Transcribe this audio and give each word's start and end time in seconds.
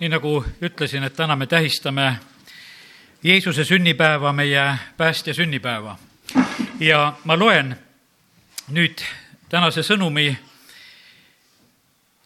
nii 0.00 0.08
nagu 0.08 0.44
ütlesin, 0.62 1.04
et 1.04 1.16
täna 1.16 1.36
me 1.36 1.46
tähistame 1.46 2.16
Jeesuse 3.24 3.64
sünnipäeva, 3.64 4.32
meie 4.32 4.74
päästja 4.96 5.34
sünnipäeva. 5.34 5.98
ja 6.80 7.16
ma 7.24 7.38
loen 7.38 7.76
nüüd 8.68 9.00
tänase 9.48 9.80
sõnumi 9.80 10.36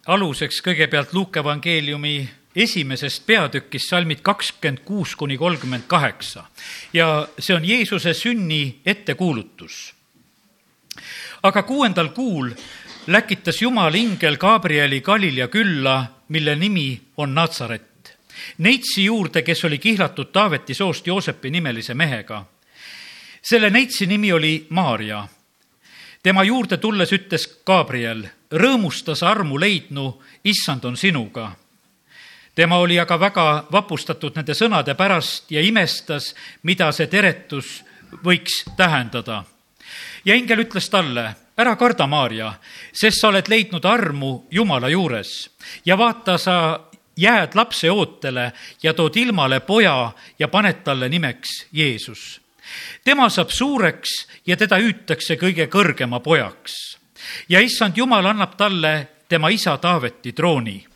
aluseks 0.06 0.62
kõigepealt 0.67 1.12
Luuke 1.12 1.41
evangeeliumi 1.41 2.29
esimesest 2.56 3.27
peatükist, 3.27 3.89
salmid 3.89 4.21
kakskümmend 4.23 4.83
kuus 4.85 5.17
kuni 5.17 5.39
kolmkümmend 5.39 5.87
kaheksa. 5.87 6.45
ja 6.93 7.29
see 7.39 7.57
on 7.57 7.65
Jeesuse 7.65 8.15
sünni 8.15 8.81
ettekuulutus. 8.87 9.95
aga 11.43 11.63
kuuendal 11.63 12.09
kuul 12.09 12.51
läkitas 13.07 13.63
Jumal 13.63 13.95
ingel 13.95 14.37
Gabrieli 14.37 15.01
Galilea 15.01 15.49
külla, 15.49 16.20
mille 16.30 16.56
nimi 16.56 17.01
on 17.16 17.34
Natsaret. 17.34 18.19
Neitsi 18.59 19.05
juurde, 19.05 19.42
kes 19.42 19.64
oli 19.64 19.78
kihlatud 19.78 20.32
Taaveti 20.32 20.74
soost 20.74 21.06
Joosepi 21.06 21.50
nimelise 21.50 21.95
mehega. 21.95 22.45
selle 23.42 23.70
neitsi 23.70 24.06
nimi 24.06 24.32
oli 24.32 24.66
Maarja. 24.69 25.28
tema 26.22 26.42
juurde 26.42 26.77
tulles 26.77 27.12
ütles 27.12 27.60
Gabriel, 27.66 28.28
rõõmusta 28.52 29.14
sa 29.14 29.30
armu 29.30 29.60
leidnu, 29.60 30.22
issand 30.45 30.84
on 30.84 30.96
sinuga. 30.96 31.52
tema 32.55 32.77
oli 32.77 32.98
aga 33.00 33.20
väga 33.20 33.64
vapustatud 33.72 34.36
nende 34.36 34.55
sõnade 34.55 34.94
pärast 34.94 35.50
ja 35.50 35.60
imestas, 35.60 36.34
mida 36.62 36.92
see 36.92 37.06
teretus 37.06 37.84
võiks 38.24 38.64
tähendada. 38.77 39.44
ja 40.24 40.34
ingel 40.34 40.58
ütles 40.58 40.91
talle 40.91 41.34
ära 41.60 41.77
karda, 41.77 42.06
Maarja, 42.06 42.52
sest 42.92 43.20
sa 43.20 43.28
oled 43.28 43.48
leidnud 43.48 43.84
armu 43.84 44.46
Jumala 44.50 44.88
juures 44.88 45.50
ja 45.84 45.96
vaata, 45.98 46.38
sa 46.38 46.56
jääd 47.20 47.55
lapse 47.55 47.91
ootele 47.91 48.52
ja 48.83 48.95
tood 48.95 49.16
ilmale 49.16 49.60
poja 49.60 50.12
ja 50.38 50.48
paned 50.48 50.83
talle 50.84 51.09
nimeks 51.09 51.66
Jeesus. 51.72 52.41
tema 53.05 53.28
saab 53.28 53.50
suureks 53.50 54.28
ja 54.47 54.56
teda 54.56 54.78
hüütakse 54.78 55.36
kõige 55.36 55.66
kõrgema 55.66 56.20
pojaks. 56.20 56.98
ja 57.48 57.61
issand 57.61 57.97
Jumal 57.97 58.27
annab 58.27 58.56
talle 58.56 59.08
tema 59.28 59.48
isa 59.48 59.77
Taaveti 59.78 60.33
trooni. 60.33 60.86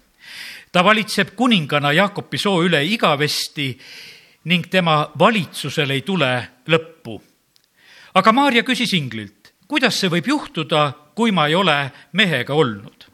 ta 0.73 0.85
valitseb 0.85 1.35
kuningana 1.37 1.92
Jaakopi 1.92 2.39
soo 2.39 2.62
üle 2.65 2.85
igavesti 2.85 3.79
ning 4.45 4.67
tema 4.70 5.11
valitsusel 5.19 5.91
ei 5.91 6.03
tule 6.03 6.48
lõppu. 6.67 7.20
aga 8.15 8.33
Maarja 8.33 8.62
küsis 8.62 8.92
inglilt, 8.92 9.44
kuidas 9.75 9.97
see 9.98 10.06
võib 10.12 10.28
juhtuda, 10.30 10.92
kui 11.19 11.33
ma 11.34 11.48
ei 11.50 11.56
ole 11.58 11.91
mehega 12.14 12.55
olnud? 12.55 13.08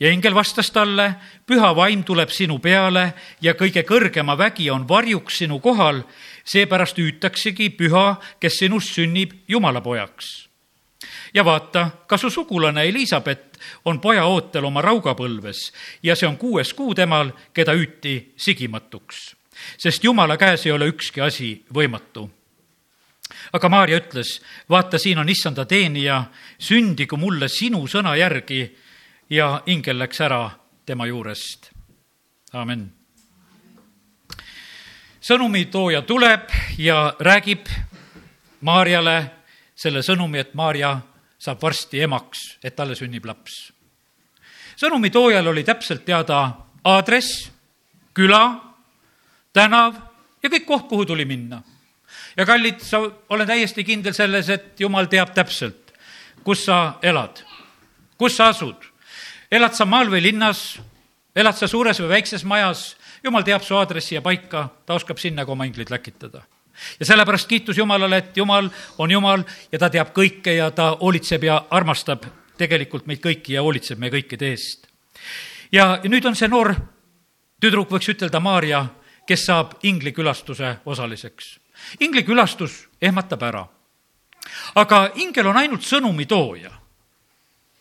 ja 0.00 0.08
ingel 0.08 0.32
vastas 0.32 0.70
talle, 0.72 1.10
püha 1.44 1.74
vaim 1.76 2.00
tuleb 2.08 2.30
sinu 2.32 2.56
peale 2.56 3.02
ja 3.44 3.52
kõige 3.52 3.82
kõrgema 3.84 4.32
vägi 4.40 4.70
on 4.72 4.86
varjuks 4.88 5.42
sinu 5.42 5.58
kohal, 5.60 6.00
seepärast 6.40 6.96
hüütaksegi 6.96 7.68
püha, 7.76 8.14
kes 8.40 8.62
sinust 8.62 8.96
sünnib 8.96 9.34
Jumala 9.48 9.84
pojaks. 9.84 10.48
ja 11.34 11.44
vaata, 11.44 11.90
ka 12.08 12.16
su 12.16 12.30
sugulane 12.30 12.88
Elizabeth 12.88 13.60
on 13.84 14.00
poja 14.00 14.24
ootel 14.24 14.64
oma 14.64 14.80
raugapõlves 14.80 15.68
ja 16.02 16.16
see 16.16 16.28
on 16.32 16.40
kuues 16.40 16.72
kuu 16.72 16.94
temal, 16.94 17.36
keda 17.52 17.76
hüüti 17.76 18.32
sigimatuks. 18.36 19.36
sest 19.76 20.04
Jumala 20.04 20.40
käes 20.40 20.64
ei 20.66 20.72
ole 20.72 20.88
ükski 20.88 21.20
asi 21.20 21.58
võimatu 21.68 22.30
aga 23.52 23.68
Maarja 23.68 23.98
ütles, 24.00 24.40
vaata, 24.70 24.98
siin 24.98 25.18
on 25.18 25.28
issanda 25.28 25.64
teenija, 25.64 26.24
sündigu 26.58 27.16
mulle 27.16 27.48
sinu 27.48 27.86
sõna 27.88 28.16
järgi 28.18 28.62
ja 29.30 29.62
ingel 29.66 29.98
läks 29.98 30.20
ära 30.20 30.50
tema 30.86 31.06
juurest. 31.06 31.70
amin. 32.52 32.92
sõnumitooja 35.20 36.02
tuleb 36.02 36.48
ja 36.78 37.14
räägib 37.20 37.68
Maarjale 38.60 39.30
selle 39.74 40.02
sõnumi, 40.02 40.38
et 40.38 40.54
Maarja 40.54 41.00
saab 41.38 41.62
varsti 41.62 42.02
emaks, 42.02 42.58
et 42.64 42.76
talle 42.76 42.94
sünnib 42.94 43.24
laps. 43.24 43.72
sõnumitoojal 44.76 45.46
oli 45.46 45.64
täpselt 45.64 46.04
teada 46.04 46.56
aadress, 46.84 47.50
küla, 48.14 48.60
tänav 49.52 49.94
ja 50.42 50.48
kõik 50.48 50.66
koht, 50.66 50.88
kuhu 50.88 51.04
tuli 51.04 51.24
minna 51.24 51.62
ja 52.36 52.46
kallid, 52.46 52.80
sa, 52.84 53.02
olen 53.28 53.46
täiesti 53.46 53.84
kindel 53.84 54.14
selles, 54.14 54.48
et 54.48 54.80
jumal 54.80 55.08
teab 55.10 55.34
täpselt, 55.34 55.94
kus 56.44 56.64
sa 56.68 56.98
elad, 57.02 57.42
kus 58.18 58.36
sa 58.36 58.50
asud. 58.54 58.76
elad 59.50 59.74
sa 59.74 59.84
maal 59.84 60.10
või 60.10 60.22
linnas, 60.22 60.78
elad 61.36 61.56
sa 61.56 61.68
suures 61.68 62.00
või 62.00 62.14
väikses 62.16 62.44
majas, 62.44 62.96
jumal 63.24 63.42
teab 63.42 63.62
su 63.62 63.76
aadressi 63.76 64.14
ja 64.14 64.22
paika, 64.22 64.68
ta 64.86 64.94
oskab 64.94 65.18
sinna 65.18 65.44
ka 65.44 65.52
oma 65.52 65.66
inglid 65.66 65.90
läkitada 65.90 66.42
ja 67.00 67.06
sellepärast 67.06 67.48
kiitus 67.48 67.78
Jumalale, 67.78 68.16
et 68.16 68.36
Jumal 68.36 68.70
on 68.98 69.10
Jumal 69.10 69.42
ja 69.72 69.78
ta 69.78 69.90
teab 69.90 70.14
kõike 70.16 70.54
ja 70.56 70.70
ta 70.70 70.94
hoolitseb 71.00 71.44
ja 71.44 71.64
armastab 71.70 72.24
tegelikult 72.60 73.06
meid 73.06 73.20
kõiki 73.24 73.56
ja 73.56 73.64
hoolitseb 73.64 73.98
meie 73.98 74.12
kõikide 74.14 74.52
eest. 74.52 74.86
ja 75.72 76.00
nüüd 76.04 76.26
on 76.26 76.36
see 76.36 76.48
noor 76.48 76.74
tüdruk, 77.60 77.90
võiks 77.90 78.08
ütelda 78.08 78.40
Maarja, 78.40 78.86
kes 79.26 79.46
saab 79.46 79.76
inglikülastuse 79.82 80.78
osaliseks 80.84 81.59
ingli 82.00 82.22
külastus 82.22 82.88
ehmatab 83.02 83.42
ära. 83.42 83.66
aga 84.74 85.10
ingel 85.14 85.46
on 85.46 85.56
ainult 85.56 85.82
sõnumitooja. 85.82 86.70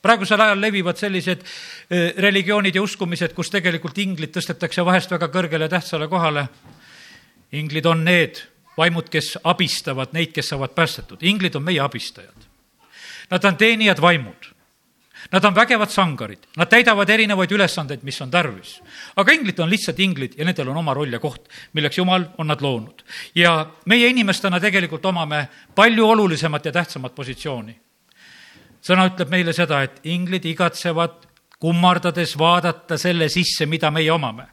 praegusel 0.02 0.42
ajal 0.42 0.62
levivad 0.62 0.98
sellised 0.98 1.44
eh, 1.90 2.14
religioonid 2.18 2.76
ja 2.76 2.82
uskumised, 2.82 3.34
kus 3.34 3.50
tegelikult 3.50 3.98
inglid 3.98 4.32
tõstetakse 4.32 4.86
vahest 4.86 5.12
väga 5.12 5.28
kõrgele 5.28 5.70
tähtsale 5.70 6.08
kohale. 6.08 6.48
inglid 7.52 7.86
on 7.86 8.04
need 8.04 8.44
vaimud, 8.78 9.10
kes 9.10 9.38
abistavad 9.44 10.14
neid, 10.14 10.32
kes 10.32 10.50
saavad 10.50 10.76
päästetud. 10.76 11.24
inglid 11.24 11.56
on 11.56 11.64
meie 11.64 11.80
abistajad. 11.80 12.48
Nad 13.30 13.44
on 13.44 13.58
teenijad 13.58 14.02
vaimud 14.02 14.59
Nad 15.32 15.46
on 15.46 15.56
vägevad 15.56 15.92
sangarid, 15.92 16.48
nad 16.58 16.70
täidavad 16.72 17.10
erinevaid 17.10 17.52
ülesandeid, 17.52 18.04
mis 18.08 18.22
on 18.22 18.32
tarvis. 18.32 18.80
aga 19.16 19.32
inglid 19.32 19.60
on 19.60 19.70
lihtsalt 19.70 20.00
inglid 20.00 20.38
ja 20.38 20.46
nendel 20.46 20.70
on 20.72 20.78
oma 20.78 20.94
roll 20.94 21.14
ja 21.14 21.20
koht, 21.20 21.50
milleks 21.74 21.98
Jumal 21.98 22.26
on 22.38 22.48
nad 22.48 22.62
loonud. 22.62 23.04
ja 23.36 23.70
meie 23.86 24.08
inimestena 24.08 24.60
tegelikult 24.60 25.06
omame 25.06 25.48
palju 25.76 26.08
olulisemat 26.08 26.66
ja 26.66 26.72
tähtsamat 26.72 27.16
positsiooni. 27.16 27.76
sõna 28.82 29.10
ütleb 29.12 29.30
meile 29.30 29.54
seda, 29.54 29.84
et 29.84 30.00
inglid 30.04 30.46
igatsevad 30.46 31.28
kummardades 31.60 32.38
vaadata 32.38 32.98
selle 32.98 33.30
sisse, 33.30 33.66
mida 33.66 33.92
meie 33.92 34.12
omame 34.12 34.48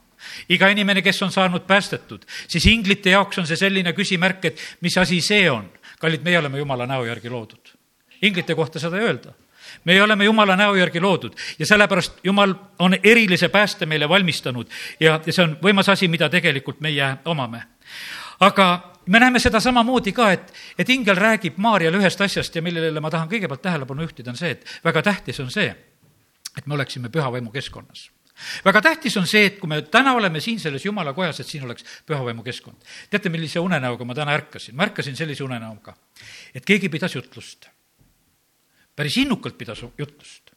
iga 0.49 0.69
inimene, 0.69 1.03
kes 1.03 1.23
on 1.23 1.33
saanud 1.33 1.63
päästetud, 1.67 2.25
siis 2.49 2.67
inglite 2.67 3.11
jaoks 3.11 3.39
on 3.39 3.47
see 3.47 3.57
selline 3.57 3.93
küsimärk, 3.93 4.45
et 4.45 4.61
mis 4.81 4.99
asi 4.99 5.21
see 5.21 5.51
on. 5.51 5.71
kallid, 6.01 6.25
meie 6.25 6.39
oleme 6.39 6.59
Jumala 6.59 6.87
näo 6.87 7.05
järgi 7.05 7.31
loodud. 7.31 7.75
inglite 8.23 8.55
kohta 8.55 8.79
seda 8.79 8.99
ei 8.99 9.05
öelda 9.05 9.33
me 9.85 10.03
oleme 10.03 10.25
Jumala 10.25 10.57
näo 10.57 10.75
järgi 10.75 11.01
loodud 11.01 11.37
ja 11.59 11.67
sellepärast 11.67 12.21
Jumal 12.25 12.55
on 12.79 12.97
erilise 13.03 13.49
pääste 13.49 13.87
meile 13.87 14.09
valmistanud 14.09 14.67
ja, 15.01 15.21
ja 15.27 15.33
see 15.33 15.45
on 15.45 15.57
võimas 15.63 15.89
asi, 15.93 16.09
mida 16.09 16.29
tegelikult 16.29 16.81
meie 16.81 17.17
omame. 17.25 17.63
aga 18.41 18.93
me 19.07 19.21
näeme 19.21 19.39
seda 19.39 19.61
samamoodi 19.61 20.13
ka, 20.13 20.31
et, 20.33 20.53
et 20.79 20.89
ingel 20.91 21.17
räägib 21.17 21.57
Maarjale 21.57 21.99
ühest 21.99 22.21
asjast 22.21 22.57
ja 22.57 22.63
millele 22.63 23.01
ma 23.01 23.11
tahan 23.11 23.29
kõigepealt 23.29 23.63
tähelepanu 23.63 24.03
juhtida, 24.03 24.31
on 24.31 24.37
see, 24.37 24.51
et 24.51 24.79
väga 24.85 25.03
tähtis 25.03 25.41
on 25.41 25.51
see, 25.51 25.71
et 26.57 26.67
me 26.67 26.75
oleksime 26.75 27.09
püha 27.13 27.33
vaimu 27.33 27.51
keskkonnas 27.55 28.11
väga 28.65 28.83
tähtis 28.83 29.17
on 29.17 29.27
see, 29.27 29.47
et 29.47 29.59
kui 29.61 29.69
me 29.69 29.81
täna 29.83 30.13
oleme 30.15 30.41
siin 30.45 30.61
selles 30.61 30.85
jumala 30.85 31.15
kojas, 31.17 31.41
et 31.41 31.49
siin 31.49 31.65
oleks 31.65 31.85
pühavaimu 32.07 32.43
keskkond. 32.45 32.77
teate, 33.11 33.29
millise 33.33 33.61
unenäoga 33.61 34.05
ma 34.05 34.15
täna 34.15 34.35
ärkasin? 34.37 34.77
ma 34.77 34.85
ärkasin 34.85 35.17
sellise 35.17 35.45
unenäoga, 35.45 35.97
et 36.55 36.65
keegi 36.65 36.89
pidas 36.89 37.15
jutlust 37.15 37.69
päris 38.97 39.17
innukalt 39.23 39.59
pidas 39.59 39.85
jutlust. 39.99 40.51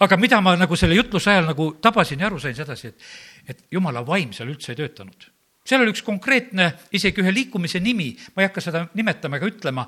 aga 0.00 0.16
mida 0.16 0.40
ma 0.40 0.56
nagu 0.56 0.76
selle 0.76 0.94
jutluse 0.94 1.30
ajal 1.30 1.48
nagu 1.52 1.72
tabasin 1.82 2.20
ja 2.20 2.26
aru 2.26 2.40
sain 2.40 2.54
sedasi, 2.54 2.88
et, 2.88 3.06
et 3.48 3.64
jumala 3.70 4.06
vaim 4.06 4.32
seal 4.32 4.48
üldse 4.48 4.72
ei 4.72 4.82
töötanud 4.82 5.30
seal 5.64 5.80
oli 5.80 5.94
üks 5.94 6.02
konkreetne, 6.04 6.74
isegi 6.92 7.22
ühe 7.22 7.32
liikumise 7.32 7.80
nimi, 7.80 8.10
ma 8.36 8.42
ei 8.42 8.50
hakka 8.50 8.60
seda 8.60 8.84
nimetama 8.94 9.38
ega 9.40 9.48
ütlema, 9.48 9.86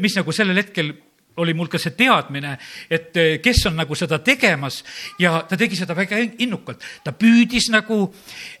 mis 0.00 0.16
nagu 0.16 0.32
sellel 0.32 0.56
hetkel 0.56 0.94
oli 1.38 1.54
mul 1.54 1.68
ka 1.70 1.78
see 1.80 1.94
teadmine, 1.96 2.54
et 2.90 3.16
eh, 3.16 3.34
kes 3.42 3.66
on 3.70 3.78
nagu 3.78 3.96
seda 3.98 4.18
tegemas 4.24 4.82
ja 5.20 5.42
ta 5.48 5.58
tegi 5.58 5.78
seda 5.78 5.96
väga 5.96 6.18
innukalt. 6.42 6.82
ta 7.04 7.12
püüdis 7.14 7.70
nagu 7.70 8.00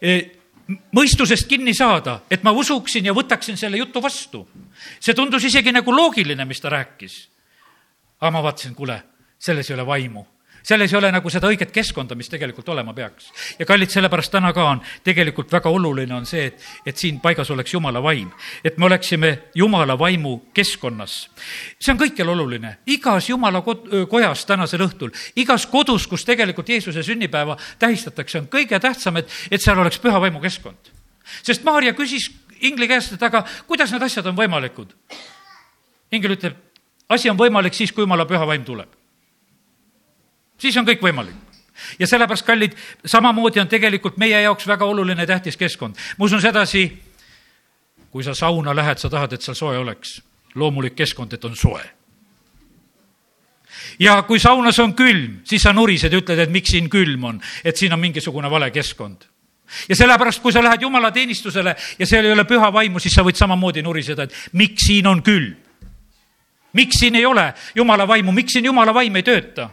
eh, 0.00 0.36
mõistusest 0.94 1.48
kinni 1.48 1.74
saada, 1.74 2.20
et 2.30 2.44
ma 2.44 2.52
usuksin 2.52 3.08
ja 3.08 3.16
võtaksin 3.16 3.56
selle 3.56 3.80
jutu 3.80 4.02
vastu. 4.02 4.46
see 5.00 5.14
tundus 5.14 5.44
isegi 5.44 5.72
nagu 5.72 5.92
loogiline, 5.92 6.44
mis 6.44 6.60
ta 6.60 6.70
rääkis 6.70 7.18
aga 8.20 8.30
ma 8.34 8.42
vaatasin, 8.42 8.74
kuule, 8.74 9.02
selles 9.38 9.70
ei 9.70 9.74
ole 9.74 9.86
vaimu. 9.86 10.26
selles 10.62 10.92
ei 10.92 10.98
ole 10.98 11.08
nagu 11.12 11.30
seda 11.30 11.48
õiget 11.48 11.70
keskkonda, 11.72 12.16
mis 12.18 12.28
tegelikult 12.28 12.68
olema 12.68 12.92
peaks. 12.94 13.30
ja 13.58 13.66
kallid, 13.66 13.90
sellepärast 13.90 14.32
täna 14.32 14.52
ka 14.52 14.64
on 14.70 14.80
tegelikult 15.04 15.52
väga 15.52 15.70
oluline 15.70 16.14
on 16.14 16.26
see, 16.26 16.46
et, 16.46 16.64
et 16.86 16.96
siin 16.96 17.20
paigas 17.20 17.50
oleks 17.50 17.72
Jumala 17.72 18.02
vaim. 18.02 18.30
et 18.64 18.78
me 18.78 18.86
oleksime 18.86 19.38
Jumala 19.54 19.98
vaimu 19.98 20.50
keskkonnas. 20.54 21.30
see 21.80 21.92
on 21.92 22.00
kõikjal 22.02 22.34
oluline, 22.34 22.78
igas 22.86 23.28
Jumala 23.28 23.62
kod-, 23.62 23.88
kojas 24.10 24.44
tänasel 24.46 24.82
õhtul, 24.88 25.14
igas 25.36 25.66
kodus, 25.66 26.06
kus 26.06 26.24
tegelikult 26.24 26.68
Jeesuse 26.68 27.02
sünnipäeva 27.02 27.56
tähistatakse, 27.78 28.38
on 28.38 28.50
kõige 28.50 28.80
tähtsam, 28.80 29.16
et, 29.16 29.30
et 29.50 29.62
seal 29.62 29.78
oleks 29.78 29.98
püha 29.98 30.20
vaimu 30.20 30.40
keskkond. 30.40 30.92
sest 31.42 31.64
Maarja 31.64 31.94
küsis 31.94 32.30
ingli 32.60 32.88
käest, 32.88 33.12
et 33.14 33.22
aga 33.22 33.44
kuidas 33.66 33.92
need 33.92 34.02
asjad 34.02 34.26
on 34.26 34.36
võimalikud? 34.36 34.94
ingel 36.12 36.34
ütleb, 36.34 36.56
asi 37.08 37.30
on 37.30 37.36
võimalik 37.36 37.74
siis, 37.74 37.92
kui 37.92 38.02
Jumala 38.02 38.26
püha 38.26 38.46
vaim 38.46 38.64
tuleb 38.64 38.98
siis 40.58 40.76
on 40.76 40.86
kõik 40.86 41.02
võimalik 41.02 41.36
ja 41.98 42.06
sellepärast, 42.10 42.46
kallid, 42.46 42.74
samamoodi 43.06 43.62
on 43.62 43.68
tegelikult 43.70 44.18
meie 44.18 44.40
jaoks 44.42 44.66
väga 44.66 44.86
oluline 44.86 45.26
tähtis 45.26 45.56
keskkond. 45.56 45.94
ma 46.18 46.24
usun 46.24 46.42
sedasi, 46.42 46.90
kui 48.10 48.24
sa 48.24 48.34
sauna 48.34 48.74
lähed, 48.76 48.98
sa 48.98 49.10
tahad, 49.10 49.32
et 49.32 49.42
seal 49.42 49.54
soe 49.54 49.78
oleks. 49.78 50.22
loomulik 50.54 50.94
keskkond, 50.96 51.32
et 51.32 51.44
on 51.44 51.56
soe. 51.56 51.82
ja 53.98 54.22
kui 54.22 54.38
saunas 54.38 54.78
on 54.78 54.94
külm, 54.94 55.40
siis 55.44 55.62
sa 55.62 55.72
nurised 55.72 56.12
ja 56.12 56.18
ütled, 56.18 56.38
et 56.38 56.50
miks 56.50 56.70
siin 56.70 56.90
külm 56.90 57.24
on, 57.24 57.40
et 57.64 57.76
siin 57.76 57.92
on 57.92 58.00
mingisugune 58.00 58.50
vale 58.50 58.70
keskkond 58.70 59.24
ja 59.88 59.96
sellepärast, 59.96 60.42
kui 60.42 60.52
sa 60.52 60.62
lähed 60.62 60.82
jumalateenistusele 60.82 61.76
ja 61.98 62.06
seal 62.06 62.24
ei 62.24 62.32
ole 62.32 62.44
püha 62.44 62.72
vaimu, 62.72 62.98
siis 62.98 63.14
sa 63.14 63.22
võid 63.22 63.36
samamoodi 63.36 63.82
nuriseda, 63.82 64.22
et 64.22 64.34
miks 64.52 64.86
siin 64.86 65.06
on 65.06 65.22
külm. 65.22 65.67
Miks 66.72 67.00
siin 67.00 67.14
ei 67.14 67.26
ole 67.26 67.52
jumala 67.74 68.08
vaimu, 68.08 68.32
miks 68.32 68.52
siin 68.52 68.64
jumala 68.64 68.94
vaim 68.94 69.16
ei 69.16 69.22
tööta? 69.22 69.70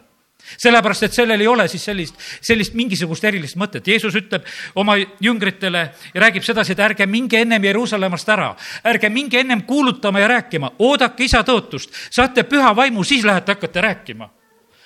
Sellepärast, 0.57 1.03
et 1.07 1.13
sellel 1.13 1.42
ei 1.42 1.47
ole 1.47 1.68
siis 1.68 1.83
sellist, 1.88 2.19
sellist 2.42 2.75
mingisugust 2.77 3.24
erilist 3.25 3.57
mõtet. 3.57 3.88
Jeesus 3.88 4.13
ütleb 4.15 4.45
oma 4.77 4.94
jüngritele 4.97 5.81
ja 6.13 6.21
räägib 6.21 6.45
sedasi, 6.45 6.75
et 6.75 6.83
ärge 6.86 7.07
minge 7.09 7.42
ennem 7.42 7.63
Jeruusalemmast 7.65 8.30
ära, 8.30 8.51
ärge 8.86 9.09
minge 9.09 9.39
ennem 9.42 9.63
kuulutama 9.65 10.21
ja 10.21 10.27
rääkima, 10.36 10.75
oodake 10.86 11.25
isa 11.25 11.42
tõotust, 11.44 11.89
saate 12.13 12.45
püha 12.45 12.75
vaimu, 12.77 13.03
siis 13.03 13.25
lähete, 13.25 13.56
hakkate 13.56 13.81
rääkima. 13.81 14.30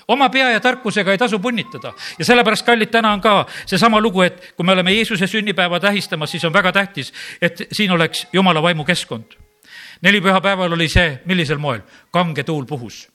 Oma 0.09 0.29
pea 0.33 0.47
ja 0.55 0.59
tarkusega 0.59 1.11
ei 1.11 1.19
tasu 1.21 1.37
punnitada. 1.39 1.91
Ja 2.17 2.25
sellepärast, 2.25 2.65
kallid, 2.65 2.89
täna 2.89 3.11
on 3.13 3.21
ka 3.21 3.43
seesama 3.65 3.99
lugu, 4.01 4.23
et 4.25 4.53
kui 4.55 4.65
me 4.65 4.73
oleme 4.73 4.95
Jeesuse 4.95 5.27
sünnipäeva 5.27 5.79
tähistamas, 5.79 6.31
siis 6.31 6.45
on 6.45 6.53
väga 6.53 6.71
tähtis, 6.71 7.13
et 7.41 7.67
siin 7.71 7.91
oleks 7.91 8.25
jumala 8.33 8.63
vaimu 8.63 8.87
keskkond. 8.87 9.37
Neli 10.01 10.21
pühapäeval 10.21 10.73
oli 10.73 10.89
see, 10.89 11.21
millisel 11.25 11.57
moel? 11.57 11.81
kange 12.11 12.43
tuul 12.43 12.65
puhus 12.65 13.07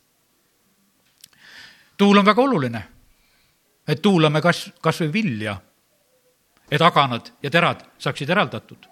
tuul 1.96 2.16
on 2.16 2.26
väga 2.26 2.42
oluline, 2.42 2.82
et 3.88 4.02
tuulame 4.02 4.40
kas, 4.42 4.66
kas 4.82 5.00
või 5.04 5.12
vilja, 5.12 5.56
et 6.70 6.82
aganad 6.82 7.30
ja 7.42 7.50
terad 7.50 7.84
saaksid 7.98 8.30
eraldatud. 8.30 8.86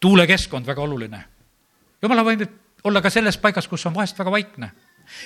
tuulekeskkond 0.00 0.66
väga 0.66 0.82
oluline. 0.82 1.24
jumala 2.02 2.24
võib 2.24 2.46
olla 2.84 3.02
ka 3.02 3.10
selles 3.10 3.36
paigas, 3.38 3.68
kus 3.68 3.86
on 3.86 3.94
vahest 3.94 4.18
väga 4.18 4.30
vaikne 4.30 4.72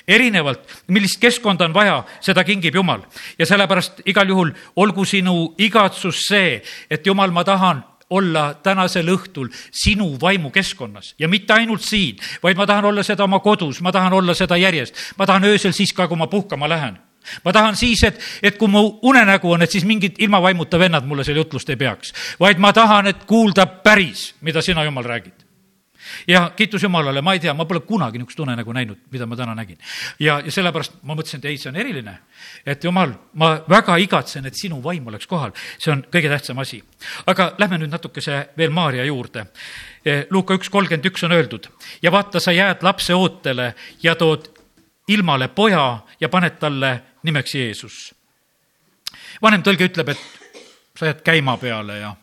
erinevalt, 0.09 0.83
millist 0.89 1.21
keskkonda 1.21 1.65
on 1.65 1.75
vaja, 1.75 2.05
seda 2.21 2.45
kingib 2.45 2.75
Jumal. 2.75 3.03
ja 3.39 3.47
sellepärast 3.47 4.01
igal 4.05 4.29
juhul 4.29 4.53
olgu 4.77 5.05
sinu 5.05 5.55
igatsus 5.59 6.27
see, 6.29 6.63
et 6.91 7.07
Jumal, 7.07 7.31
ma 7.31 7.45
tahan 7.45 7.85
olla 8.11 8.55
tänasel 8.63 9.09
õhtul 9.09 9.49
sinu 9.71 10.17
vaimukeskkonnas 10.21 11.15
ja 11.19 11.29
mitte 11.29 11.53
ainult 11.53 11.83
siin, 11.83 12.19
vaid 12.43 12.57
ma 12.57 12.67
tahan 12.67 12.85
olla 12.85 13.03
seda 13.03 13.25
oma 13.25 13.41
kodus, 13.41 13.81
ma 13.81 13.93
tahan 13.93 14.13
olla 14.13 14.35
seda 14.35 14.57
järjest, 14.57 14.95
ma 15.19 15.27
tahan 15.27 15.45
öösel 15.45 15.73
siis 15.73 15.93
ka, 15.93 16.09
kui 16.09 16.17
ma 16.17 16.27
puhkama 16.27 16.69
lähen. 16.69 16.99
Ma 17.45 17.53
tahan 17.53 17.75
siis, 17.77 18.05
et, 18.07 18.21
et 18.43 18.59
kui 18.59 18.71
mu 18.71 19.01
unenägu 19.03 19.51
on, 19.53 19.63
et 19.63 19.71
siis 19.71 19.85
mingid 19.85 20.21
ilma 20.23 20.39
vaimuta 20.43 20.79
vennad 20.79 21.07
mulle 21.07 21.25
selle 21.27 21.43
jutlust 21.43 21.71
ei 21.75 21.77
peaks, 21.77 22.15
vaid 22.41 22.63
ma 22.63 22.73
tahan, 22.73 23.11
et 23.11 23.27
kuulda 23.27 23.67
päris, 23.67 24.35
mida 24.47 24.63
sina, 24.63 24.85
Jumal, 24.87 25.05
räägid 25.05 25.46
ja 26.29 26.51
kiitus 26.57 26.83
Jumalale, 26.83 27.23
ma 27.23 27.33
ei 27.33 27.41
tea, 27.41 27.55
ma 27.55 27.65
pole 27.65 27.81
kunagi 27.81 28.19
niisugust 28.19 28.41
unenägu 28.41 28.73
näinud, 28.73 28.99
mida 29.11 29.27
ma 29.27 29.37
täna 29.37 29.55
nägin. 29.55 29.79
ja, 30.19 30.41
ja 30.45 30.53
sellepärast 30.53 30.99
ma 31.03 31.15
mõtlesin, 31.15 31.41
et 31.43 31.45
ei, 31.51 31.59
see 31.59 31.71
on 31.71 31.77
eriline. 31.77 32.19
et 32.67 32.85
Jumal, 32.85 33.13
ma 33.35 33.53
väga 33.69 33.97
igatsen, 34.03 34.47
et 34.47 34.55
sinu 34.55 34.83
vaim 34.83 35.07
oleks 35.07 35.27
kohal, 35.27 35.53
see 35.79 35.93
on 35.93 36.05
kõige 36.13 36.31
tähtsam 36.33 36.59
asi. 36.59 36.83
aga 37.27 37.53
lähme 37.59 37.79
nüüd 37.79 37.93
natukese 37.93 38.49
veel 38.59 38.71
Maarja 38.71 39.05
juurde. 39.05 39.47
E, 40.05 40.27
Luuka 40.31 40.55
üks 40.55 40.71
kolmkümmend 40.71 41.07
üks 41.07 41.25
on 41.25 41.33
öeldud 41.33 41.69
ja 42.03 42.13
vaata, 42.13 42.41
sa 42.41 42.53
jääd 42.53 42.83
lapse 42.83 43.15
ootele 43.15 43.75
ja 44.03 44.15
tood 44.15 44.51
ilmale 45.09 45.49
poja 45.49 45.99
ja 46.21 46.29
paned 46.29 46.59
talle 46.61 47.03
nimeks 47.23 47.55
Jeesus. 47.55 48.15
vanem 49.43 49.63
tõlge 49.63 49.91
ütleb, 49.91 50.09
et 50.09 50.63
sa 50.99 51.11
jääd 51.11 51.21
käima 51.27 51.57
peale 51.57 51.99
ja 51.99 52.15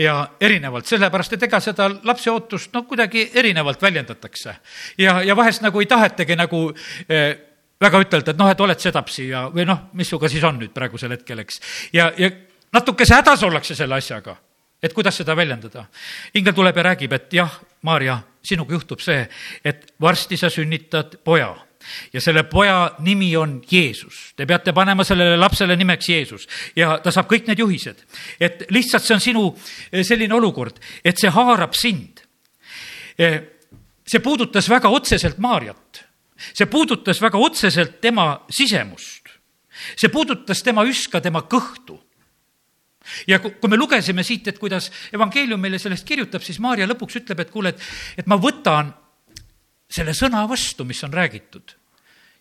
ja 0.00 0.14
erinevalt, 0.40 0.88
sellepärast 0.88 1.36
et 1.36 1.46
ega 1.46 1.60
seda 1.60 1.88
lapse 2.08 2.30
ootust 2.32 2.72
noh, 2.74 2.86
kuidagi 2.88 3.26
erinevalt 3.34 3.82
väljendatakse. 3.82 4.54
ja, 4.98 5.20
ja 5.22 5.36
vahest 5.36 5.62
nagu 5.62 5.80
ei 5.80 5.86
tahetagi 5.86 6.36
nagu 6.36 6.68
eh, 7.08 7.36
väga 7.80 8.02
ütelda, 8.04 8.32
et 8.32 8.38
noh, 8.38 8.50
et 8.50 8.60
oled 8.60 8.80
sedapsi 8.80 9.28
ja, 9.28 9.46
või 9.52 9.66
noh, 9.68 9.88
mis 9.96 10.08
sinuga 10.08 10.28
siis 10.28 10.44
on 10.44 10.58
nüüd 10.60 10.72
praegusel 10.76 11.16
hetkel, 11.16 11.44
eks. 11.44 11.60
ja, 11.92 12.10
ja 12.18 12.30
natukese 12.72 13.18
hädas 13.18 13.42
ollakse 13.46 13.76
selle 13.76 13.98
asjaga, 14.00 14.36
et 14.82 14.94
kuidas 14.96 15.16
seda 15.20 15.36
väljendada. 15.36 15.86
ingel 16.34 16.54
tuleb 16.56 16.76
ja 16.76 16.86
räägib, 16.90 17.12
et 17.12 17.32
jah, 17.40 17.60
Maarja, 17.82 18.18
sinuga 18.44 18.76
juhtub 18.76 19.00
see, 19.00 19.24
et 19.64 19.94
varsti 20.00 20.36
sa 20.36 20.50
sünnitad 20.52 21.16
poja 21.24 21.54
ja 22.12 22.20
selle 22.20 22.44
poja 22.48 22.94
nimi 23.04 23.30
on 23.36 23.60
Jeesus. 23.70 24.32
Te 24.36 24.46
peate 24.46 24.74
panema 24.76 25.04
sellele 25.06 25.38
lapsele 25.40 25.76
nimeks 25.76 26.08
Jeesus 26.08 26.48
ja 26.76 26.98
ta 27.02 27.12
saab 27.14 27.30
kõik 27.30 27.48
need 27.48 27.62
juhised. 27.62 28.04
et 28.40 28.66
lihtsalt 28.70 29.04
see 29.04 29.14
on 29.14 29.24
sinu 29.24 29.46
eh, 29.92 30.04
selline 30.04 30.34
olukord, 30.34 30.80
et 31.04 31.18
see 31.18 31.30
haarab 31.30 31.74
sind. 31.74 32.22
Eh, 33.18 33.40
see 34.06 34.20
puudutas 34.20 34.68
väga 34.68 34.88
otseselt 34.88 35.38
Maarjat. 35.38 36.04
see 36.54 36.66
puudutas 36.66 37.20
väga 37.20 37.38
otseselt 37.38 38.00
tema 38.00 38.40
sisemust. 38.50 39.28
see 39.96 40.08
puudutas 40.08 40.62
tema 40.62 40.84
üska, 40.84 41.20
tema 41.20 41.42
kõhtu 41.42 41.98
ja 43.26 43.38
kui 43.40 43.68
me 43.68 43.76
lugesime 43.76 44.22
siit, 44.22 44.48
et 44.48 44.58
kuidas 44.58 44.90
evangeelium 45.12 45.60
meile 45.60 45.78
sellest 45.78 46.06
kirjutab, 46.06 46.42
siis 46.44 46.60
Maarja 46.60 46.86
lõpuks 46.86 47.16
ütleb, 47.22 47.40
et 47.40 47.50
kuule, 47.50 47.72
et, 47.72 47.86
et 48.20 48.26
ma 48.28 48.36
võtan 48.36 48.92
selle 49.90 50.14
sõna 50.14 50.44
vastu, 50.48 50.84
mis 50.84 51.02
on 51.04 51.12
räägitud. 51.12 51.76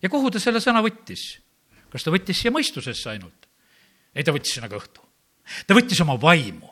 ja 0.01 0.09
kuhu 0.09 0.31
ta 0.31 0.39
selle 0.39 0.59
sõna 0.59 0.83
võttis? 0.85 1.39
kas 1.89 2.03
ta 2.03 2.11
võttis 2.11 2.41
siia 2.41 2.51
mõistusesse 2.51 3.09
ainult? 3.09 3.47
ei, 4.15 4.23
ta 4.23 4.31
võttis 4.31 4.53
sinna 4.53 4.69
kõhtu. 4.69 5.01
ta 5.67 5.73
võttis 5.73 6.01
oma 6.01 6.17
vaimu. 6.21 6.69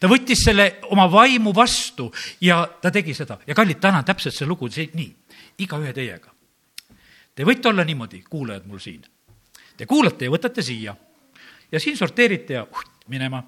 ta 0.00 0.08
võttis 0.08 0.44
selle 0.44 0.78
oma 0.90 1.06
vaimu 1.10 1.52
vastu 1.54 2.10
ja 2.40 2.64
ta 2.82 2.90
tegi 2.90 3.14
seda 3.14 3.38
ja 3.46 3.54
kallid, 3.54 3.80
täna 3.80 4.02
on 4.02 4.08
täpselt 4.08 4.34
see 4.34 4.46
lugu 4.46 4.70
see, 4.70 4.90
nii, 4.94 5.14
igaühe 5.58 5.92
teiega. 5.92 6.34
Te 7.34 7.44
võite 7.46 7.68
olla 7.70 7.84
niimoodi, 7.86 8.24
kuulajad 8.26 8.64
mul 8.66 8.80
siin. 8.82 9.04
Te 9.78 9.86
kuulate 9.86 10.26
ja 10.26 10.30
võtate 10.32 10.62
siia 10.62 10.96
ja 11.72 11.80
siin 11.80 11.96
sorteerite 11.96 12.56
ja 12.56 12.64
uh, 12.64 12.80
minema. 13.08 13.42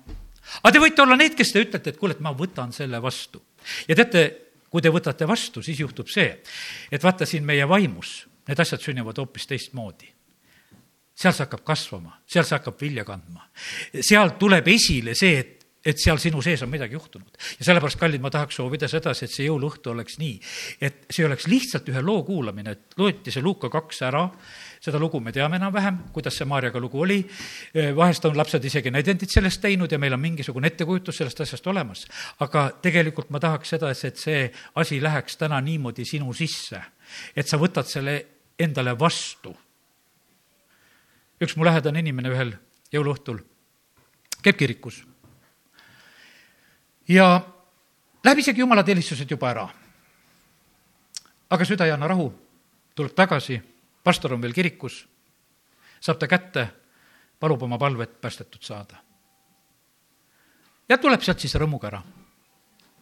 aga 0.62 0.72
te 0.72 0.82
võite 0.82 1.02
olla 1.02 1.16
need, 1.16 1.34
kes 1.34 1.52
te 1.52 1.64
ütlete, 1.64 1.90
et 1.90 1.98
kuule, 1.98 2.14
et 2.14 2.22
ma 2.22 2.32
võtan 2.36 2.72
selle 2.72 3.00
vastu. 3.02 3.42
ja 3.88 3.96
teate, 3.96 4.49
kui 4.70 4.82
te 4.82 4.92
võtate 4.92 5.26
vastu, 5.26 5.62
siis 5.62 5.80
juhtub 5.82 6.08
see, 6.08 6.30
et 6.90 7.02
vaata 7.02 7.26
siin 7.26 7.44
meie 7.46 7.66
vaimus, 7.68 8.24
need 8.48 8.62
asjad 8.62 8.82
sünnivad 8.82 9.18
hoopis 9.18 9.46
teistmoodi 9.50 10.14
seal 11.20 11.34
see 11.36 11.44
hakkab 11.44 11.64
kasvama, 11.66 12.14
seal 12.28 12.46
see 12.48 12.56
hakkab 12.56 12.80
vilja 12.80 13.04
kandma. 13.04 13.44
seal 14.00 14.36
tuleb 14.40 14.68
esile 14.72 15.14
see, 15.18 15.40
et, 15.40 15.59
et 15.84 15.98
seal 15.98 16.18
sinu 16.20 16.42
sees 16.44 16.62
on 16.62 16.70
midagi 16.70 16.94
juhtunud. 16.94 17.30
ja 17.58 17.64
sellepärast, 17.64 17.98
kallid, 18.00 18.20
ma 18.20 18.30
tahaks 18.30 18.58
soovida 18.60 18.88
sedasi, 18.88 19.24
et 19.24 19.34
see 19.34 19.46
jõuluõhtu 19.46 19.94
oleks 19.94 20.18
nii, 20.20 20.34
et 20.80 21.06
see 21.10 21.24
oleks 21.24 21.46
lihtsalt 21.48 21.88
ühe 21.88 22.02
loo 22.04 22.22
kuulamine, 22.26 22.76
et 22.76 22.98
loeti 23.00 23.32
see 23.32 23.42
Luuka 23.44 23.70
kaks 23.72 24.02
ära 24.08 24.26
seda 24.80 24.98
lugu 24.98 25.20
me 25.20 25.32
teame 25.32 25.58
enam-vähem, 25.60 25.98
kuidas 26.12 26.38
see 26.38 26.48
Maarjaga 26.48 26.80
lugu 26.80 27.02
oli, 27.04 27.18
vahest 27.96 28.24
on 28.24 28.36
lapsed 28.36 28.64
isegi 28.64 28.92
näidendit 28.92 29.32
sellest 29.32 29.60
teinud 29.60 29.92
ja 29.92 29.98
meil 30.00 30.16
on 30.16 30.22
mingisugune 30.22 30.70
ettekujutus 30.72 31.20
sellest 31.20 31.40
asjast 31.44 31.66
olemas. 31.66 32.06
aga 32.40 32.70
tegelikult 32.82 33.30
ma 33.30 33.40
tahaks 33.40 33.76
sedasi, 33.76 34.06
et 34.06 34.16
see 34.16 34.40
asi 34.80 35.00
läheks 35.02 35.36
täna 35.36 35.60
niimoodi 35.60 36.04
sinu 36.08 36.32
sisse, 36.32 36.80
et 37.36 37.48
sa 37.48 37.60
võtad 37.60 37.88
selle 37.88 38.16
endale 38.58 38.98
vastu. 38.98 39.56
üks 41.40 41.56
mu 41.56 41.64
lähedane 41.64 42.00
inimene 42.00 42.32
ühel 42.32 42.56
jõuluõhtul 42.92 43.40
käib 44.42 44.56
kirikus 44.56 45.04
ja 47.10 47.40
läheb 48.24 48.38
isegi 48.38 48.62
jumalateenistused 48.62 49.30
juba 49.30 49.50
ära. 49.50 49.68
aga 51.50 51.64
süda 51.66 51.84
ei 51.84 51.90
anna 51.90 52.06
rahu, 52.06 52.30
tuleb 52.94 53.14
tagasi 53.14 53.58
pastor 54.04 54.34
on 54.34 54.42
veel 54.42 54.54
kirikus, 54.54 55.02
saab 56.00 56.18
ta 56.18 56.28
kätte, 56.30 56.66
palub 57.40 57.62
oma 57.62 57.78
palvet 57.78 58.20
päästetud 58.20 58.62
saada. 58.62 59.02
ja 60.88 60.98
tuleb 60.98 61.22
sealt 61.22 61.40
siis 61.40 61.54
rõõmuga 61.54 61.90
ära. 61.90 62.02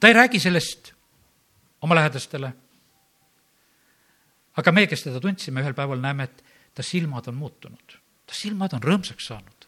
ta 0.00 0.08
ei 0.08 0.14
räägi 0.14 0.40
sellest 0.40 0.92
oma 1.80 1.94
lähedastele. 1.94 2.52
aga 4.56 4.72
meie, 4.72 4.86
kes 4.86 5.02
teda 5.02 5.20
tundsime, 5.20 5.60
ühel 5.60 5.74
päeval 5.74 6.00
näeme, 6.00 6.24
et 6.24 6.44
ta 6.74 6.82
silmad 6.82 7.28
on 7.28 7.34
muutunud, 7.34 7.98
ta 8.26 8.34
silmad 8.34 8.72
on 8.72 8.82
rõõmsaks 8.82 9.26
saanud. 9.26 9.66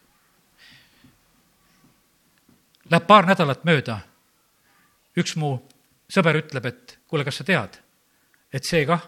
Läheb 2.90 3.06
paar 3.06 3.26
nädalat 3.26 3.64
mööda, 3.64 4.00
üks 5.20 5.36
mu 5.40 5.54
sõber 6.10 6.40
ütleb, 6.42 6.66
et 6.66 6.98
kuule, 7.08 7.24
kas 7.24 7.40
sa 7.40 7.46
tead, 7.46 7.78
et 8.52 8.66
see 8.66 8.84
kah 8.88 9.02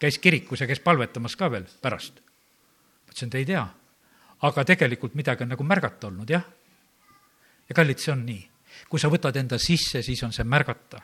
käis 0.00 0.18
kirikus 0.18 0.60
ja 0.60 0.68
käis 0.68 0.82
palvetamas 0.84 1.36
ka 1.36 1.50
veel 1.50 1.66
pärast. 1.82 2.20
ma 2.20 3.12
ütlesin, 3.12 3.28
et 3.28 3.34
ei 3.34 3.44
tea. 3.44 3.66
aga 4.42 4.64
tegelikult 4.64 5.14
midagi 5.14 5.44
on 5.44 5.48
nagu 5.54 5.64
märgata 5.64 6.06
olnud, 6.06 6.30
jah. 6.30 6.44
ja 7.68 7.74
kallid, 7.74 7.98
see 7.98 8.12
on 8.12 8.24
nii. 8.26 8.48
kui 8.88 9.00
sa 9.00 9.08
võtad 9.08 9.36
enda 9.36 9.58
sisse, 9.58 10.02
siis 10.02 10.22
on 10.22 10.32
see 10.32 10.44
märgata. 10.44 11.02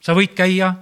sa 0.00 0.14
võid 0.14 0.34
käia 0.34 0.74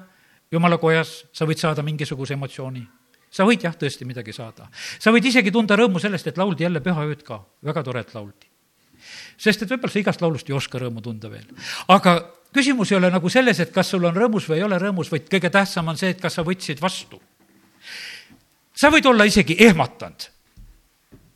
jumala 0.52 0.78
kojas, 0.78 1.24
sa 1.32 1.46
võid 1.48 1.58
saada 1.58 1.82
mingisuguse 1.82 2.34
emotsiooni. 2.34 2.86
sa 3.30 3.44
võid 3.44 3.64
jah, 3.64 3.76
tõesti 3.76 4.04
midagi 4.04 4.32
saada. 4.32 4.68
sa 4.98 5.10
võid 5.10 5.24
isegi 5.24 5.50
tunda 5.50 5.76
rõõmu 5.76 6.00
sellest, 6.00 6.26
et 6.26 6.38
lauldi 6.38 6.64
jälle 6.64 6.80
pühaööd 6.80 7.22
ka, 7.22 7.44
väga 7.62 7.82
tore, 7.82 8.00
et 8.00 8.14
lauldi. 8.14 8.48
sest 9.36 9.62
et 9.62 9.70
võib-olla 9.70 9.92
sa 9.92 9.98
igast 9.98 10.22
laulust 10.22 10.48
ei 10.48 10.56
oska 10.56 10.78
rõõmu 10.78 11.02
tunda 11.02 11.28
veel. 11.28 11.46
aga 11.88 12.18
küsimus 12.54 12.92
ei 12.92 12.98
ole 12.98 13.10
nagu 13.10 13.30
selles, 13.30 13.58
et 13.60 13.72
kas 13.74 13.90
sul 13.90 14.04
on 14.06 14.14
rõõmus 14.14 14.46
või 14.48 14.60
ei 14.60 14.66
ole 14.66 14.78
rõõmus, 14.78 15.10
vaid 15.10 15.26
kõige 15.30 15.50
tähtsam 15.50 15.88
on 15.90 15.98
see, 15.98 16.12
et 16.14 16.20
kas 16.22 16.38
sa 16.38 16.44
võtsid 16.46 16.80
vastu. 16.80 17.20
sa 18.74 18.90
võid 18.90 19.06
olla 19.06 19.24
isegi 19.24 19.56
ehmatanud 19.58 20.28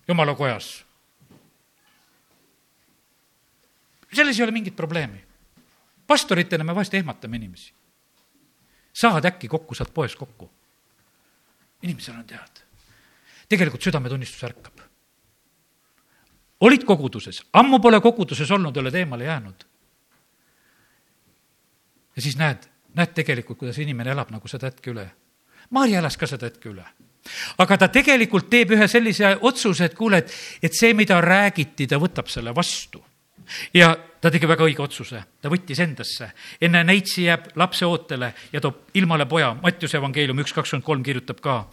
jumala 0.09 0.35
kojas. 0.35 0.85
selles 4.13 4.39
ei 4.39 4.45
ole 4.45 4.53
mingit 4.53 4.77
probleemi. 4.77 5.25
pastoritena 6.07 6.65
me 6.65 6.75
vahest 6.75 6.95
ehmatame 6.95 7.37
inimesi. 7.37 7.73
saad 8.93 9.25
äkki 9.25 9.49
kokku 9.49 9.75
sealt 9.75 9.95
poest 9.95 10.17
kokku. 10.17 10.51
inimesel 11.83 12.15
on 12.15 12.27
tead, 12.27 12.63
tegelikult 13.49 13.83
südametunnistus 13.83 14.45
ärkab. 14.45 14.79
olid 16.61 16.85
koguduses, 16.85 17.43
ammu 17.53 17.81
pole 17.81 18.01
koguduses 18.01 18.51
olnud, 18.51 18.77
oled 18.77 18.95
eemale 18.95 19.25
jäänud 19.25 19.69
ja 22.19 22.23
siis 22.23 22.37
näed, 22.39 22.67
näed 22.99 23.15
tegelikult, 23.15 23.61
kuidas 23.61 23.79
inimene 23.79 24.11
elab 24.11 24.33
nagu 24.35 24.51
seda 24.51 24.73
hetke 24.73 24.91
üle. 24.91 25.07
Maarja 25.71 26.01
elas 26.03 26.17
ka 26.19 26.27
seda 26.27 26.49
hetke 26.51 26.73
üle. 26.73 26.87
aga 27.59 27.77
ta 27.77 27.89
tegelikult 27.93 28.49
teeb 28.51 28.71
ühe 28.73 28.87
sellise 28.89 29.37
otsuse, 29.45 29.85
et 29.85 29.95
kuule, 29.95 30.19
et, 30.23 30.33
et 30.63 30.75
see, 30.75 30.95
mida 30.97 31.21
räägiti, 31.21 31.87
ta 31.87 31.99
võtab 32.01 32.31
selle 32.33 32.55
vastu. 32.55 33.05
ja 33.75 33.95
ta 34.21 34.31
tegi 34.31 34.49
väga 34.49 34.67
õige 34.67 34.83
otsuse, 34.83 35.23
ta 35.41 35.49
võttis 35.49 35.79
endasse. 35.85 36.33
enne 36.61 36.83
neitsi 36.85 37.29
jääb 37.29 37.53
lapse 37.57 37.87
ootele 37.87 38.33
ja 38.53 38.61
toob 38.61 38.91
ilmale 38.95 39.27
poja, 39.27 39.55
Mattiuse 39.63 39.99
evangeelium 39.99 40.43
üks 40.43 40.53
kakskümmend 40.53 40.85
kolm 40.85 41.03
kirjutab 41.03 41.41
ka. 41.41 41.69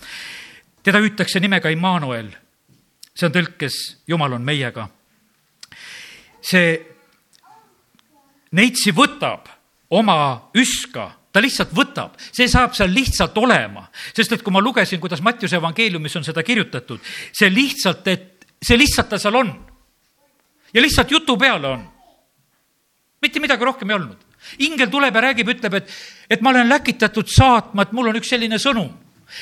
teda 0.84 1.02
hüütakse 1.02 1.40
nimega 1.40 1.70
Immanuel. 1.70 2.30
see 3.16 3.26
on 3.26 3.34
tõlkes 3.34 3.82
Jumal 4.08 4.34
on 4.34 4.46
meiega. 4.46 4.90
see 6.42 6.78
neitsi 8.52 8.92
võtab 8.92 9.55
oma 9.90 10.50
üska, 10.58 11.10
ta 11.32 11.42
lihtsalt 11.44 11.74
võtab, 11.76 12.16
see 12.32 12.48
saab 12.50 12.74
seal 12.76 12.94
lihtsalt 12.94 13.38
olema. 13.38 13.86
sest 14.16 14.32
et 14.32 14.44
kui 14.44 14.54
ma 14.54 14.62
lugesin, 14.64 15.00
kuidas 15.00 15.22
Mattiuse 15.22 15.58
evangeeliumis 15.60 16.16
on 16.16 16.24
seda 16.24 16.44
kirjutatud, 16.44 17.00
see 17.34 17.50
lihtsalt, 17.52 18.08
et 18.08 18.48
see 18.64 18.78
lihtsalt 18.78 19.10
ta 19.10 19.20
seal 19.20 19.36
on. 19.36 19.52
ja 20.74 20.82
lihtsalt 20.82 21.12
jutu 21.12 21.38
peale 21.38 21.68
on. 21.68 21.88
mitte 23.22 23.40
midagi 23.40 23.66
rohkem 23.66 23.90
ei 23.90 23.96
olnud. 23.96 24.18
ingel 24.60 24.90
tuleb 24.90 25.16
ja 25.16 25.22
räägib, 25.22 25.50
ütleb, 25.50 25.74
et, 25.74 25.90
et 26.30 26.42
ma 26.42 26.50
olen 26.50 26.70
läkitatud 26.70 27.28
saatma, 27.28 27.84
et 27.84 27.92
mul 27.92 28.10
on 28.10 28.22
üks 28.22 28.30
selline 28.30 28.58
sõnum. 28.58 28.90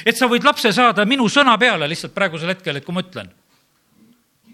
et 0.05 0.17
sa 0.17 0.27
võid 0.27 0.43
lapse 0.43 0.71
saada 0.73 1.05
minu 1.05 1.29
sõna 1.29 1.57
peale 1.57 1.87
lihtsalt 1.87 2.13
praegusel 2.13 2.55
hetkel, 2.55 2.77
et 2.77 2.85
kui 2.85 2.93
ma 2.93 3.05
ütlen. 3.05 3.29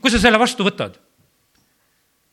kui 0.01 0.11
sa 0.11 0.19
selle 0.19 0.39
vastu 0.39 0.63
võtad 0.63 0.99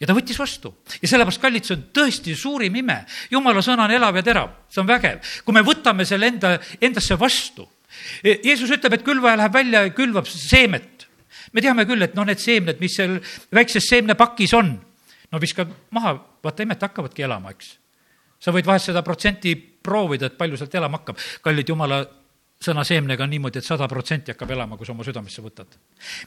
ja 0.00 0.09
ta 0.09 0.17
võttis 0.17 0.38
vastu 0.38 0.73
ja 1.00 1.09
sellepärast, 1.09 1.41
kallid, 1.41 1.65
see 1.67 1.76
on 1.76 1.85
tõesti 1.97 2.35
suurim 2.37 2.75
ime. 2.83 2.99
jumala 3.31 3.62
sõna 3.65 3.87
on 3.87 3.95
elav 3.97 4.19
ja 4.19 4.25
terav, 4.26 4.50
see 4.69 4.83
on 4.83 4.91
vägev, 4.91 5.23
kui 5.45 5.57
me 5.57 5.65
võtame 5.65 6.05
selle 6.09 6.29
enda, 6.33 6.57
endasse 6.81 7.17
vastu. 7.21 7.67
E, 8.21 8.41
Jeesus 8.45 8.75
ütleb, 8.76 8.99
et 8.99 9.07
külvaja 9.07 9.41
läheb 9.41 9.55
välja 9.57 9.87
ja 9.87 9.95
külvab 9.97 10.29
seemet. 10.29 11.07
me 11.53 11.62
teame 11.62 11.87
küll, 11.88 12.03
et 12.03 12.15
noh, 12.15 12.26
need 12.26 12.43
seemned, 12.43 12.81
mis 12.81 12.97
seal 12.99 13.17
väikses 13.55 13.88
seemnepakis 13.88 14.53
on, 14.59 14.75
no 15.33 15.41
viskad 15.41 15.71
maha, 15.95 16.17
vaata 16.45 16.67
imet 16.67 16.83
hakkavadki 16.83 17.25
elama, 17.25 17.55
eks. 17.57 17.76
sa 18.41 18.53
võid 18.53 18.67
vahest 18.69 18.91
seda 18.91 19.03
protsenti 19.03 19.55
proovida, 19.57 20.29
et 20.29 20.37
palju 20.37 20.59
sealt 20.61 20.75
elama 20.75 21.00
hakkab. 21.00 21.17
kallid 21.43 21.73
jumala 21.73 22.05
sõna 22.63 22.85
seemnega 22.87 23.25
on 23.25 23.31
niimoodi, 23.31 23.61
et 23.61 23.67
sada 23.67 23.87
protsenti 23.89 24.33
hakkab 24.33 24.51
elama, 24.55 24.79
kui 24.79 24.87
sa 24.87 24.95
oma 24.95 25.05
südamesse 25.05 25.43
võtad. 25.45 25.77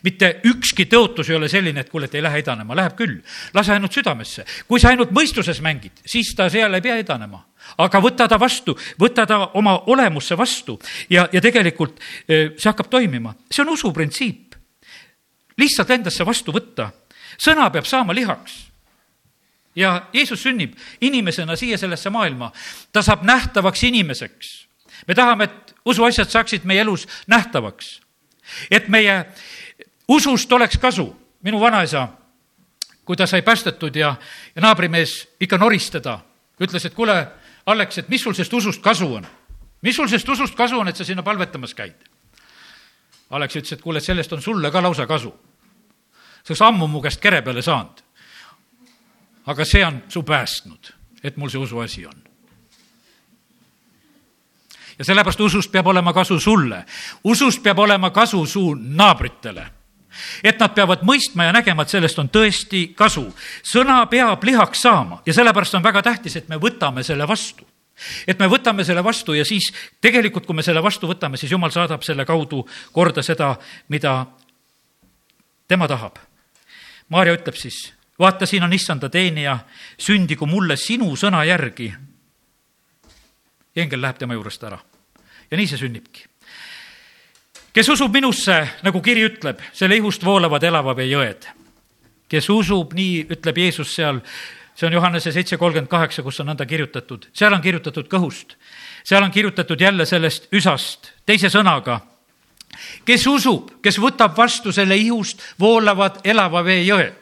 mitte 0.03 0.41
ükski 0.45 0.85
tõotus 0.85 1.29
ei 1.29 1.35
ole 1.35 1.49
selline, 1.49 1.79
et 1.81 1.89
kuule, 1.89 2.05
et 2.05 2.15
ei 2.15 2.21
lähe 2.21 2.39
edanema, 2.43 2.75
läheb 2.75 2.95
küll. 2.95 3.21
lase 3.53 3.73
ainult 3.73 3.93
südamesse. 3.93 4.45
kui 4.67 4.79
sa 4.79 4.89
ainult 4.89 5.11
mõistuses 5.11 5.61
mängid, 5.61 5.91
siis 6.05 6.33
ta 6.35 6.49
seal 6.49 6.73
ei 6.73 6.81
pea 6.81 6.97
edanema. 6.97 7.45
aga 7.77 7.99
võta 7.99 8.27
ta 8.27 8.39
vastu, 8.39 8.77
võta 8.99 9.25
ta 9.25 9.49
oma 9.53 9.79
olemusse 9.87 10.37
vastu 10.37 10.79
ja, 11.09 11.27
ja 11.31 11.41
tegelikult 11.41 11.99
e, 12.27 12.53
see 12.57 12.69
hakkab 12.69 12.89
toimima. 12.89 13.35
see 13.51 13.63
on 13.63 13.73
usuprintsiip. 13.73 14.55
lihtsalt 15.57 15.89
endasse 15.89 16.25
vastu 16.25 16.51
võtta. 16.51 16.91
sõna 17.37 17.69
peab 17.71 17.85
saama 17.85 18.13
lihaks 18.13 18.69
ja 19.75 20.07
Jeesus 20.13 20.43
sünnib 20.43 20.77
inimesena 21.01 21.55
siia 21.55 21.77
sellesse 21.77 22.09
maailma. 22.09 22.51
ta 22.91 23.01
saab 23.01 23.23
nähtavaks 23.23 23.83
inimeseks 23.83 24.69
me 25.07 25.15
tahame, 25.15 25.43
et 25.43 25.68
usuasjad 25.89 26.29
saaksid 26.29 26.65
meie 26.69 26.81
elus 26.81 27.07
nähtavaks. 27.27 27.99
et 28.71 28.87
meie 28.87 29.25
usust 30.07 30.51
oleks 30.51 30.77
kasu. 30.77 31.15
minu 31.43 31.59
vanaisa, 31.59 32.07
kui 33.05 33.15
ta 33.15 33.27
sai 33.27 33.41
päästetud 33.41 33.95
ja, 33.95 34.15
ja 34.55 34.61
naabrimees 34.61 35.29
ikka 35.39 35.57
noris 35.57 35.89
teda, 35.89 36.19
ütles, 36.59 36.85
et 36.85 36.93
kuule, 36.93 37.27
Alex, 37.65 37.97
et 37.97 38.09
mis 38.09 38.21
sul 38.21 38.33
sellest 38.33 38.53
usust 38.53 38.81
kasu 38.81 39.13
on? 39.15 39.27
mis 39.81 39.95
sul 39.95 40.07
sellest 40.07 40.29
usust 40.29 40.55
kasu 40.55 40.79
on, 40.79 40.87
et 40.87 40.95
sa 40.95 41.05
sinna 41.05 41.23
palvetamas 41.23 41.73
käid? 41.73 41.95
Alex 43.29 43.55
ütles, 43.55 43.73
et 43.73 43.81
kuule, 43.81 44.01
sellest 44.03 44.33
on 44.33 44.41
sulle 44.41 44.71
ka 44.71 44.83
lausa 44.83 45.07
kasu. 45.07 45.31
sa 46.43 46.51
oleks 46.51 46.61
ammu 46.61 46.87
mu 46.87 47.01
käest 47.01 47.21
kere 47.21 47.41
peale 47.41 47.61
saanud. 47.61 48.03
aga 49.45 49.65
see 49.65 49.85
on 49.85 50.03
su 50.09 50.23
päästnud, 50.23 50.93
et 51.23 51.37
mul 51.37 51.49
see 51.49 51.59
usuasi 51.59 52.05
on 52.05 52.28
ja 54.99 55.05
sellepärast 55.05 55.39
usust 55.41 55.71
peab 55.71 55.87
olema 55.87 56.13
kasu 56.13 56.39
sulle. 56.39 56.85
usust 57.23 57.63
peab 57.63 57.79
olema 57.79 58.09
kasu 58.09 58.45
su 58.45 58.75
naabritele 58.75 59.79
et 60.43 60.59
nad 60.59 60.73
peavad 60.75 61.03
mõistma 61.05 61.47
ja 61.47 61.53
nägema, 61.53 61.83
et 61.83 61.93
sellest 61.93 62.19
on 62.19 62.29
tõesti 62.29 62.93
kasu. 62.97 63.27
sõna 63.63 64.05
peab 64.09 64.43
lihaks 64.43 64.81
saama 64.81 65.21
ja 65.25 65.33
sellepärast 65.33 65.75
on 65.75 65.83
väga 65.83 66.01
tähtis, 66.01 66.35
et 66.35 66.49
me 66.49 66.57
võtame 66.57 67.03
selle 67.03 67.27
vastu. 67.27 67.67
et 68.27 68.39
me 68.39 68.47
võtame 68.47 68.83
selle 68.83 69.03
vastu 69.03 69.33
ja 69.33 69.45
siis 69.45 69.71
tegelikult, 70.01 70.45
kui 70.45 70.55
me 70.55 70.63
selle 70.63 70.83
vastu 70.83 71.07
võtame, 71.07 71.37
siis 71.37 71.51
jumal 71.51 71.71
saadab 71.71 72.03
selle 72.03 72.25
kaudu 72.25 72.65
korda 72.91 73.21
seda, 73.23 73.55
mida 73.89 74.25
tema 75.67 75.87
tahab. 75.87 76.17
Maarja 77.09 77.33
ütleb 77.33 77.55
siis, 77.55 77.93
vaata, 78.19 78.45
siin 78.45 78.63
on 78.63 78.73
issanda 78.73 79.09
teenija, 79.09 79.59
sündigu 79.97 80.45
mulle 80.45 80.77
sinu 80.77 81.15
sõna 81.15 81.43
järgi. 81.45 81.93
Ja 83.75 83.83
ingel 83.83 84.01
läheb 84.01 84.17
tema 84.17 84.33
juurest 84.33 84.63
ära 84.63 84.79
ja 85.51 85.57
nii 85.57 85.67
see 85.67 85.81
sünnibki. 85.81 86.25
kes 87.73 87.89
usub 87.89 88.13
minusse, 88.13 88.59
nagu 88.83 89.01
kiri 89.01 89.25
ütleb, 89.29 89.61
selle 89.73 89.97
ihust 89.97 90.25
voolavad 90.25 90.63
elava 90.63 90.95
vee 90.95 91.09
jõed. 91.09 91.47
kes 92.29 92.49
usub, 92.49 92.93
nii 92.93 93.25
ütleb 93.29 93.57
Jeesus 93.57 93.95
seal, 93.95 94.21
see 94.75 94.87
on 94.87 94.93
Johannese 94.93 95.31
seitse 95.31 95.57
kolmkümmend 95.57 95.89
kaheksa, 95.89 96.23
kus 96.23 96.39
on 96.39 96.51
nõnda 96.51 96.65
kirjutatud, 96.65 97.29
seal 97.33 97.53
on 97.53 97.61
kirjutatud 97.61 98.07
kõhust. 98.07 98.55
seal 99.03 99.23
on 99.23 99.31
kirjutatud 99.31 99.81
jälle 99.81 100.05
sellest 100.05 100.47
üsast 100.53 101.13
teise 101.25 101.49
sõnaga 101.49 102.01
kes 103.05 103.25
usub, 103.27 103.71
kes 103.81 103.97
võtab 103.99 104.37
vastu 104.37 104.71
selle 104.71 104.97
ihust 104.97 105.41
voolavad 105.59 106.21
elava 106.23 106.63
vee 106.63 106.83
jõed. 106.85 107.15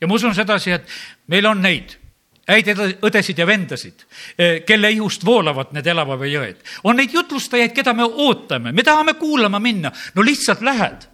ja 0.00 0.06
ma 0.06 0.14
usun 0.14 0.34
sedasi, 0.34 0.70
et 0.70 0.88
meil 1.26 1.46
on 1.46 1.62
neid 1.62 1.96
häid 2.46 2.68
õdesid 3.02 3.38
ja 3.38 3.46
vendasid, 3.46 4.04
eh, 4.38 4.60
kelle 4.66 4.90
ihust 4.94 5.24
voolavad 5.24 5.72
need 5.74 5.86
elava 5.86 6.18
vee 6.18 6.32
jõed. 6.34 6.56
on 6.84 6.96
neid 6.96 7.12
jutlustajaid, 7.12 7.72
keda 7.74 7.92
me 7.92 8.04
ootame, 8.04 8.72
me 8.72 8.82
tahame 8.82 9.14
kuulama 9.14 9.58
minna, 9.58 9.92
no 10.14 10.22
lihtsalt 10.22 10.60
lähed. 10.60 11.08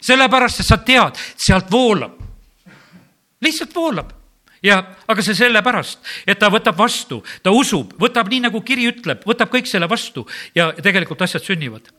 sellepärast, 0.00 0.60
et 0.60 0.66
sa 0.66 0.76
tead, 0.76 1.16
sealt 1.36 1.70
voolab. 1.70 2.20
lihtsalt 3.40 3.74
voolab 3.74 4.12
ja, 4.62 4.80
aga 5.06 5.22
see 5.22 5.34
sellepärast, 5.34 5.98
et 6.26 6.38
ta 6.38 6.50
võtab 6.52 6.76
vastu, 6.76 7.22
ta 7.42 7.50
usub, 7.50 7.94
võtab 8.00 8.28
nii, 8.28 8.46
nagu 8.48 8.60
kiri 8.60 8.88
ütleb, 8.88 9.24
võtab 9.28 9.52
kõik 9.52 9.68
selle 9.68 9.88
vastu 9.88 10.26
ja 10.54 10.72
tegelikult 10.72 11.22
asjad 11.22 11.44
sünnivad. 11.44 11.90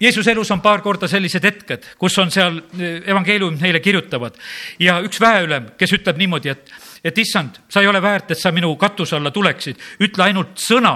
Jeesuse 0.00 0.30
elus 0.30 0.50
on 0.54 0.60
paar 0.62 0.82
korda 0.82 1.08
sellised 1.10 1.44
hetked, 1.44 1.86
kus 1.98 2.18
on 2.22 2.30
seal 2.30 2.60
eh, 2.78 3.00
evangeelium 3.10 3.56
neile 3.58 3.80
kirjutavad 3.82 4.36
ja 4.78 4.98
üks 5.02 5.20
väeülem, 5.20 5.72
kes 5.78 5.96
ütleb 5.98 6.20
niimoodi, 6.20 6.52
et, 6.54 6.70
et 7.04 7.18
issand, 7.18 7.58
sa 7.68 7.82
ei 7.82 7.90
ole 7.90 8.02
väärt, 8.02 8.30
et 8.30 8.38
sa 8.38 8.52
minu 8.54 8.70
katuse 8.78 9.16
alla 9.18 9.32
tuleksid, 9.34 9.80
ütle 10.06 10.28
ainult 10.28 10.54
sõna 10.62 10.94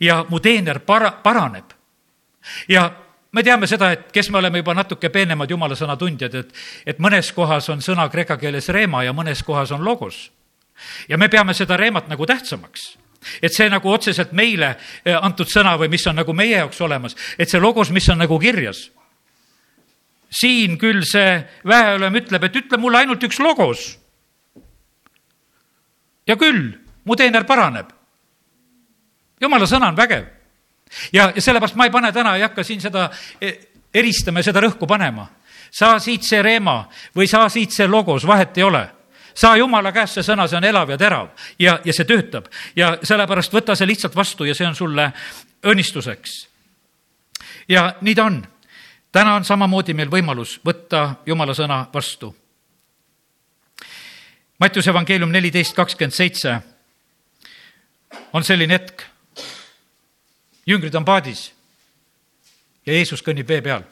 ja 0.00 0.22
mu 0.28 0.40
teener 0.42 0.82
para-, 0.86 1.14
paraneb. 1.22 1.70
ja 2.68 2.88
me 3.32 3.42
teame 3.42 3.66
seda, 3.70 3.92
et 3.92 4.10
kes 4.12 4.30
me 4.30 4.42
oleme 4.42 4.58
juba 4.58 4.74
natuke 4.74 5.10
peenemad 5.14 5.50
jumala 5.50 5.78
sõna 5.78 5.96
tundjad, 5.96 6.34
et, 6.34 6.50
et 6.86 6.98
mõnes 6.98 7.30
kohas 7.32 7.70
on 7.70 7.80
sõna 7.84 8.08
kreeka 8.10 8.36
keeles 8.42 8.68
reema 8.74 9.04
ja 9.06 9.14
mõnes 9.14 9.44
kohas 9.46 9.70
on 9.70 9.84
logos. 9.84 10.32
ja 11.08 11.18
me 11.18 11.28
peame 11.28 11.54
seda 11.54 11.76
reemat 11.76 12.08
nagu 12.08 12.26
tähtsamaks 12.26 13.01
et 13.42 13.54
see 13.54 13.68
nagu 13.70 13.90
otseselt 13.92 14.32
meile 14.32 14.74
eh, 15.04 15.16
antud 15.16 15.48
sõna 15.50 15.76
või 15.80 15.90
mis 15.92 16.06
on 16.06 16.18
nagu 16.20 16.34
meie 16.36 16.56
jaoks 16.56 16.80
olemas, 16.80 17.16
et 17.38 17.50
see 17.50 17.60
logos, 17.60 17.90
mis 17.90 18.08
on 18.08 18.22
nagu 18.22 18.38
kirjas. 18.38 18.90
siin 20.32 20.78
küll 20.78 21.02
see 21.04 21.42
väeülem 21.68 22.14
ütleb, 22.22 22.44
et 22.44 22.56
ütle 22.56 22.78
mulle 22.80 22.98
ainult 22.98 23.22
üks 23.22 23.38
logos. 23.38 23.98
ja 26.26 26.36
küll, 26.36 26.78
mu 27.04 27.16
teener 27.16 27.44
paraneb. 27.44 27.92
jumala 29.40 29.66
sõna 29.66 29.88
on 29.88 29.96
vägev 29.96 30.26
ja, 31.12 31.32
ja 31.34 31.42
sellepärast 31.42 31.76
ma 31.76 31.84
ei 31.84 31.90
pane 31.90 32.12
täna, 32.12 32.36
ei 32.36 32.42
hakka 32.42 32.64
siin 32.64 32.80
seda 32.80 33.10
e, 33.40 33.52
eristama 33.94 34.40
ja 34.40 34.50
seda 34.50 34.60
rõhku 34.60 34.86
panema. 34.86 35.28
saa 35.70 35.98
siit 35.98 36.24
see 36.24 36.42
reema 36.42 36.88
või 37.16 37.28
saa 37.28 37.48
siit 37.48 37.72
see 37.72 37.86
logos, 37.88 38.26
vahet 38.26 38.58
ei 38.58 38.62
ole 38.62 38.82
saa 39.34 39.56
jumala 39.56 39.92
käest 39.92 40.18
see 40.18 40.26
sõna, 40.26 40.46
see 40.48 40.56
on 40.56 40.64
elav 40.64 40.90
ja 40.90 40.98
terav 40.98 41.28
ja, 41.58 41.78
ja 41.84 41.92
see 41.92 42.08
töötab 42.08 42.48
ja 42.76 42.96
sellepärast 43.02 43.52
võta 43.52 43.76
see 43.76 43.86
lihtsalt 43.86 44.16
vastu 44.16 44.44
ja 44.44 44.54
see 44.54 44.66
on 44.66 44.76
sulle 44.76 45.12
õnnistuseks. 45.62 46.48
ja 47.68 47.94
nii 48.00 48.14
ta 48.14 48.24
on. 48.24 48.42
täna 49.12 49.34
on 49.34 49.44
samamoodi 49.44 49.94
meil 49.94 50.10
võimalus 50.10 50.60
võtta 50.64 51.14
jumala 51.26 51.54
sõna 51.54 51.86
vastu. 51.94 52.34
Mattiuse 54.58 54.90
evangeelium 54.90 55.30
neliteist 55.30 55.74
kakskümmend 55.74 56.14
seitse 56.14 56.60
on 58.32 58.44
selline 58.44 58.74
hetk 58.74 59.02
jüngrid 60.66 60.94
on 60.94 61.04
paadis 61.04 61.50
ja 62.86 62.94
Jeesus 62.94 63.22
kõnnib 63.22 63.48
vee 63.48 63.62
peal. 63.62 63.82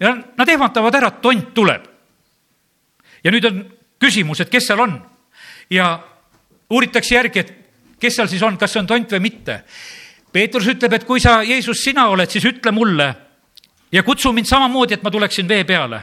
ja 0.00 0.14
nad 0.14 0.48
ehmatavad 0.48 0.94
ära, 0.94 1.10
tont 1.10 1.54
tuleb. 1.54 1.86
ja 3.24 3.30
nüüd 3.30 3.44
on 3.44 3.77
küsimus, 4.00 4.40
et 4.40 4.50
kes 4.50 4.66
seal 4.66 4.80
on 4.80 4.98
ja 5.70 5.98
uuritakse 6.70 7.14
järgi, 7.14 7.38
et 7.38 7.54
kes 8.00 8.16
seal 8.16 8.28
siis 8.28 8.42
on, 8.42 8.58
kas 8.58 8.72
see 8.72 8.82
on 8.82 8.86
tont 8.86 9.16
või 9.16 9.24
mitte. 9.28 9.62
Peetrus 10.32 10.68
ütleb, 10.68 10.92
et 10.92 11.04
kui 11.08 11.20
sa, 11.20 11.40
Jeesus, 11.42 11.82
sina 11.84 12.08
oled, 12.12 12.30
siis 12.30 12.44
ütle 12.44 12.72
mulle 12.72 13.08
ja 13.92 14.02
kutsu 14.02 14.32
mind 14.32 14.46
samamoodi, 14.46 14.98
et 14.98 15.02
ma 15.02 15.10
tuleksin 15.10 15.48
vee 15.48 15.64
peale. 15.64 16.02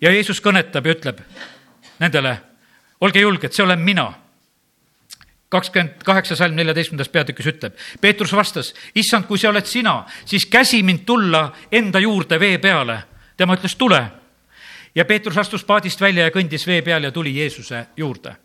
ja 0.00 0.10
Jeesus 0.10 0.40
kõnetab 0.42 0.86
ja 0.86 0.92
ütleb 0.92 1.20
nendele, 1.98 2.36
olge 3.00 3.20
julged, 3.20 3.52
see 3.52 3.64
olen 3.64 3.80
mina 3.80 4.12
kakskümmend 5.54 6.02
kaheksa 6.04 6.36
salm 6.36 6.56
neljateistkümnendas 6.58 7.08
peatükis 7.08 7.46
ütleb. 7.46 7.76
Peetrus 8.00 8.32
vastas, 8.34 8.72
issand, 8.94 9.28
kui 9.28 9.38
see 9.38 9.48
oled 9.48 9.66
sina, 9.70 10.00
siis 10.26 10.46
käsi 10.50 10.82
mind 10.82 11.04
tulla 11.06 11.46
enda 11.72 12.02
juurde 12.02 12.40
vee 12.40 12.58
peale. 12.58 13.02
tema 13.36 13.56
ütles, 13.56 13.76
tule. 13.76 14.02
Ja 14.94 15.04
Peetrus 15.04 15.38
astus 15.38 15.64
paadist 15.64 16.00
välja 16.00 16.28
ja 16.28 16.34
kõndis 16.34 16.66
vee 16.66 16.82
peal 16.82 17.04
ja 17.04 17.12
tuli 17.12 17.36
Jeesuse 17.36 17.86
juurde. 17.96 18.36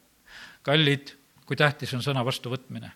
kallid, 0.61 1.15
kui 1.45 1.55
tähtis 1.55 1.93
on 1.93 2.01
sõna 2.03 2.25
vastuvõtmine 2.25 2.91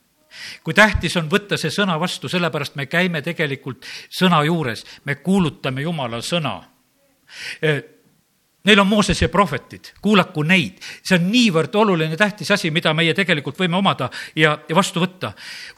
kui 0.63 0.73
tähtis 0.73 1.17
on 1.17 1.29
võtta 1.29 1.57
see 1.57 1.69
sõna 1.69 1.99
vastu, 1.99 2.29
sellepärast 2.29 2.75
me 2.75 2.85
käime 2.85 3.21
tegelikult 3.21 3.85
sõna 4.09 4.43
juures, 4.43 4.85
me 5.05 5.15
kuulutame 5.15 5.81
Jumala 5.81 6.21
sõna 6.21 6.63
Neil 8.63 8.79
on 8.79 8.87
Mooses 8.87 9.21
ja 9.21 9.27
prohvetid, 9.29 9.89
kuulaku 10.01 10.43
neid. 10.47 10.77
see 11.03 11.17
on 11.17 11.25
niivõrd 11.31 11.73
oluline, 11.75 12.15
tähtis 12.15 12.51
asi, 12.51 12.71
mida 12.71 12.93
meie 12.95 13.13
tegelikult 13.13 13.57
võime 13.59 13.75
omada 13.75 14.07
ja, 14.39 14.53
ja 14.69 14.75
vastu 14.75 15.03
võtta. 15.03 15.33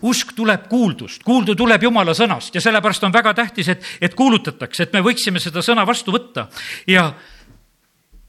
usk 0.05 0.36
tuleb 0.38 0.67
kuuldust, 0.70 1.24
kuuldu 1.25 1.55
tuleb 1.55 1.84
Jumala 1.84 2.13
sõnast 2.13 2.53
ja 2.55 2.62
sellepärast 2.62 3.03
on 3.03 3.13
väga 3.13 3.34
tähtis, 3.34 3.70
et, 3.74 3.86
et 4.01 4.13
kuulutatakse, 4.13 4.84
et 4.84 4.94
me 4.94 5.01
võiksime 5.01 5.41
seda 5.41 5.65
sõna 5.65 5.86
vastu 5.86 6.13
võtta 6.13 6.46
ja 6.88 7.12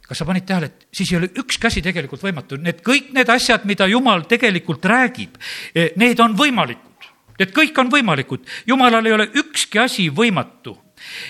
kas 0.07 0.19
sa 0.19 0.25
panid 0.25 0.47
tähele, 0.47 0.71
et 0.71 0.87
siis 0.95 1.11
ei 1.13 1.19
ole 1.19 1.31
ükski 1.43 1.67
asi 1.67 1.83
tegelikult 1.83 2.23
võimatu, 2.23 2.59
need 2.63 2.83
kõik 2.87 3.13
need 3.17 3.31
asjad, 3.33 3.65
mida 3.67 3.89
Jumal 3.91 4.27
tegelikult 4.31 4.85
räägib, 4.85 5.39
eh, 5.75 5.93
need 5.97 6.21
on 6.21 6.37
võimalikud. 6.39 7.11
Need 7.39 7.53
kõik 7.53 7.79
on 7.79 7.91
võimalikud, 7.93 8.47
Jumalal 8.67 9.07
ei 9.07 9.13
ole 9.13 9.31
ükski 9.35 9.79
asi 9.83 10.09
võimatu 10.11 10.79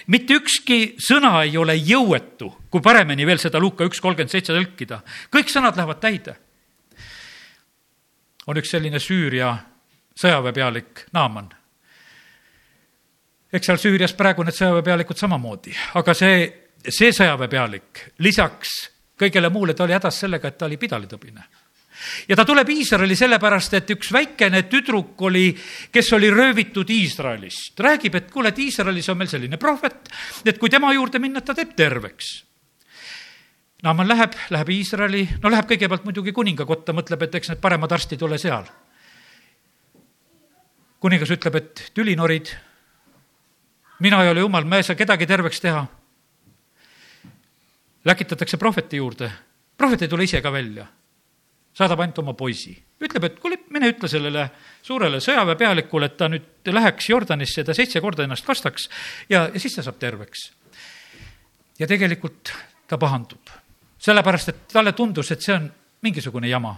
mitte 0.06 0.36
ükski 0.38 0.96
sõna 1.02 1.40
ei 1.44 1.56
ole 1.58 1.76
jõuetu, 1.78 2.50
kui 2.70 2.82
paremini 2.84 3.26
veel 3.26 3.40
seda 3.42 3.60
Luuka 3.62 3.86
üks 3.88 4.00
kolmkümmend 4.02 4.32
seitse 4.32 4.54
tõlkida. 4.54 5.00
kõik 5.32 5.50
sõnad 5.50 5.76
lähevad 5.76 6.00
täide. 6.00 6.36
on 8.46 8.56
üks 8.56 8.70
selline 8.70 8.98
Süüria 8.98 9.56
sõjaväepealik 10.14 11.06
Naaman. 11.12 11.48
eks 13.52 13.66
seal 13.66 13.78
Süürias 13.78 14.14
praegu 14.14 14.42
need 14.42 14.54
sõjaväepealikud 14.54 15.16
samamoodi, 15.16 15.74
aga 15.94 16.14
see, 16.14 16.65
see 16.88 17.12
sõjaväepealik 17.12 18.02
lisaks 18.24 18.74
kõigele 19.18 19.50
muule, 19.50 19.74
ta 19.74 19.84
oli 19.84 19.96
hädas 19.96 20.20
sellega, 20.24 20.48
et 20.48 20.58
ta 20.58 20.66
oli 20.68 20.76
pidalitõbine 20.76 21.44
ja 22.28 22.36
ta 22.36 22.44
tuleb 22.44 22.68
Iisraeli 22.68 23.16
sellepärast, 23.16 23.74
et 23.78 23.90
üks 23.94 24.10
väikene 24.12 24.62
tüdruk 24.70 25.22
oli, 25.28 25.48
kes 25.92 26.12
oli 26.16 26.30
röövitud 26.30 26.90
Iisraelist, 26.90 27.80
räägib, 27.80 28.18
et 28.18 28.30
kuule, 28.30 28.52
et 28.52 28.58
Iisraelis 28.58 29.08
on 29.12 29.18
meil 29.18 29.30
selline 29.30 29.56
prohvet, 29.60 30.10
et 30.44 30.58
kui 30.58 30.70
tema 30.72 30.92
juurde 30.94 31.20
minna, 31.22 31.40
ta 31.40 31.54
teeb 31.56 31.74
terveks. 31.76 32.34
Naaman 33.84 34.08
läheb, 34.08 34.36
läheb 34.50 34.72
Iisraeli, 34.72 35.22
no 35.42 35.52
läheb 35.52 35.68
kõigepealt 35.68 36.06
muidugi 36.08 36.32
kuninga 36.36 36.66
kotta, 36.68 36.94
mõtleb, 36.96 37.26
et 37.26 37.40
eks 37.40 37.52
need 37.52 37.62
paremad 37.62 37.92
arstid 37.92 38.22
ole 38.22 38.38
seal. 38.38 38.68
kuningas 41.00 41.30
ütleb, 41.30 41.54
et 41.54 41.90
tülinorid, 41.94 42.48
mina 44.00 44.22
ei 44.24 44.30
ole 44.30 44.40
jumal, 44.40 44.64
ma 44.64 44.80
ei 44.80 44.82
saa 44.82 44.96
kedagi 44.96 45.26
terveks 45.26 45.60
teha. 45.60 45.84
Läkitatakse 48.06 48.56
prohveti 48.56 48.96
juurde, 48.96 49.30
prohvet 49.76 50.02
ei 50.02 50.08
tule 50.08 50.24
ise 50.24 50.40
ka 50.42 50.52
välja 50.52 50.86
saadab 51.76 52.00
ainult 52.00 52.18
oma 52.22 52.34
poisi. 52.34 52.72
ütleb, 53.02 53.24
et 53.28 53.40
kuule, 53.40 53.58
mine 53.70 53.90
ütle 53.92 54.08
sellele 54.08 54.46
suurele 54.82 55.20
sõjaväepealikule, 55.20 56.08
et 56.08 56.16
ta 56.16 56.28
nüüd 56.32 56.70
läheks 56.72 57.10
Jordanisse 57.10 57.64
ta 57.64 57.74
seitse 57.76 58.00
korda 58.00 58.24
ennast 58.24 58.46
kastaks 58.46 58.88
ja, 59.28 59.44
ja 59.52 59.60
siis 59.60 59.76
ta 59.76 59.84
saab 59.84 59.98
terveks. 60.00 60.50
ja 61.78 61.86
tegelikult 61.86 62.52
ta 62.88 62.98
pahandub, 62.98 63.52
sellepärast 63.98 64.48
et 64.48 64.64
talle 64.72 64.92
tundus, 64.96 65.30
et 65.30 65.42
see 65.42 65.54
on 65.54 65.68
mingisugune 66.02 66.48
jama. 66.48 66.76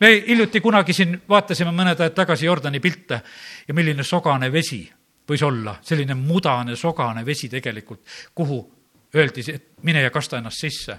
me 0.00 0.10
hiljuti 0.26 0.60
kunagi 0.60 0.92
siin 0.92 1.20
vaatasime 1.28 1.70
mõned 1.70 2.00
ajad 2.00 2.14
tagasi 2.14 2.46
Jordani 2.46 2.80
pilte 2.80 3.20
ja 3.68 3.74
milline 3.74 4.04
sogane 4.04 4.52
vesi 4.52 4.82
võis 5.28 5.42
olla, 5.44 5.76
selline 5.82 6.14
mudane 6.14 6.76
sogane 6.76 7.26
vesi 7.26 7.48
tegelikult, 7.48 8.00
kuhu 8.34 8.81
öeldi, 9.14 9.44
et 9.52 9.68
mine 9.82 10.02
ja 10.02 10.10
kasta 10.10 10.38
ennast 10.38 10.60
sisse. 10.60 10.98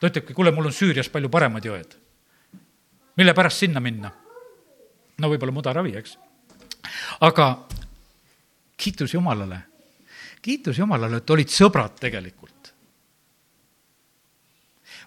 ta 0.00 0.06
ütlebki, 0.06 0.34
kuule, 0.34 0.50
mul 0.50 0.70
on 0.70 0.72
Süürias 0.72 1.08
palju 1.08 1.28
paremad 1.28 1.64
jõed 1.64 1.98
mille 3.18 3.34
pärast 3.34 3.64
sinna 3.64 3.82
minna? 3.82 4.10
no 5.18 5.28
võib-olla 5.32 5.52
mudaravi, 5.52 5.96
eks. 5.98 6.12
aga 7.26 7.46
kiitus 8.78 9.14
Jumalale, 9.16 9.58
kiitus 10.42 10.78
Jumalale, 10.78 11.18
et 11.18 11.30
olid 11.34 11.50
sõbrad 11.50 11.96
tegelikult. 11.98 12.70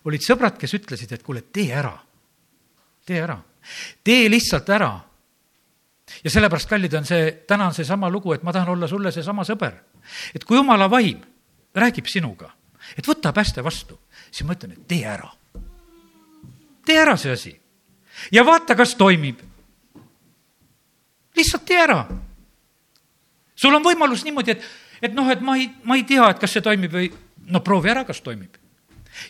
olid 0.04 0.26
sõbrad, 0.26 0.58
kes 0.60 0.76
ütlesid, 0.76 1.14
et 1.16 1.24
kuule, 1.24 1.46
tee 1.48 1.72
ära, 1.72 1.94
tee 3.08 3.22
ära, 3.24 3.38
tee 4.04 4.28
lihtsalt 4.30 4.70
ära. 4.76 4.92
ja 6.24 6.36
sellepärast, 6.36 6.70
kallid, 6.70 7.00
on 7.00 7.08
see, 7.08 7.32
täna 7.48 7.72
on 7.72 7.80
seesama 7.80 8.12
lugu, 8.12 8.36
et 8.36 8.44
ma 8.44 8.52
tahan 8.52 8.76
olla 8.76 8.92
sulle 8.92 9.16
seesama 9.16 9.48
sõber. 9.48 9.80
et 10.36 10.44
kui 10.44 10.60
Jumala 10.60 10.92
vaim 10.92 11.24
räägib 11.76 12.08
sinuga, 12.08 12.52
et 12.98 13.08
võta 13.08 13.34
pääste 13.34 13.64
vastu, 13.64 14.00
siis 14.32 14.46
ma 14.48 14.58
ütlen, 14.58 14.76
et 14.76 14.88
tee 14.88 15.06
ära. 15.08 15.30
tee 16.86 16.98
ära 17.00 17.18
see 17.18 17.32
asi 17.32 17.62
ja 18.32 18.46
vaata, 18.46 18.76
kas 18.76 18.96
toimib. 18.96 19.40
lihtsalt 21.36 21.66
tee 21.66 21.80
ära. 21.80 22.06
sul 23.56 23.76
on 23.76 23.84
võimalus 23.84 24.24
niimoodi, 24.24 24.52
et, 24.52 24.64
et 25.02 25.14
noh, 25.14 25.30
et 25.30 25.42
ma 25.42 25.58
ei, 25.58 25.70
ma 25.84 25.96
ei 25.96 26.04
tea, 26.04 26.30
et 26.30 26.40
kas 26.40 26.52
see 26.52 26.62
toimib 26.62 26.92
või 26.92 27.12
no 27.48 27.60
proovi 27.60 27.90
ära, 27.90 28.04
kas 28.06 28.22
toimib. 28.22 28.58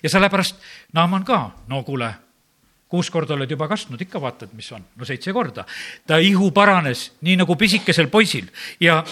ja 0.03 0.09
sellepärast 0.09 0.55
Naaman 0.93 1.25
ka, 1.25 1.51
no 1.67 1.83
kuule, 1.83 2.13
kuus 2.91 3.09
korda 3.09 3.33
oled 3.33 3.51
juba 3.51 3.67
kastnud, 3.71 4.01
ikka 4.01 4.21
vaatad, 4.21 4.51
mis 4.53 4.71
on, 4.71 4.83
no 4.95 5.05
seitse 5.05 5.33
korda. 5.33 5.65
ta 6.07 6.17
ihu 6.17 6.51
paranes, 6.51 7.11
nii 7.21 7.37
nagu 7.43 7.55
pisikesel 7.55 8.07
poisil 8.07 8.49
ja 8.79 9.03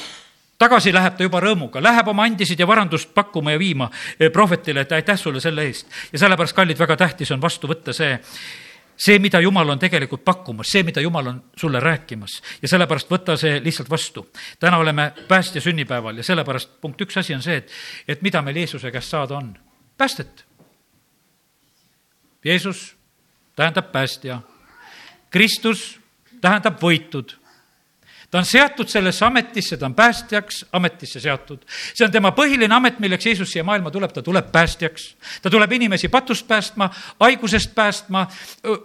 tagasi 0.60 0.94
läheb 0.94 1.18
ta 1.18 1.24
juba 1.24 1.40
rõõmuga, 1.44 1.82
läheb 1.84 2.08
oma 2.12 2.26
andisid 2.28 2.60
ja 2.60 2.68
varandust 2.68 3.14
pakkuma 3.16 3.56
ja 3.56 3.60
viima 3.60 3.90
eh, 4.20 4.32
prohvetile, 4.32 4.84
et 4.84 4.92
aitäh 4.92 5.20
sulle 5.20 5.40
selle 5.40 5.64
eest. 5.68 5.88
ja 6.14 6.20
sellepärast, 6.20 6.56
kallid, 6.56 6.80
väga 6.80 6.98
tähtis 6.98 7.32
on 7.32 7.42
vastu 7.42 7.68
võtta 7.68 7.96
see 7.96 8.18
see, 9.00 9.20
mida 9.20 9.40
Jumal 9.40 9.70
on 9.70 9.80
tegelikult 9.80 10.26
pakkumas, 10.26 10.68
see, 10.72 10.84
mida 10.84 11.02
Jumal 11.02 11.32
on 11.32 11.40
sulle 11.58 11.80
rääkimas 11.80 12.42
ja 12.62 12.68
sellepärast 12.68 13.12
võta 13.12 13.38
see 13.40 13.62
lihtsalt 13.64 13.90
vastu. 13.90 14.28
täna 14.60 14.78
oleme 14.78 15.12
päästja 15.28 15.62
sünnipäeval 15.62 16.18
ja 16.18 16.24
sellepärast 16.24 16.82
punkt 16.82 17.02
üks 17.02 17.18
asi 17.18 17.36
on 17.36 17.42
see, 17.42 17.58
et, 17.64 17.72
et 18.08 18.22
mida 18.22 18.42
meil 18.42 18.60
Jeesuse 18.60 18.92
käest 18.92 19.16
saada 19.16 19.38
on. 19.38 19.58
päästet. 19.98 20.46
Jeesus 22.46 22.96
tähendab 23.56 23.92
päästja. 23.92 24.42
Kristus 25.30 26.00
tähendab 26.42 26.80
võitud. 26.82 27.39
Ta 28.32 28.38
on 28.38 28.46
seatud 28.46 28.88
sellesse 28.88 29.26
ametisse, 29.26 29.78
ta 29.78 29.86
on 29.86 29.96
päästjaks 29.96 30.66
ametisse 30.74 31.20
seatud. 31.20 31.60
see 31.94 32.06
on 32.06 32.12
tema 32.12 32.32
põhiline 32.32 32.74
amet, 32.74 33.00
milleks 33.00 33.26
Jeesus 33.26 33.52
siia 33.52 33.64
maailma 33.64 33.92
tuleb, 33.92 34.12
ta 34.14 34.22
tuleb 34.22 34.52
päästjaks. 34.52 35.16
ta 35.42 35.50
tuleb 35.50 35.72
inimesi 35.72 36.08
patust 36.08 36.48
päästma, 36.48 36.90
haigusest 37.20 37.76
päästma, 37.76 38.28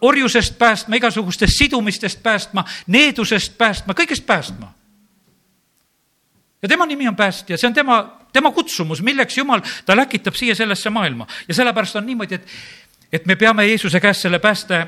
orjusest 0.01 0.59
päästma, 0.59 0.97
igasugustest 0.97 1.59
sidumistest 1.59 2.23
päästma, 2.23 2.65
needusest 2.87 3.59
päästma, 3.59 3.95
kõigest 3.95 4.27
päästma. 4.27 4.73
ja 6.63 6.69
tema 6.69 6.87
nimi 6.87 7.09
on 7.09 7.17
päästja, 7.17 7.59
see 7.59 7.69
on 7.69 7.75
tema, 7.75 8.21
tema 8.33 8.51
kutsumus, 8.51 9.03
milleks 9.03 9.39
Jumal, 9.39 9.61
ta 9.87 9.97
läkitab 9.97 10.35
siia 10.35 10.55
sellesse 10.55 10.91
maailma 10.91 11.27
ja 11.49 11.55
sellepärast 11.55 11.97
on 11.97 12.07
niimoodi, 12.07 12.35
et, 12.35 12.49
et 13.13 13.27
me 13.27 13.37
peame 13.37 13.67
Jeesuse 13.67 14.01
käest 14.01 14.23
selle 14.23 14.39
pääste 14.39 14.87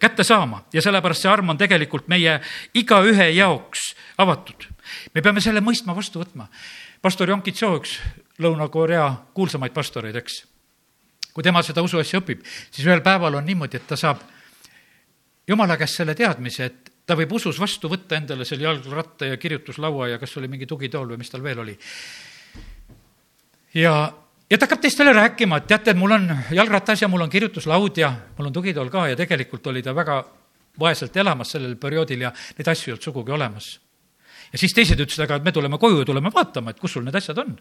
kätte 0.00 0.24
saama 0.24 0.62
ja 0.72 0.82
sellepärast 0.84 1.24
see 1.24 1.30
arm 1.32 1.54
on 1.54 1.58
tegelikult 1.58 2.08
meie 2.08 2.38
igaühe 2.76 3.30
jaoks 3.32 3.94
avatud. 4.18 4.68
me 5.14 5.22
peame 5.22 5.40
selle 5.40 5.60
mõistma, 5.60 5.96
vastu 5.96 6.20
võtma. 6.20 6.48
pastor 7.02 7.28
Yong 7.28 7.42
Kitso, 7.42 7.74
üks 7.76 7.98
Lõuna-Korea 8.38 9.08
kuulsamaid 9.34 9.72
pastoreid, 9.72 10.16
eks. 10.16 10.44
kui 11.32 11.42
tema 11.42 11.62
seda 11.62 11.82
usuasja 11.82 12.20
õpib, 12.20 12.44
siis 12.70 12.86
ühel 12.86 13.00
päeval 13.00 13.34
on 13.34 13.44
niimoodi, 13.44 13.76
et 13.76 13.86
ta 13.86 13.96
saab 13.96 14.20
jumala 15.48 15.76
käest 15.76 15.96
selle 15.96 16.14
teadmise, 16.14 16.64
et 16.64 16.92
ta 17.06 17.16
võib 17.16 17.32
usus 17.32 17.58
vastu 17.60 17.88
võtta 17.88 18.18
endale 18.20 18.44
selle 18.44 18.68
jalgratta 18.68 19.32
ja 19.32 19.36
kirjutuslaua 19.40 20.08
ja 20.12 20.18
kas 20.18 20.36
oli 20.36 20.48
mingi 20.48 20.66
tugitool 20.66 21.08
või 21.08 21.22
mis 21.22 21.30
tal 21.30 21.42
veel 21.42 21.64
oli. 21.64 21.78
ja 23.74 24.12
ja 24.50 24.58
ta 24.58 24.66
hakkab 24.66 24.80
teistele 24.80 25.12
rääkima, 25.12 25.60
et 25.60 25.66
teate, 25.68 25.94
mul 25.94 26.14
on 26.16 26.28
jalgratas 26.50 27.02
ja 27.02 27.08
mul 27.08 27.20
on 27.20 27.30
kirjutuslaud 27.30 27.96
ja 28.00 28.12
mul 28.38 28.48
on 28.48 28.52
tugitool 28.52 28.90
ka 28.90 29.08
ja 29.08 29.16
tegelikult 29.16 29.66
oli 29.66 29.82
ta 29.82 29.94
väga 29.94 30.22
vaeselt 30.80 31.16
elamas 31.16 31.52
sellel 31.52 31.76
perioodil 31.76 32.24
ja 32.26 32.32
neid 32.58 32.70
asju 32.72 32.90
ei 32.90 32.94
olnud 32.94 33.04
sugugi 33.04 33.32
olemas. 33.32 33.80
ja 34.52 34.58
siis 34.58 34.74
teised 34.74 35.00
ütlesid, 35.00 35.24
aga 35.26 35.38
me 35.44 35.52
tuleme 35.52 35.78
koju 35.78 35.98
ja 36.00 36.04
tuleme 36.08 36.32
vaatama, 36.34 36.70
et 36.70 36.80
kus 36.80 36.92
sul 36.92 37.04
need 37.04 37.14
asjad 37.14 37.38
on. 37.38 37.58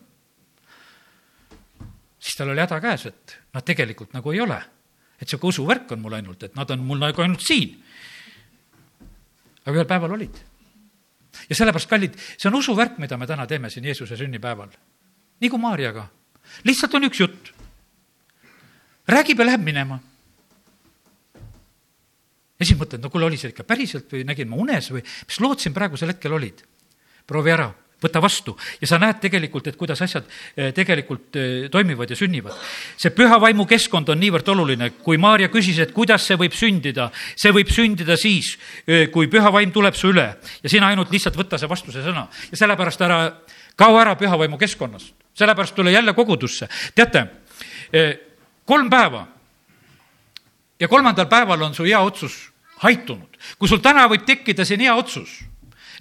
siis 2.19 2.36
tal 2.36 2.50
oli 2.50 2.62
häda 2.62 2.82
käes, 2.82 3.06
et 3.06 3.38
nad 3.54 3.65
tegelikult 3.65 4.13
nagu 4.13 4.32
ei 4.32 4.41
ole. 4.41 4.62
et 5.21 5.28
sihuke 5.28 5.47
usuvärk 5.47 5.91
on 5.91 6.00
mul 6.00 6.13
ainult, 6.13 6.43
et 6.43 6.56
nad 6.56 6.71
on 6.71 6.80
mul 6.80 7.00
nagu 7.04 7.21
ainult 7.21 7.41
siin. 7.41 7.84
aga 9.65 9.76
ühel 9.76 9.89
päeval 9.89 10.12
olid. 10.12 10.43
ja 11.50 11.56
sellepärast, 11.56 11.89
kallid, 11.89 12.15
see 12.38 12.47
on 12.47 12.56
usuvärk, 12.56 12.97
mida 12.97 13.17
me 13.17 13.28
täna 13.28 13.47
teeme 13.47 13.69
siin 13.69 13.86
Jeesuse 13.86 14.17
sünnipäeval. 14.17 14.69
nagu 15.41 15.58
Maarjaga 15.58 16.08
lihtsalt 16.67 16.93
on 16.97 17.07
üks 17.10 17.23
jutt. 17.23 17.53
räägib 19.07 19.39
ja 19.39 19.45
läheb 19.45 19.63
minema. 19.63 19.99
ja 22.60 22.65
siis 22.65 22.77
mõtled, 22.79 23.01
no 23.01 23.10
kuule, 23.10 23.25
oli 23.25 23.38
see 23.38 23.53
ikka 23.53 23.63
päriselt 23.63 24.12
või 24.12 24.23
nägin 24.27 24.49
ma 24.49 24.57
unes 24.57 24.91
või 24.91 25.03
mis 25.03 25.39
lood 25.39 25.60
siin 25.60 25.73
praegusel 25.73 26.13
hetkel 26.13 26.33
olid? 26.33 26.63
proovi 27.27 27.51
ära, 27.51 27.67
võta 28.01 28.21
vastu 28.21 28.53
ja 28.81 28.88
sa 28.89 28.99
näed 29.01 29.19
tegelikult, 29.21 29.67
et 29.67 29.77
kuidas 29.77 30.01
asjad 30.05 30.25
eh, 30.55 30.69
tegelikult 30.75 31.38
eh, 31.39 31.67
toimivad 31.73 32.10
ja 32.10 32.17
sünnivad. 32.17 32.53
see 32.97 33.12
püha 33.15 33.39
vaimu 33.41 33.65
keskkond 33.65 34.10
on 34.13 34.21
niivõrd 34.21 34.47
oluline, 34.53 34.91
kui 35.01 35.17
Maarja 35.17 35.49
küsis, 35.53 35.79
et 35.81 35.93
kuidas 35.95 36.27
see 36.27 36.38
võib 36.38 36.53
sündida, 36.53 37.10
see 37.36 37.53
võib 37.55 37.71
sündida 37.73 38.17
siis, 38.17 38.53
eh, 38.86 39.07
kui 39.13 39.27
püha 39.27 39.51
vaim 39.53 39.73
tuleb 39.73 39.97
su 39.97 40.12
üle 40.13 40.27
ja 40.38 40.69
sina 40.69 40.91
ainult 40.93 41.12
lihtsalt 41.12 41.38
võta 41.38 41.57
see 41.57 41.69
vastuse 41.69 42.05
sõna 42.05 42.27
ja 42.51 42.62
sellepärast 42.62 43.01
ära 43.01 43.21
kao 43.78 44.00
ära 44.02 44.18
püha 44.20 44.38
vaimu 44.38 44.58
keskkonnast 44.58 45.13
sellepärast 45.38 45.76
tule 45.76 45.92
jälle 45.92 46.13
kogudusse. 46.13 46.68
teate, 46.96 47.28
eh, 47.94 48.18
kolm 48.66 48.90
päeva 48.90 49.28
ja 50.80 50.88
kolmandal 50.88 51.26
päeval 51.26 51.62
on 51.62 51.76
su 51.76 51.84
hea 51.84 52.00
otsus 52.00 52.52
haitunud. 52.78 53.38
kui 53.60 53.68
sul 53.68 53.78
täna 53.78 54.08
võib 54.08 54.26
tekkida 54.26 54.66
siin 54.66 54.80
hea 54.80 54.96
otsus, 54.96 55.44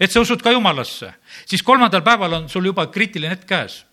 et 0.00 0.10
sa 0.10 0.20
usud 0.20 0.42
ka 0.42 0.50
jumalasse, 0.50 1.12
siis 1.46 1.62
kolmandal 1.62 2.02
päeval 2.02 2.32
on 2.32 2.48
sul 2.48 2.64
juba 2.64 2.86
kriitiline 2.86 3.30
hetk 3.30 3.46
käes. 3.46 3.86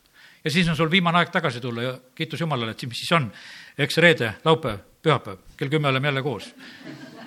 ja 0.43 0.51
siis 0.51 0.69
on 0.69 0.75
sul 0.75 0.91
viimane 0.91 1.17
aeg 1.17 1.29
tagasi 1.29 1.61
tulla 1.61 1.81
ja 1.81 1.99
kiitus 2.15 2.39
Jumalale, 2.39 2.71
et 2.71 2.83
mis 2.83 2.99
siis 2.99 3.11
on, 3.11 3.31
eks 3.77 3.97
reede, 3.97 4.33
laupäev, 4.45 4.79
pühapäev, 5.03 5.37
kell 5.57 5.69
kümme 5.69 5.87
oleme 5.87 6.07
jälle 6.07 6.21
koos. 6.21 6.55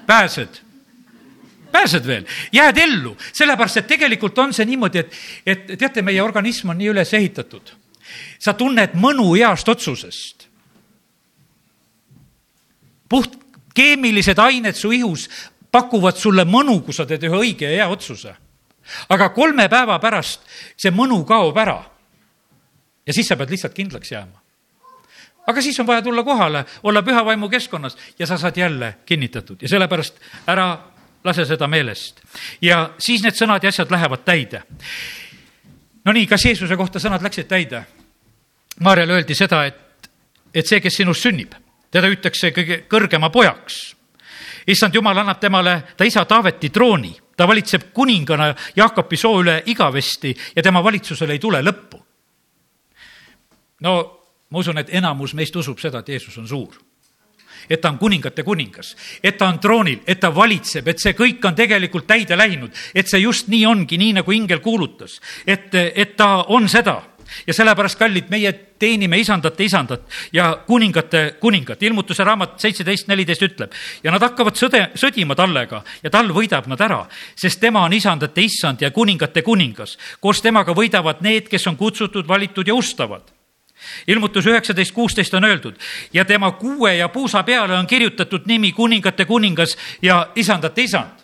pääsed 0.06 0.65
pääsed 1.72 2.06
veel, 2.06 2.26
jääd 2.52 2.78
ellu, 2.78 3.16
sellepärast 3.32 3.82
et 3.82 3.86
tegelikult 3.86 4.38
on 4.38 4.52
see 4.52 4.64
niimoodi, 4.64 4.98
et, 4.98 5.18
et 5.46 5.66
teate, 5.78 6.02
meie 6.02 6.22
organism 6.22 6.70
on 6.74 6.78
nii 6.78 6.94
üles 6.94 7.12
ehitatud 7.14 7.74
sa 8.38 8.54
tunned 8.54 8.94
mõnu 8.94 9.34
heast 9.36 9.68
otsusest. 9.68 10.48
puht 13.08 13.36
keemilised 13.74 14.38
ained 14.38 14.74
su 14.74 14.90
ihus 14.92 15.28
pakuvad 15.70 16.16
sulle 16.16 16.44
mõnu, 16.44 16.80
kui 16.82 16.94
sa 16.94 17.06
teed 17.06 17.22
ühe 17.22 17.36
õige 17.36 17.68
ja 17.68 17.84
hea 17.84 17.88
otsuse. 17.88 18.34
aga 19.08 19.28
kolme 19.28 19.68
päeva 19.68 19.98
pärast 19.98 20.40
see 20.76 20.90
mõnu 20.90 21.24
kaob 21.24 21.56
ära. 21.56 21.84
ja 23.06 23.12
siis 23.12 23.28
sa 23.28 23.36
pead 23.36 23.50
lihtsalt 23.50 23.74
kindlaks 23.74 24.12
jääma. 24.12 24.40
aga 25.46 25.62
siis 25.62 25.80
on 25.80 25.86
vaja 25.86 26.02
tulla 26.02 26.22
kohale, 26.22 26.64
olla 26.82 27.02
püha 27.02 27.24
vaimu 27.24 27.48
keskkonnas 27.48 27.96
ja 28.18 28.26
sa 28.26 28.38
saad 28.38 28.56
jälle 28.56 28.96
kinnitatud 29.06 29.62
ja 29.62 29.68
sellepärast 29.68 30.20
ära 30.46 30.95
lase 31.24 31.44
seda 31.44 31.66
meelest. 31.66 32.20
ja 32.62 32.90
siis 32.98 33.22
need 33.22 33.34
sõnad 33.34 33.62
ja 33.62 33.68
asjad 33.68 33.90
lähevad 33.90 34.24
täide. 34.24 34.62
Nonii, 36.04 36.26
kas 36.26 36.44
Jeesuse 36.44 36.76
kohta 36.76 37.02
sõnad 37.02 37.22
läksid 37.22 37.48
täide? 37.50 37.82
Maarjale 38.80 39.12
öeldi 39.12 39.34
seda, 39.34 39.64
et, 39.66 40.10
et 40.54 40.66
see, 40.66 40.80
kes 40.80 41.00
sinust 41.00 41.24
sünnib, 41.24 41.54
teda 41.90 42.06
hüütakse 42.06 42.52
kõige 42.54 42.82
kõrgema 42.90 43.30
pojaks. 43.30 43.96
issand 44.66 44.94
Jumal 44.94 45.18
annab 45.18 45.40
temale 45.40 45.82
ta 45.96 46.04
isa 46.04 46.24
Taaveti 46.24 46.70
trooni, 46.70 47.16
ta 47.36 47.48
valitseb 47.48 47.92
kuningana 47.92 48.54
Jaakopi 48.76 49.16
soo 49.16 49.40
üle 49.42 49.62
igavesti 49.66 50.36
ja 50.56 50.62
tema 50.62 50.84
valitsusel 50.84 51.30
ei 51.30 51.38
tule 51.38 51.62
lõppu. 51.62 52.02
no 53.80 53.92
ma 54.50 54.58
usun, 54.58 54.78
et 54.78 54.94
enamus 54.94 55.34
meist 55.34 55.56
usub 55.56 55.78
seda, 55.78 55.98
et 55.98 56.08
Jeesus 56.08 56.38
on 56.38 56.48
suur 56.48 56.85
et 57.70 57.80
ta 57.80 57.90
on 57.90 57.98
kuningate 57.98 58.42
kuningas, 58.42 58.94
et 59.22 59.38
ta 59.38 59.48
on 59.48 59.58
troonil, 59.58 60.00
et 60.06 60.20
ta 60.20 60.30
valitseb, 60.34 60.88
et 60.88 61.02
see 61.02 61.16
kõik 61.16 61.44
on 61.44 61.54
tegelikult 61.54 62.06
täide 62.06 62.36
läinud, 62.36 62.70
et 62.94 63.08
see 63.08 63.20
just 63.20 63.48
nii 63.48 63.66
ongi, 63.66 63.98
nii 63.98 64.16
nagu 64.20 64.32
ingel 64.32 64.60
kuulutas, 64.64 65.20
et, 65.46 65.74
et 65.74 66.16
ta 66.16 66.46
on 66.48 66.68
seda 66.68 67.02
ja 67.46 67.54
sellepärast, 67.54 67.98
kallid, 67.98 68.30
meie 68.30 68.52
teenime 68.78 69.18
isandate 69.18 69.64
isandat 69.64 70.02
ja 70.32 70.62
kuningate 70.66 71.36
kuningat. 71.40 71.82
ilmutuse 71.82 72.24
raamat 72.24 72.60
seitseteist 72.60 73.08
neliteist 73.08 73.42
ütleb 73.42 73.72
ja 74.04 74.12
nad 74.12 74.22
hakkavad 74.22 74.56
sõde, 74.58 74.82
sõdima 74.94 75.34
tallega 75.34 75.82
ja 76.02 76.10
tal 76.10 76.30
võidab 76.34 76.68
nad 76.70 76.80
ära, 76.80 77.04
sest 77.34 77.60
tema 77.60 77.84
on 77.84 77.92
isandate 77.92 78.42
issand 78.42 78.82
ja 78.82 78.90
kuningate 78.90 79.42
kuningas. 79.42 79.98
koos 80.20 80.42
temaga 80.42 80.74
võidavad 80.74 81.20
need, 81.20 81.48
kes 81.48 81.66
on 81.66 81.76
kutsutud, 81.76 82.28
valitud 82.28 82.68
ja 82.68 82.74
ustavad 82.74 83.35
ilmutus 84.06 84.46
üheksateist 84.46 84.94
kuusteist 84.94 85.34
on 85.34 85.44
öeldud 85.44 85.74
ja 86.12 86.24
tema 86.24 86.50
kuue 86.50 86.96
ja 86.96 87.08
puusa 87.08 87.42
peale 87.42 87.78
on 87.78 87.86
kirjutatud 87.86 88.46
nimi 88.46 88.72
kuningate 88.72 89.24
kuningas 89.24 89.76
ja 90.02 90.28
isandate 90.34 90.82
isand. 90.82 91.20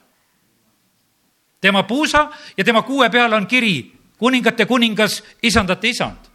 tema 1.60 1.82
puusa 1.82 2.30
ja 2.56 2.64
tema 2.64 2.82
kuue 2.82 3.10
peale 3.10 3.36
on 3.36 3.46
kiri 3.46 3.92
kuningate 4.18 4.66
kuningas, 4.66 5.22
isandate 5.42 5.88
isand 5.88 6.32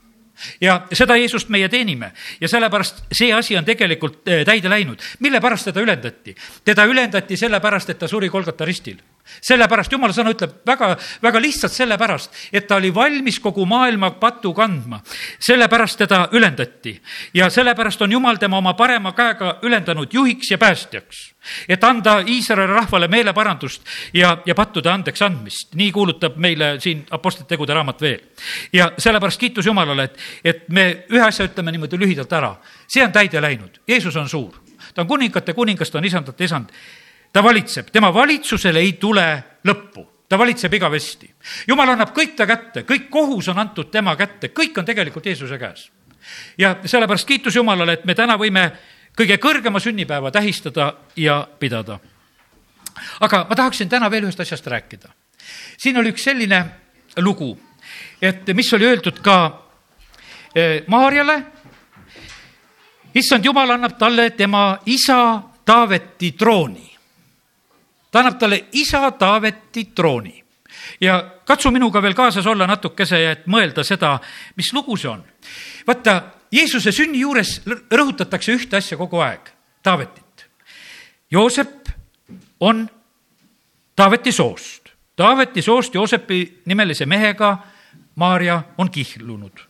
ja 0.61 0.81
seda 0.93 1.15
Jeesust 1.17 1.49
meie 1.49 1.69
teenime 1.69 2.11
ja 2.41 2.47
sellepärast 2.47 3.05
see 3.11 3.31
asi 3.33 3.57
on 3.57 3.65
tegelikult 3.65 4.27
eh, 4.27 4.45
täide 4.45 4.69
läinud. 4.69 5.01
mille 5.19 5.41
pärast 5.41 5.69
teda 5.69 5.81
ülendati? 5.81 6.35
teda 6.65 6.85
ülendati 6.85 7.37
sellepärast, 7.37 7.89
et 7.89 7.99
ta 7.99 8.07
suri 8.07 8.29
Kolgata 8.29 8.65
ristil. 8.65 8.97
Sellepärast, 9.41 9.91
jumala 9.91 10.13
sõna 10.13 10.33
ütleb 10.35 10.59
väga, 10.67 10.93
väga 11.23 11.41
lihtsalt 11.41 11.73
sellepärast, 11.73 12.35
et 12.51 12.67
ta 12.67 12.79
oli 12.81 12.93
valmis 12.93 13.39
kogu 13.39 13.65
maailma 13.65 14.11
patu 14.19 14.53
kandma. 14.53 15.01
sellepärast 15.39 15.97
teda 15.97 16.27
ülendati 16.31 16.99
ja 17.33 17.49
sellepärast 17.49 18.01
on 18.01 18.11
jumal 18.11 18.37
tema 18.37 18.57
oma 18.57 18.73
parema 18.73 19.13
käega 19.13 19.57
ülendanud 19.61 20.13
juhiks 20.13 20.51
ja 20.51 20.57
päästjaks 20.57 21.37
et 21.69 21.83
anda 21.83 22.19
Iisraeli 22.27 22.73
rahvale 22.73 23.07
meeleparandust 23.07 23.85
ja, 24.13 24.37
ja 24.45 24.55
pattude 24.55 24.91
andeks 24.91 25.21
andmist. 25.21 25.75
nii 25.75 25.91
kuulutab 25.91 26.37
meile 26.37 26.75
siin 26.83 27.05
Apostlite 27.11 27.55
tegude 27.55 27.73
raamat 27.73 28.01
veel. 28.01 28.19
ja 28.73 28.91
sellepärast 28.97 29.39
kiitus 29.39 29.65
Jumalale, 29.65 30.03
et, 30.03 30.19
et 30.43 30.69
me 30.69 30.87
ühe 31.11 31.23
asja 31.23 31.47
ütleme 31.47 31.71
niimoodi 31.71 31.99
lühidalt 31.99 32.33
ära. 32.33 32.55
see 32.87 33.03
on 33.03 33.11
täide 33.11 33.41
läinud, 33.41 33.81
Jeesus 33.87 34.15
on 34.15 34.29
suur, 34.29 34.59
ta 34.93 35.01
on 35.01 35.07
kuningate 35.07 35.53
kuningas, 35.53 35.91
ta 35.91 35.97
on 35.97 36.05
isandate 36.05 36.43
isand. 36.43 36.71
Ta 37.37 37.43
valitseb, 37.43 37.91
tema 37.93 38.09
valitsusele 38.13 38.81
ei 38.81 38.95
tule 38.97 39.25
lõppu 39.69 40.01
ta 40.29 40.37
valitseb 40.37 40.73
igavesti. 40.73 41.29
jumal 41.67 41.89
annab 41.93 42.09
kõik 42.15 42.33
ta 42.35 42.47
kätte, 42.49 42.81
kõik 42.81 43.11
kohus 43.13 43.47
on 43.53 43.59
antud 43.61 43.91
tema 43.93 44.15
kätte, 44.17 44.49
kõik 44.49 44.79
on 44.79 44.85
tegelikult 44.85 45.25
Jeesuse 45.25 45.57
käes. 45.57 45.91
ja 46.57 46.75
sellepärast 46.85 47.27
kiitus 47.27 47.55
Jumalale, 47.55 47.93
et 47.93 48.05
me 48.05 48.15
täna 48.15 48.37
võime 48.37 48.71
kõige 49.17 49.37
kõrgema 49.37 49.79
sünnipäeva 49.79 50.31
tähistada 50.31 50.93
ja 51.15 51.47
pidada. 51.59 51.99
aga 53.19 53.45
ma 53.49 53.55
tahaksin 53.55 53.89
täna 53.89 54.11
veel 54.11 54.23
ühest 54.23 54.39
asjast 54.39 54.67
rääkida. 54.67 55.09
siin 55.77 55.97
oli 55.97 56.09
üks 56.09 56.23
selline 56.23 56.65
lugu, 57.17 57.59
et 58.21 58.47
mis 58.47 58.73
oli 58.73 58.85
öeldud 58.85 59.21
ka 59.21 59.61
eh, 60.55 60.83
Maarjale. 60.87 61.43
issand 63.13 63.45
Jumal 63.45 63.69
annab 63.69 63.97
talle 63.97 64.29
tema 64.29 64.79
isa 64.85 65.41
Taaveti 65.65 66.31
trooni. 66.31 66.96
Ta 68.11 68.19
annab 68.19 68.39
talle 68.39 68.65
isa 68.71 69.11
Taaveti 69.11 69.89
trooni 69.95 70.43
ja 71.01 71.31
katsu 71.45 71.71
minuga 71.71 72.01
veel 72.01 72.13
kaasas 72.13 72.47
olla 72.47 72.67
natukese, 72.67 73.19
et 73.31 73.47
mõelda 73.47 73.83
seda, 73.83 74.17
mis 74.55 74.73
lugu 74.73 74.97
see 74.97 75.09
on. 75.09 75.23
vaata, 75.87 76.21
Jeesuse 76.51 76.91
sünni 76.95 77.19
juures 77.19 77.61
rõhutatakse 77.67 78.53
ühte 78.55 78.77
asja 78.77 78.97
kogu 78.97 79.19
aeg, 79.19 79.49
Taavetit. 79.83 80.45
Joosep 81.31 81.89
on 82.59 82.87
Taaveti 83.95 84.31
soost. 84.31 84.93
Taaveti 85.15 85.61
soost 85.61 85.95
Joosepi 85.95 86.61
nimelise 86.65 87.05
mehega 87.05 87.57
Maarja 88.15 88.61
on 88.77 88.91
kihlunud 88.91 89.66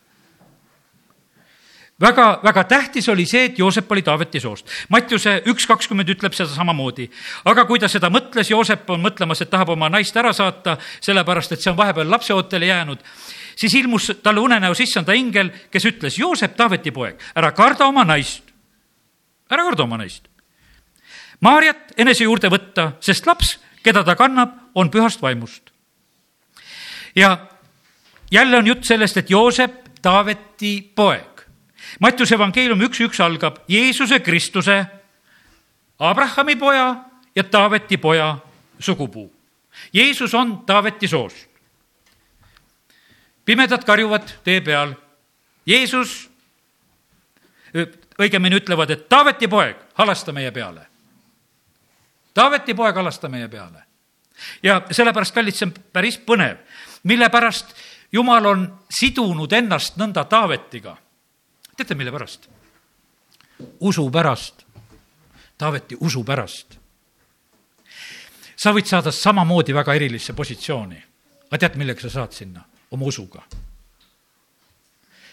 väga, 2.00 2.40
väga 2.44 2.64
tähtis 2.64 3.08
oli 3.08 3.26
see, 3.26 3.44
et 3.44 3.58
Joosep 3.58 3.92
oli 3.92 4.02
Taaveti 4.02 4.40
soost. 4.40 4.68
Mattiuse 4.88 5.42
üks 5.50 5.66
kakskümmend 5.66 6.08
ütleb 6.08 6.34
seda 6.36 6.50
samamoodi. 6.52 7.08
aga 7.44 7.64
kui 7.64 7.78
ta 7.78 7.88
seda 7.88 8.10
mõtles, 8.10 8.50
Joosep 8.50 8.90
on 8.90 9.02
mõtlemas, 9.02 9.42
et 9.42 9.50
tahab 9.50 9.68
oma 9.74 9.88
naist 9.88 10.16
ära 10.16 10.32
saata, 10.32 10.78
sellepärast 11.00 11.52
et 11.52 11.60
see 11.60 11.70
on 11.70 11.76
vahepeal 11.76 12.10
lapseootele 12.10 12.66
jäänud, 12.66 12.98
siis 13.56 13.74
ilmus 13.74 14.12
talle 14.22 14.40
unenäos 14.40 14.80
issanda 14.80 15.12
ingel, 15.12 15.50
kes 15.70 15.84
ütles, 15.84 16.18
Joosep, 16.18 16.56
Taaveti 16.56 16.90
poeg, 16.90 17.20
ära 17.34 17.52
karda 17.52 17.86
oma 17.86 18.04
naist. 18.04 18.42
ära 19.50 19.64
karda 19.64 19.82
oma 19.82 19.96
naist. 19.96 20.28
Maarjat 21.40 21.94
enese 21.96 22.24
juurde 22.24 22.48
võtta, 22.50 22.92
sest 23.00 23.26
laps, 23.26 23.58
keda 23.82 24.04
ta 24.04 24.14
kannab, 24.14 24.54
on 24.74 24.90
pühast 24.90 25.22
vaimust. 25.22 25.70
ja 27.14 27.48
jälle 28.30 28.56
on 28.56 28.66
jutt 28.66 28.84
sellest, 28.84 29.16
et 29.16 29.30
Joosep, 29.30 29.88
Taaveti 30.02 30.92
poeg 30.94 31.37
Mattiuse 32.00 32.34
evangeeliumi 32.34 32.86
üks 32.88 33.00
üks 33.06 33.20
algab 33.22 33.62
Jeesuse 33.68 34.20
Kristuse, 34.20 34.78
Abrahami 35.98 36.56
poja 36.56 37.04
ja 37.34 37.44
Taaveti 37.44 37.96
poja 37.96 38.38
sugupuu. 38.78 39.32
Jeesus 39.92 40.34
on 40.34 40.58
Taaveti 40.66 41.08
soost. 41.08 41.48
pimedad 43.44 43.84
karjuvad 43.84 44.28
tee 44.44 44.60
peal. 44.60 44.92
Jeesus, 45.66 46.30
õigemini 48.20 48.58
ütlevad, 48.60 48.90
et 48.90 49.08
Taaveti 49.08 49.48
poeg, 49.48 49.76
halasta 49.94 50.32
meie 50.32 50.50
peale. 50.50 50.86
Taaveti 52.34 52.74
poeg, 52.74 52.96
halasta 52.96 53.28
meie 53.28 53.48
peale. 53.48 53.82
ja 54.62 54.82
sellepärast, 54.90 55.34
kallid, 55.34 55.54
see 55.54 55.66
on 55.66 55.74
päris 55.92 56.18
põnev, 56.18 56.58
mille 57.02 57.28
pärast 57.28 57.74
Jumal 58.12 58.46
on 58.46 58.62
sidunud 58.90 59.52
ennast 59.52 59.96
nõnda 59.96 60.24
Taavetiga 60.24 60.96
teate, 61.78 61.94
mille 61.94 62.12
pärast? 62.12 62.48
usu 63.80 64.10
pärast. 64.10 64.66
Taaveti 65.58 65.96
usu 66.00 66.24
pärast. 66.24 66.78
sa 68.58 68.72
võid 68.74 68.86
saada 68.90 69.12
samamoodi 69.14 69.74
väga 69.74 69.94
erilisse 69.94 70.32
positsiooni. 70.32 71.02
aga 71.50 71.58
tead, 71.58 71.78
millega 71.78 72.00
sa 72.00 72.10
saad 72.10 72.32
sinna? 72.32 72.64
oma 72.90 73.06
usuga. 73.06 73.42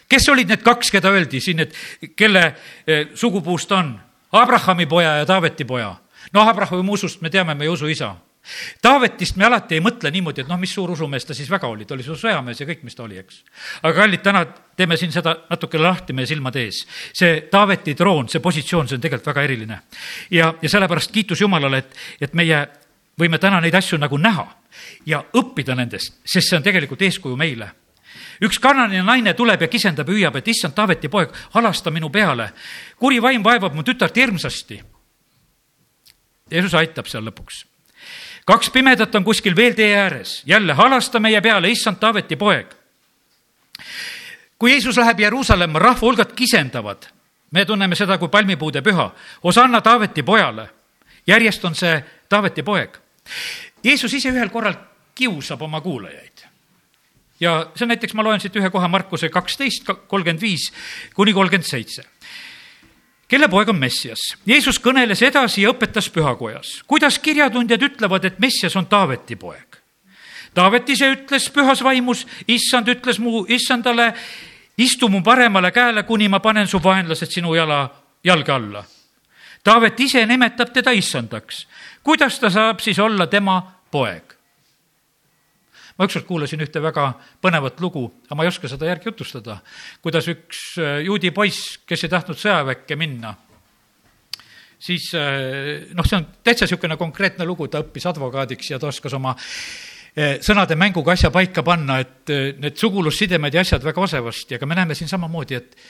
kes 0.08 0.28
olid 0.28 0.48
need 0.48 0.62
kaks, 0.62 0.90
keda 0.90 1.10
öeldi 1.10 1.40
siin, 1.40 1.60
et 1.60 1.74
kelle 2.16 2.44
eh, 2.86 3.08
sugupuust 3.14 3.72
on? 3.72 3.96
Abrahami 4.32 4.86
poja 4.86 5.16
ja 5.16 5.26
Taaveti 5.26 5.64
poja. 5.64 5.96
no 6.32 6.48
Abrahami 6.48 6.90
usust 6.90 7.20
me 7.20 7.30
teame, 7.30 7.54
meie 7.54 7.70
usuisa 7.70 8.14
Taavetist 8.82 9.36
me 9.36 9.46
alati 9.46 9.74
ei 9.74 9.82
mõtle 9.82 10.10
niimoodi, 10.14 10.44
et 10.44 10.50
noh, 10.50 10.58
mis 10.60 10.72
suur 10.74 10.92
usumees 10.94 11.24
ta 11.26 11.34
siis 11.34 11.48
väga 11.50 11.66
oli, 11.66 11.84
ta 11.84 11.96
oli 11.96 12.04
suur 12.06 12.18
sõjamees 12.20 12.60
ja 12.62 12.66
kõik, 12.68 12.84
mis 12.86 12.94
ta 12.94 13.02
oli, 13.02 13.18
eks. 13.18 13.42
aga 13.82 13.94
kallid, 13.96 14.22
täna 14.22 14.44
teeme 14.78 14.96
siin 14.96 15.12
seda 15.12 15.34
natuke 15.50 15.80
lahti 15.80 16.14
meie 16.14 16.28
silmade 16.30 16.62
ees. 16.62 16.84
see 17.16 17.40
Taaveti 17.50 17.96
troon, 17.98 18.28
see 18.30 18.44
positsioon, 18.44 18.88
see 18.88 18.98
on 19.00 19.02
tegelikult 19.02 19.32
väga 19.32 19.46
eriline. 19.48 19.80
ja, 20.30 20.52
ja 20.62 20.68
sellepärast 20.68 21.12
kiitus 21.12 21.40
Jumalale, 21.40 21.82
et, 21.82 21.98
et 22.20 22.34
meie 22.34 22.62
võime 23.18 23.38
täna 23.42 23.60
neid 23.60 23.74
asju 23.74 23.98
nagu 23.98 24.18
näha 24.18 24.46
ja 25.06 25.24
õppida 25.34 25.74
nendest, 25.74 26.20
sest 26.24 26.48
see 26.48 26.56
on 26.56 26.66
tegelikult 26.66 27.02
eeskuju 27.02 27.36
meile 27.36 27.72
üks 28.46 28.58
kananine 28.62 29.02
naine 29.02 29.32
tuleb 29.34 29.62
ja 29.64 29.68
kisendab 29.68 30.08
ja 30.08 30.14
hüüab, 30.14 30.36
et 30.36 30.48
issand, 30.48 30.74
Taaveti 30.76 31.08
poeg, 31.08 31.32
halasta 31.54 31.90
minu 31.90 32.10
peale. 32.10 32.52
kuri 32.96 33.22
vaim 33.22 33.42
vaevab 33.44 33.74
mu 33.74 33.82
tütart 33.82 34.16
hirmsasti. 34.16 34.82
Jeesus 36.50 36.74
aitab 36.74 37.08
seal 37.10 37.24
lõpuks 37.26 37.64
kaks 38.46 38.70
pimedat 38.70 39.14
on 39.14 39.24
kuskil 39.24 39.56
veel 39.56 39.74
tee 39.74 39.96
ääres, 39.98 40.42
jälle 40.46 40.72
halasta 40.72 41.20
meie 41.20 41.40
peale, 41.40 41.70
issand 41.70 41.98
Taaveti 42.00 42.36
poeg. 42.36 42.74
kui 44.58 44.70
Jeesus 44.70 44.96
läheb 44.96 45.20
Jeruusalemma, 45.20 45.78
rahva 45.78 46.00
hulgad 46.00 46.32
kisendavad, 46.32 47.06
me 47.50 47.64
tunneme 47.64 47.94
seda 47.94 48.18
kui 48.18 48.28
palmipuude 48.28 48.82
püha, 48.82 49.10
Osanna 49.42 49.80
Taaveti 49.80 50.22
pojale. 50.22 50.70
järjest 51.26 51.64
on 51.64 51.74
see 51.74 52.04
Taaveti 52.28 52.62
poeg. 52.62 52.98
Jeesus 53.84 54.14
ise 54.14 54.30
ühel 54.30 54.50
korral 54.50 54.74
kiusab 55.14 55.62
oma 55.62 55.80
kuulajaid. 55.80 56.46
ja 57.40 57.70
see 57.74 57.84
on 57.84 57.88
näiteks, 57.88 58.14
ma 58.14 58.22
loen 58.22 58.40
siit 58.40 58.56
ühe 58.56 58.70
koha 58.70 58.88
Markuse 58.88 59.28
kaksteist, 59.28 59.84
kolmkümmend 60.06 60.40
viis 60.40 60.72
kuni 61.14 61.32
kolmkümmend 61.32 61.66
seitse 61.66 62.02
kelle 63.28 63.48
poeg 63.48 63.68
on 63.68 63.78
Messias. 63.78 64.20
Jeesus 64.46 64.78
kõneles 64.82 65.22
edasi 65.22 65.64
ja 65.64 65.72
õpetas 65.74 66.08
pühakojas, 66.12 66.80
kuidas 66.86 67.18
kirjatundjad 67.18 67.82
ütlevad, 67.82 68.24
et 68.24 68.38
Messias 68.38 68.76
on 68.76 68.86
Taaveti 68.86 69.36
poeg. 69.36 69.80
Taavet 70.56 70.88
ise 70.88 71.10
ütles 71.12 71.50
pühas 71.52 71.82
vaimus, 71.84 72.24
issand 72.48 72.88
ütles 72.88 73.18
mu 73.20 73.44
issandale, 73.52 74.12
istu 74.78 75.08
mu 75.12 75.20
paremale 75.22 75.72
käele, 75.72 76.06
kuni 76.08 76.28
ma 76.32 76.40
panen 76.40 76.68
su 76.68 76.80
vaenlased 76.82 77.32
sinu 77.32 77.54
jala, 77.54 77.82
jalge 78.24 78.52
alla. 78.52 78.84
Taavet 79.64 80.00
ise 80.00 80.22
nimetab 80.26 80.72
teda 80.72 80.94
issandaks. 80.96 81.66
kuidas 82.02 82.38
ta 82.38 82.50
saab 82.50 82.80
siis 82.80 82.98
olla 82.98 83.26
tema 83.26 83.62
poeg? 83.90 84.35
Ma 85.96 86.04
ükskord 86.04 86.26
kuulasin 86.28 86.60
ühte 86.64 86.80
väga 86.82 87.08
põnevat 87.42 87.80
lugu, 87.80 88.04
aga 88.26 88.36
ma 88.36 88.44
ei 88.44 88.50
oska 88.50 88.68
seda 88.68 88.88
järgi 88.90 89.10
jutustada, 89.10 89.58
kuidas 90.04 90.28
üks 90.32 90.62
äh, 90.80 91.00
juudi 91.06 91.32
poiss, 91.34 91.78
kes 91.88 92.04
ei 92.04 92.12
tahtnud 92.12 92.38
sõjaväkke 92.40 92.98
minna, 93.00 93.32
siis 94.78 95.08
äh, 95.16 95.86
noh, 95.96 96.06
see 96.06 96.18
on 96.20 96.26
täitsa 96.44 96.68
niisugune 96.68 96.98
konkreetne 97.00 97.46
lugu, 97.48 97.70
ta 97.72 97.80
õppis 97.84 98.08
advokaadiks 98.12 98.74
ja 98.74 98.80
ta 98.82 98.90
oskas 98.90 99.16
oma 99.16 99.32
äh, 99.36 100.36
sõnade 100.44 100.76
mänguga 100.76 101.16
asja 101.16 101.32
paika 101.34 101.64
panna, 101.66 102.00
et 102.04 102.34
need 102.60 102.76
sugulussidemed 102.80 103.56
ja 103.56 103.64
asjad 103.64 103.86
väga 103.86 104.04
osavasti, 104.04 104.58
aga 104.58 104.68
me 104.68 104.78
näeme 104.78 104.98
siin 104.98 105.08
samamoodi, 105.08 105.62
et, 105.62 105.80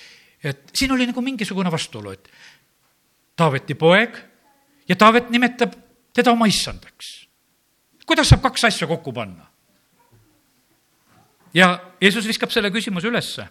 et 0.54 0.70
siin 0.74 0.94
oli 0.94 1.08
nagu 1.10 1.24
mingisugune 1.24 1.72
vastuolu, 1.72 2.14
et 2.14 2.30
Taaveti 3.36 3.74
poeg 3.76 4.14
ja 4.88 4.96
Taavet 4.96 5.28
nimetab 5.28 5.74
teda 6.16 6.32
oma 6.32 6.46
issandaks. 6.48 7.26
kuidas 8.06 8.30
saab 8.30 8.46
kaks 8.46 8.64
asja 8.70 8.86
kokku 8.88 9.12
panna? 9.12 9.50
Ja 11.54 11.78
Jeesus 12.00 12.26
viskab 12.26 12.50
selle 12.50 12.70
küsimuse 12.70 13.08
ülesse. 13.08 13.46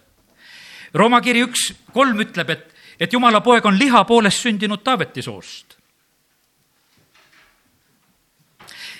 Rooma 0.94 1.20
kiri 1.20 1.42
üks 1.44 1.72
kolm 1.92 2.20
ütleb, 2.22 2.50
et, 2.50 2.74
et 3.00 3.12
jumala 3.12 3.40
poeg 3.44 3.64
on 3.66 3.78
liha 3.78 4.04
poolest 4.04 4.44
sündinud 4.44 4.84
Taaveti 4.84 5.22
soost. 5.22 5.76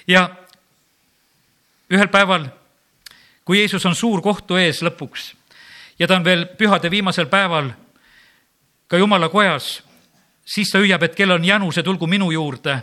ja 0.06 0.28
ühel 1.90 2.06
päeval, 2.08 2.44
kui 3.44 3.58
Jeesus 3.58 3.82
on 3.86 3.94
suur 3.94 4.20
kohtu 4.22 4.54
ees 4.54 4.78
lõpuks 4.86 5.32
ja 5.98 6.06
ta 6.06 6.14
on 6.14 6.24
veel 6.24 6.46
pühade 6.58 6.90
viimasel 6.90 7.26
päeval 7.26 7.72
ka 8.86 9.00
jumala 9.00 9.28
kojas, 9.28 9.80
siis 10.44 10.70
ta 10.70 10.78
hüüab, 10.78 11.02
et 11.02 11.16
kel 11.18 11.34
on 11.34 11.44
janused, 11.44 11.84
tulgu 11.84 12.06
minu 12.06 12.30
juurde 12.30 12.76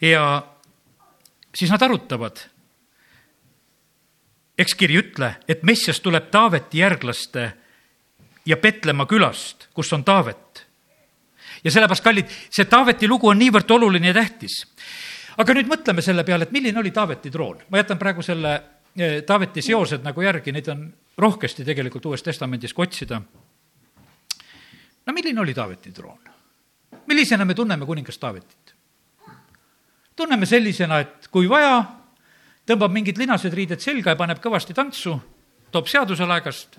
ja 0.00 0.42
siis 1.54 1.70
nad 1.72 1.82
arutavad 1.82 2.44
eks 4.58 4.74
kiri 4.74 4.98
ütle, 5.00 5.34
et 5.48 5.62
Messias 5.62 6.00
tuleb 6.00 6.30
Taaveti 6.30 6.80
järglaste 6.80 7.50
ja 8.46 8.56
Petlemma 8.56 9.06
külast, 9.06 9.68
kus 9.74 9.92
on 9.92 10.04
Taavet. 10.04 10.66
ja 11.64 11.70
sellepärast, 11.70 12.04
kallid, 12.04 12.30
see 12.50 12.64
Taaveti 12.64 13.08
lugu 13.08 13.28
on 13.28 13.38
niivõrd 13.38 13.70
oluline 13.70 14.12
ja 14.12 14.14
tähtis. 14.14 14.64
aga 15.36 15.54
nüüd 15.54 15.68
mõtleme 15.68 16.02
selle 16.02 16.24
peale, 16.24 16.44
et 16.44 16.52
milline 16.52 16.78
oli 16.78 16.90
Taaveti 16.90 17.30
troon. 17.30 17.58
ma 17.70 17.78
jätan 17.78 17.98
praegu 17.98 18.22
selle 18.22 18.54
eh, 18.96 19.22
Taaveti 19.22 19.62
seosed 19.62 20.02
nagu 20.02 20.22
järgi, 20.22 20.52
neid 20.52 20.68
on 20.68 20.92
rohkesti 21.18 21.64
tegelikult 21.64 22.06
Uues 22.06 22.22
Testamendis 22.22 22.74
ka 22.74 22.82
otsida. 22.82 23.20
no 25.06 25.12
milline 25.12 25.40
oli 25.40 25.54
Taaveti 25.54 25.92
troon? 25.92 26.20
millisena 27.06 27.44
me 27.44 27.54
tunneme 27.54 27.86
kuningas 27.86 28.18
Taavetit? 28.18 28.74
tunneme 30.16 30.46
sellisena, 30.46 31.00
et 31.00 31.28
kui 31.28 31.48
vaja, 31.48 31.84
tõmbab 32.66 32.92
mingid 32.92 33.18
linased 33.18 33.54
riided 33.54 33.82
selga 33.82 34.14
ja 34.14 34.18
paneb 34.18 34.40
kõvasti 34.42 34.74
tantsu, 34.74 35.14
toob 35.72 35.88
seaduse 35.90 36.26
laegast. 36.26 36.78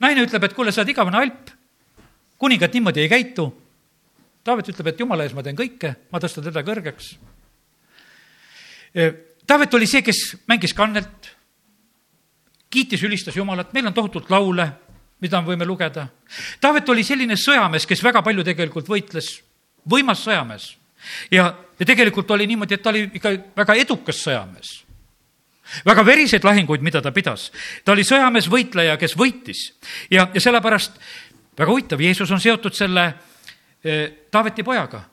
naine 0.00 0.24
ütleb, 0.26 0.44
et 0.44 0.54
kuule, 0.54 0.72
sa 0.72 0.82
oled 0.82 0.90
igavene 0.90 1.20
alp, 1.20 1.50
kuningad 2.38 2.74
niimoodi 2.74 3.00
ei 3.00 3.08
käitu. 3.08 3.46
Taavet 4.44 4.68
ütleb, 4.68 4.90
et 4.90 5.00
jumala 5.00 5.24
ees 5.24 5.32
ma 5.32 5.42
teen 5.42 5.56
kõike, 5.56 5.94
ma 6.12 6.20
tõstan 6.20 6.44
teda 6.44 6.60
kõrgeks. 6.66 7.14
Taavet 9.46 9.74
oli 9.74 9.86
see, 9.88 10.02
kes 10.04 10.20
mängis 10.50 10.74
kannelt, 10.76 11.30
kiitis, 12.70 13.02
ülistas 13.06 13.36
Jumalat, 13.36 13.72
meil 13.72 13.86
on 13.86 13.94
tohutult 13.94 14.30
laule, 14.30 14.66
mida 15.22 15.40
me 15.40 15.54
võime 15.54 15.66
lugeda. 15.66 16.08
Taavet 16.60 16.88
oli 16.92 17.04
selline 17.06 17.38
sõjamees, 17.40 17.86
kes 17.86 18.02
väga 18.04 18.22
palju 18.26 18.44
tegelikult 18.44 18.90
võitles, 18.90 19.30
võimas 19.88 20.24
sõjamees 20.26 20.74
ja, 21.32 21.48
ja 21.78 21.86
tegelikult 21.86 22.30
oli 22.30 22.46
niimoodi, 22.46 22.74
et 22.74 22.82
ta 22.82 22.90
oli 22.90 23.08
ikka 23.14 23.32
väga 23.56 23.74
edukas 23.74 24.22
sõjamees. 24.24 24.72
väga 25.84 26.04
veriseid 26.06 26.44
lahinguid, 26.44 26.82
mida 26.82 27.02
ta 27.02 27.12
pidas. 27.12 27.50
ta 27.84 27.92
oli 27.92 28.04
sõjamees, 28.04 28.48
võitleja, 28.50 28.96
kes 28.96 29.16
võitis 29.16 29.72
ja, 30.10 30.28
ja 30.34 30.40
sellepärast 30.40 30.98
väga 31.58 31.70
huvitav, 31.70 32.00
Jeesus 32.00 32.30
on 32.30 32.40
seotud 32.40 32.74
selle 32.74 33.14
eh, 33.84 34.26
Taaveti 34.30 34.62
pojaga. 34.62 35.04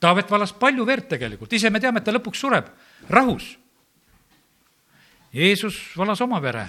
Taavet 0.00 0.30
valas 0.30 0.52
palju 0.52 0.84
verd 0.86 1.08
tegelikult, 1.08 1.52
ise 1.52 1.70
me 1.70 1.80
teame, 1.80 1.98
et 1.98 2.04
ta 2.04 2.12
lõpuks 2.12 2.40
sureb 2.40 2.66
rahus. 3.08 3.58
Jeesus 5.32 5.78
valas 5.96 6.20
oma 6.20 6.40
vere. 6.42 6.68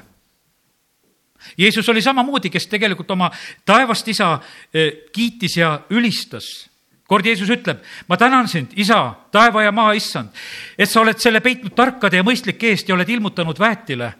Jeesus 1.57 1.89
oli 1.89 2.01
samamoodi, 2.01 2.49
kes 2.49 2.67
tegelikult 2.67 3.11
oma 3.11 3.29
taevast 3.65 4.07
isa 4.07 4.39
eh, 4.73 5.05
kiitis 5.13 5.57
ja 5.57 5.75
ülistas 5.89 6.69
kord 7.07 7.25
Jeesus 7.25 7.49
ütleb, 7.53 7.81
ma 8.09 8.17
tänan 8.17 8.47
sind, 8.49 8.73
isa, 8.81 8.99
taeva 9.31 9.63
ja 9.63 9.71
maa 9.75 9.93
issand, 9.97 10.33
et 10.77 10.89
sa 10.89 11.01
oled 11.03 11.19
selle 11.21 11.41
peitnud 11.45 11.75
tarkade 11.77 12.17
ja 12.17 12.25
mõistlike 12.25 12.71
eest 12.73 12.89
ja 12.89 12.95
oled 12.97 13.09
ilmutanud 13.09 13.59
väetile. 13.61 14.13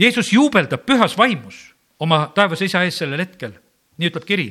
Jeesus 0.00 0.32
juubeldab 0.32 0.82
pühas 0.86 1.14
vaimus 1.18 1.68
oma 2.00 2.24
taevase 2.34 2.66
isa 2.66 2.82
ees 2.86 2.98
sellel 3.02 3.20
hetkel, 3.22 3.52
nii 4.00 4.10
ütleb 4.10 4.26
kiri. 4.26 4.48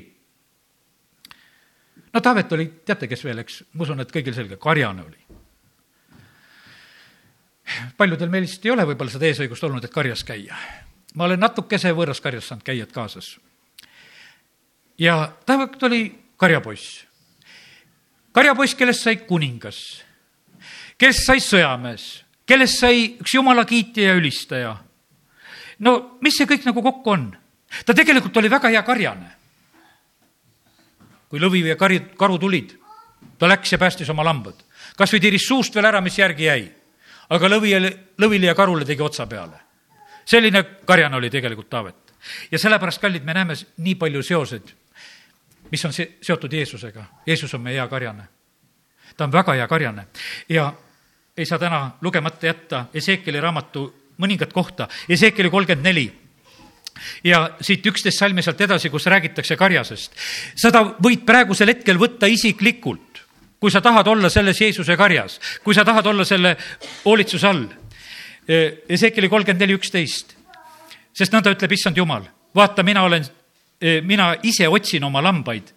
no 2.13 2.22
Taavet 2.22 2.54
oli, 2.56 2.70
teate, 2.86 3.10
kes 3.10 3.26
veel, 3.26 3.44
eks, 3.44 3.63
ma 3.74 3.84
usun, 3.84 4.00
et 4.00 4.13
kõigil 4.13 4.38
selge, 4.38 4.58
karjane 4.62 5.04
oli. 5.04 5.20
paljudel 7.98 8.30
meil 8.30 8.46
lihtsalt 8.46 8.65
ei 8.65 8.72
ole 8.72 8.86
võib-olla 8.88 9.12
seda 9.12 9.28
eesõigust 9.28 9.63
olnud, 9.68 9.84
et 9.84 9.94
karjas 9.94 10.24
käia. 10.24 10.56
ma 11.15 11.28
olen 11.28 11.39
natukese 11.39 11.92
võõras 11.92 12.22
karjas 12.22 12.48
saanud 12.48 12.63
käia 12.63 12.86
kaasas. 12.86 13.36
ja 14.98 15.34
Taavet 15.46 15.84
oli 15.84 16.29
karjapoiss. 16.39 17.06
karjapoiss, 18.32 18.75
kellest 18.75 19.04
sai 19.04 19.17
kuningas, 19.28 19.80
kellest 20.97 21.25
sai 21.28 21.41
sõjamees, 21.43 22.06
kellest 22.47 22.80
sai 22.80 23.04
üks 23.19 23.36
jumala 23.36 23.65
kiitja 23.67 24.12
ja 24.12 24.15
ülistaja. 24.15 24.78
no 25.80 26.17
mis 26.21 26.38
see 26.38 26.47
kõik 26.47 26.65
nagu 26.69 26.84
kokku 26.84 27.12
on? 27.12 27.30
ta 27.86 27.93
tegelikult 27.93 28.38
oli 28.38 28.49
väga 28.49 28.71
hea 28.71 28.84
karjane. 28.84 29.32
kui 31.30 31.39
lõvi 31.39 31.67
ja 31.67 31.75
kari, 31.75 31.99
karu 32.17 32.39
tulid, 32.39 32.73
ta 33.38 33.47
läks 33.47 33.71
ja 33.71 33.78
päästis 33.78 34.10
oma 34.10 34.23
lambad. 34.23 34.56
kas 34.95 35.13
või 35.13 35.21
tiris 35.21 35.47
suust 35.47 35.75
veel 35.75 35.91
ära, 35.91 36.02
mis 36.02 36.17
järgi 36.17 36.47
jäi. 36.47 36.69
aga 37.30 37.49
lõvi, 37.52 37.75
lõvile 38.17 38.47
ja 38.47 38.56
karule 38.56 38.86
tegi 38.86 39.04
otsa 39.04 39.28
peale. 39.28 39.60
selline 40.25 40.63
karjane 40.86 41.15
oli 41.15 41.30
tegelikult 41.30 41.69
Taavet. 41.69 42.13
ja 42.52 42.60
sellepärast, 42.60 43.02
kallid, 43.02 43.25
me 43.25 43.34
näeme 43.34 43.60
nii 43.78 43.95
palju 43.95 44.23
seoseid 44.23 44.80
mis 45.71 45.86
on 45.86 45.93
see, 45.93 46.17
seotud 46.21 46.53
Jeesusega. 46.53 47.03
Jeesus 47.27 47.53
on 47.53 47.62
meie 47.62 47.77
hea 47.79 47.88
karjane. 47.88 48.23
ta 49.17 49.23
on 49.23 49.32
väga 49.32 49.53
hea 49.53 49.67
karjane 49.67 50.08
ja 50.49 50.73
ei 51.38 51.45
saa 51.45 51.60
täna 51.60 51.91
lugemata 52.01 52.45
jätta 52.45 52.86
Ezekieli 52.93 53.39
raamatu 53.41 53.93
mõningat 54.19 54.53
kohta, 54.53 54.88
Ezekieli 55.10 55.49
kolmkümmend 55.49 55.86
neli 55.86 56.08
ja 57.23 57.49
siit 57.62 57.86
üksteist 57.86 58.19
salmi 58.19 58.43
sealt 58.43 58.62
edasi, 58.62 58.89
kus 58.89 59.05
räägitakse 59.05 59.55
karjasest. 59.55 60.15
seda 60.55 60.84
võid 60.99 61.23
praegusel 61.25 61.73
hetkel 61.73 61.99
võtta 61.99 62.27
isiklikult, 62.27 63.23
kui 63.60 63.71
sa 63.71 63.82
tahad 63.82 64.08
olla 64.08 64.29
selles 64.29 64.62
Jeesuse 64.62 64.97
karjas, 64.97 65.39
kui 65.63 65.75
sa 65.75 65.86
tahad 65.86 66.05
olla 66.05 66.25
selle 66.25 66.55
hoolitsuse 67.05 67.47
all. 67.47 67.65
Ezekieli 68.89 69.29
kolmkümmend 69.29 69.62
neli, 69.62 69.77
üksteist. 69.77 70.36
sest 71.13 71.34
nõnda 71.34 71.51
ütleb 71.51 71.71
issand 71.71 71.97
Jumal, 71.97 72.23
vaata, 72.55 72.84
mina 72.84 73.03
olen 73.03 73.25
mina 74.04 74.34
ise 74.44 74.68
otsin 74.68 75.04
oma 75.04 75.22
lambaid 75.24 75.72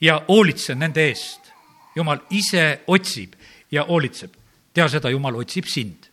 ja 0.00 0.22
hoolitsen 0.28 0.78
nende 0.78 1.08
eest. 1.08 1.40
jumal 1.96 2.18
ise 2.30 2.80
otsib 2.86 3.34
ja 3.70 3.84
hoolitseb. 3.84 4.32
tea 4.74 4.88
seda, 4.88 5.10
Jumal 5.10 5.36
otsib 5.36 5.64
sind 5.66 6.08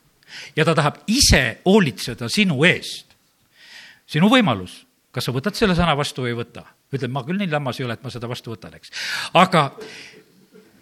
ja 0.55 0.65
ta 0.65 0.75
tahab 0.75 1.03
ise 1.07 1.61
hoolitseda 1.65 2.29
sinu 2.29 2.63
eest. 2.63 3.15
sinu 4.07 4.29
võimalus, 4.29 4.83
kas 5.11 5.25
sa 5.25 5.33
võtad 5.33 5.55
selle 5.57 5.75
sõna 5.75 5.95
vastu 5.97 6.25
või 6.25 6.33
ei 6.33 6.39
võta. 6.39 6.65
ütled, 6.93 7.11
ma 7.11 7.23
küll 7.23 7.39
nii 7.39 7.51
lammas 7.51 7.79
ei 7.79 7.85
ole, 7.85 7.93
et 7.93 8.03
ma 8.03 8.09
seda 8.13 8.27
vastu 8.27 8.53
võtan, 8.53 8.75
eks. 8.75 8.91
aga, 9.33 9.71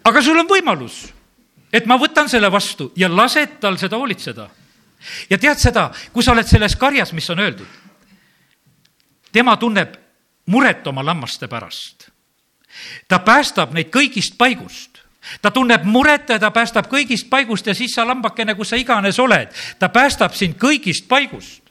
aga 0.04 0.22
sul 0.22 0.38
on 0.38 0.48
võimalus, 0.48 1.06
et 1.72 1.86
ma 1.86 1.98
võtan 1.98 2.28
selle 2.28 2.50
vastu 2.52 2.92
ja 2.96 3.08
lased 3.08 3.58
tal 3.60 3.78
seda 3.78 3.96
hoolitseda. 3.96 4.48
ja 5.30 5.38
tead 5.38 5.58
seda, 5.58 5.90
kui 6.12 6.22
sa 6.22 6.32
oled 6.32 6.48
selles 6.48 6.76
karjas, 6.76 7.12
mis 7.12 7.30
on 7.30 7.40
öeldud, 7.40 7.68
tema 9.32 9.56
tunneb 9.56 10.03
muret 10.46 10.86
oma 10.86 11.04
lammaste 11.04 11.48
pärast. 11.48 12.10
ta 13.08 13.18
päästab 13.18 13.72
neid 13.72 13.90
kõigist 13.94 14.36
paigust 14.38 15.04
ta 15.42 15.50
tunneb 15.50 15.84
muret 15.84 16.28
ja 16.28 16.38
ta 16.38 16.50
päästab 16.50 16.88
kõigist 16.90 17.28
paigust 17.30 17.66
ja 17.66 17.74
siis 17.74 17.94
sa 17.94 18.06
lambakene, 18.06 18.54
kus 18.54 18.72
sa 18.72 18.76
iganes 18.80 19.18
oled, 19.18 19.52
ta 19.78 19.88
päästab 19.88 20.34
sind 20.34 20.58
kõigist 20.60 21.08
paigust. 21.08 21.62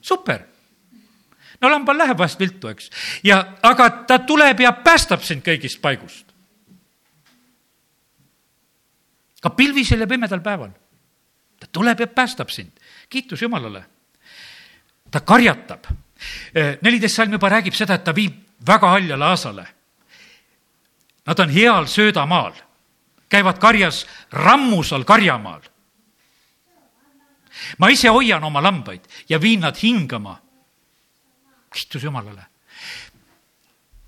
super. 0.00 0.44
no 1.60 1.70
lambal 1.70 1.98
läheb 1.98 2.18
vahest 2.18 2.40
viltu, 2.40 2.68
eks, 2.68 2.90
ja 3.22 3.44
aga 3.62 3.90
ta 4.06 4.18
tuleb 4.18 4.60
ja 4.60 4.72
päästab 4.72 5.22
sind 5.22 5.44
kõigist 5.44 5.80
paigust. 5.80 6.26
ka 9.40 9.50
pilvisel 9.50 10.00
ja 10.00 10.06
pimedal 10.06 10.40
päeval. 10.40 10.70
ta 11.60 11.66
tuleb 11.72 12.00
ja 12.00 12.06
päästab 12.06 12.50
sind, 12.50 12.72
kiitus 13.08 13.42
Jumalale. 13.42 13.84
ta 15.10 15.20
karjatab 15.20 15.84
neliteist 16.82 17.16
salm 17.16 17.32
juba 17.32 17.50
räägib 17.52 17.76
seda, 17.76 17.94
et 17.98 18.04
ta 18.04 18.14
viib 18.14 18.36
väga 18.66 18.90
haljale 18.94 19.24
aasale. 19.24 19.66
Nad 21.26 21.40
on 21.40 21.50
heal 21.52 21.86
söödamaal, 21.86 22.52
käivad 23.28 23.58
karjas 23.58 24.06
rammusal 24.32 25.04
karjamaal. 25.04 25.60
ma 27.78 27.88
ise 27.90 28.08
hoian 28.08 28.44
oma 28.44 28.62
lambaid 28.62 29.00
ja 29.28 29.40
viin 29.40 29.60
nad 29.60 29.76
hingama. 29.82 30.40
kiitus 31.72 32.02
Jumalale. 32.02 32.46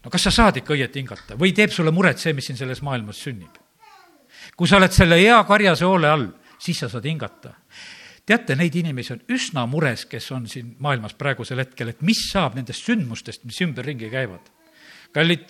no 0.04 0.10
kas 0.10 0.22
sa 0.22 0.30
saad 0.30 0.56
ikka 0.56 0.74
õieti 0.74 0.98
hingata 0.98 1.34
või 1.34 1.52
teeb 1.52 1.70
sulle 1.70 1.90
muret 1.90 2.18
see, 2.18 2.32
mis 2.32 2.46
siin 2.46 2.56
selles 2.56 2.82
maailmas 2.82 3.22
sünnib? 3.22 3.58
kui 4.56 4.68
sa 4.68 4.76
oled 4.76 4.92
selle 4.92 5.16
hea 5.16 5.44
karjase 5.44 5.84
hoole 5.84 6.08
all, 6.08 6.28
siis 6.58 6.78
sa 6.78 6.88
saad 6.88 7.04
hingata 7.04 7.52
teate, 8.30 8.54
neid 8.58 8.76
inimesi 8.78 9.14
on 9.16 9.22
üsna 9.34 9.64
mures, 9.66 10.04
kes 10.10 10.30
on 10.34 10.46
siin 10.50 10.74
maailmas 10.82 11.16
praegusel 11.18 11.62
hetkel, 11.64 11.90
et 11.90 12.02
mis 12.06 12.20
saab 12.30 12.54
nendest 12.58 12.86
sündmustest, 12.86 13.42
mis 13.48 13.58
ümberringi 13.64 14.10
käivad. 14.12 14.50
kallid, 15.12 15.48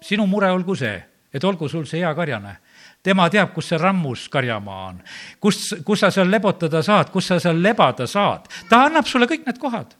sinu 0.00 0.26
mure 0.26 0.48
olgu 0.50 0.76
see, 0.78 0.96
et 1.32 1.44
olgu 1.44 1.68
sul 1.68 1.84
see 1.86 2.00
hea 2.00 2.14
karjane. 2.14 2.56
tema 3.02 3.28
teab, 3.30 3.52
kus 3.54 3.68
see 3.68 3.78
rammus 3.78 4.28
karjamaa 4.28 4.86
on, 4.88 5.02
kus, 5.40 5.74
kus 5.84 6.00
sa 6.00 6.10
seal 6.10 6.30
lebotada 6.30 6.82
saad, 6.82 7.10
kus 7.10 7.26
sa 7.26 7.38
seal 7.40 7.60
lebada 7.62 8.06
saad. 8.06 8.48
ta 8.68 8.84
annab 8.86 9.06
sulle 9.06 9.26
kõik 9.26 9.44
need 9.46 9.58
kohad. 9.58 9.94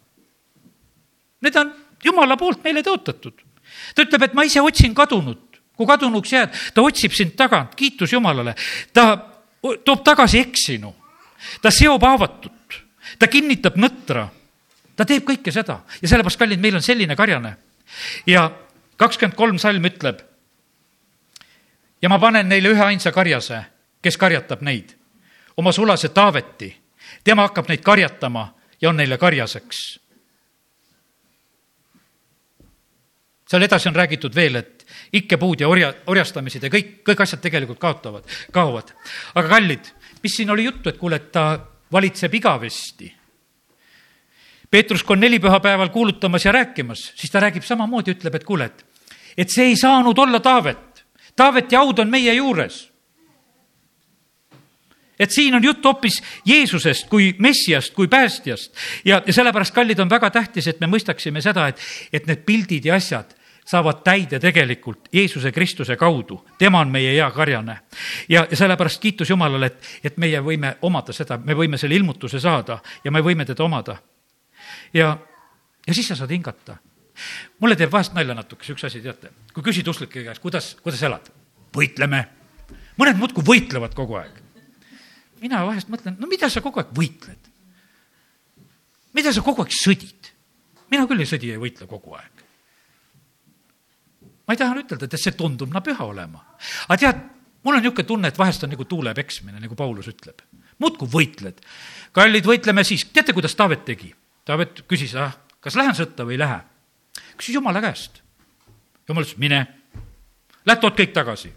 Need 1.42 1.56
on 1.56 1.74
jumala 2.04 2.36
poolt 2.36 2.64
meile 2.64 2.82
tõotatud. 2.82 3.44
ta 3.94 4.02
ütleb, 4.02 4.22
et 4.22 4.34
ma 4.34 4.44
ise 4.44 4.60
otsin 4.60 4.94
kadunut 4.94 5.44
kui 5.76 5.86
kadunuks 5.86 6.32
jääd, 6.32 6.54
ta 6.74 6.82
otsib 6.82 7.12
sind 7.14 7.36
tagant, 7.36 7.74
kiitus 7.74 8.12
Jumalale. 8.12 8.54
ta 8.92 9.12
toob 9.84 10.02
tagasi 10.04 10.40
eksinu 10.40 10.94
ta 11.62 11.70
seob 11.70 12.02
haavatut, 12.02 12.78
ta 13.18 13.28
kinnitab 13.30 13.78
nõtra, 13.80 14.28
ta 14.96 15.06
teeb 15.06 15.26
kõike 15.26 15.52
seda 15.54 15.80
ja 16.02 16.08
sellepärast, 16.08 16.38
kallid, 16.38 16.60
meil 16.60 16.78
on 16.78 16.84
selline 16.84 17.16
karjane. 17.16 17.56
ja 18.26 18.50
kakskümmend 18.96 19.36
kolm 19.36 19.58
salm 19.58 19.84
ütleb, 19.84 20.20
ja 22.02 22.08
ma 22.08 22.18
panen 22.18 22.48
neile 22.48 22.72
ühe 22.74 22.84
ainsa 22.84 23.12
karjase, 23.12 23.62
kes 24.02 24.16
karjatab 24.16 24.62
neid, 24.62 24.94
oma 25.56 25.72
sulase 25.72 26.08
Taaveti. 26.08 26.76
tema 27.24 27.42
hakkab 27.48 27.68
neid 27.68 27.82
karjatama 27.82 28.54
ja 28.80 28.88
on 28.88 28.96
neile 28.96 29.18
karjaseks. 29.18 30.00
seal 33.48 33.62
edasi 33.62 33.88
on 33.88 33.94
räägitud 33.96 34.34
veel, 34.34 34.56
et 34.56 34.86
ikkepuud 35.12 35.60
ja 35.60 35.68
orja, 35.68 35.92
orjastamised 36.06 36.62
ja 36.62 36.68
kõik, 36.68 36.98
kõik 37.06 37.22
asjad 37.22 37.40
tegelikult 37.40 37.78
kaotavad, 37.80 38.26
kaovad. 38.52 38.92
aga 39.34 39.48
kallid, 39.48 39.88
mis 40.22 40.36
siin 40.36 40.50
oli 40.50 40.64
juttu, 40.64 40.88
et 40.88 40.98
kuule, 40.98 41.16
et 41.16 41.32
ta 41.32 41.58
valitseb 41.92 42.34
igavesti. 42.34 43.14
Peetrus, 44.70 45.02
kui 45.02 45.16
on 45.16 45.20
nelipühapäeval 45.20 45.88
kuulutamas 45.88 46.44
ja 46.44 46.52
rääkimas, 46.52 47.12
siis 47.16 47.30
ta 47.32 47.40
räägib 47.40 47.64
samamoodi, 47.64 48.12
ütleb, 48.16 48.34
et 48.34 48.44
kuule, 48.44 48.68
et, 48.68 48.84
et 49.36 49.50
see 49.50 49.70
ei 49.70 49.76
saanud 49.76 50.18
olla 50.18 50.40
Taavet. 50.44 51.04
Taaveti 51.36 51.76
haud 51.76 51.98
on 51.98 52.10
meie 52.10 52.34
juures. 52.34 52.88
et 55.18 55.30
siin 55.34 55.54
on 55.54 55.64
jutt 55.64 55.84
hoopis 55.84 56.20
Jeesusest 56.46 57.08
kui 57.10 57.32
Messiast, 57.38 57.90
kui 57.94 58.06
päästjast 58.08 58.74
ja, 59.04 59.22
ja 59.26 59.32
sellepärast, 59.32 59.74
kallid, 59.74 59.98
on 59.98 60.10
väga 60.10 60.30
tähtis, 60.30 60.68
et 60.70 60.80
me 60.80 60.86
mõistaksime 60.86 61.42
seda, 61.42 61.66
et, 61.68 61.80
et 62.12 62.26
need 62.26 62.44
pildid 62.46 62.86
ja 62.86 62.94
asjad 62.94 63.34
saavad 63.68 64.00
täide 64.04 64.38
tegelikult 64.40 65.08
Jeesuse 65.12 65.52
Kristuse 65.52 65.96
kaudu. 65.96 66.44
tema 66.58 66.80
on 66.80 66.88
meie 66.88 67.12
hea 67.12 67.30
karjane. 67.30 67.78
ja, 68.28 68.46
ja 68.50 68.56
sellepärast 68.56 69.00
kiitus 69.00 69.30
Jumalale, 69.30 69.66
et, 69.66 69.88
et 70.04 70.16
meie 70.16 70.40
võime 70.40 70.76
omada 70.82 71.12
seda, 71.12 71.38
me 71.38 71.54
võime 71.54 71.78
selle 71.78 71.94
ilmutuse 71.94 72.40
saada 72.40 72.78
ja 73.04 73.10
me 73.10 73.20
võime 73.20 73.44
teda 73.44 73.64
omada. 73.64 73.98
ja, 74.94 75.16
ja 75.86 75.94
siis 75.94 76.08
sa 76.08 76.16
saad 76.16 76.30
hingata. 76.30 76.76
mulle 77.60 77.76
teeb 77.76 77.92
vahest 77.92 78.14
nalja 78.14 78.34
natukese 78.34 78.72
üks 78.72 78.84
asi, 78.88 79.02
teate, 79.04 79.34
kui 79.52 79.62
küsid 79.62 79.88
usklike 79.88 80.24
käest, 80.24 80.42
kuidas, 80.42 80.74
kuidas 80.82 81.02
elad? 81.02 81.28
võitleme. 81.76 82.24
mõned 82.96 83.20
muudkui 83.20 83.44
võitlevad 83.44 83.94
kogu 83.94 84.16
aeg. 84.22 84.42
mina 85.40 85.64
vahest 85.66 85.92
mõtlen, 85.92 86.16
no 86.18 86.26
mida 86.26 86.48
sa 86.48 86.64
kogu 86.64 86.80
aeg 86.80 86.96
võitled? 86.96 87.52
mida 89.12 89.32
sa 89.32 89.44
kogu 89.44 89.62
aeg 89.66 89.76
sõdid? 89.76 90.32
mina 90.90 91.06
küll 91.06 91.20
ei 91.20 91.28
sõdi 91.28 91.52
ja 91.52 91.60
ei 91.60 91.66
võitle 91.68 91.86
kogu 91.86 92.16
aeg. 92.16 92.47
Ma 94.48 94.56
ei 94.56 94.60
taha 94.60 94.78
ütelda, 94.80 95.06
et 95.06 95.20
see 95.20 95.36
tundub 95.36 95.72
na 95.74 95.82
püha 95.84 96.06
olema. 96.08 96.40
aga 96.88 96.98
tead, 97.02 97.20
mul 97.62 97.76
on 97.76 97.84
niisugune 97.84 98.08
tunne, 98.08 98.32
et 98.32 98.40
vahest 98.40 98.64
on 98.64 98.72
nagu 98.72 98.86
tuule 98.88 99.12
peksmine, 99.14 99.60
nagu 99.60 99.76
Paulus 99.76 100.08
ütleb. 100.08 100.40
muudkui 100.78 101.08
võitled. 101.12 101.60
kallid, 102.12 102.48
võitleme 102.48 102.84
siis, 102.84 103.04
teate, 103.12 103.36
kuidas 103.36 103.54
Taavet 103.54 103.84
tegi? 103.84 104.14
Taavet 104.48 104.82
küsis, 104.88 105.14
ah, 105.14 105.36
kas 105.60 105.76
lähen 105.76 105.94
sõtta 105.94 106.24
või 106.24 106.38
ei 106.38 106.42
lähe? 106.44 106.60
küsis 107.36 107.54
Jumala 107.54 107.84
käest. 107.84 108.22
Jumal 109.08 109.24
ütles, 109.24 109.38
mine, 109.38 109.66
lähed 110.66 110.80
tood 110.80 110.96
kõik 110.96 111.12
tagasi 111.12 111.52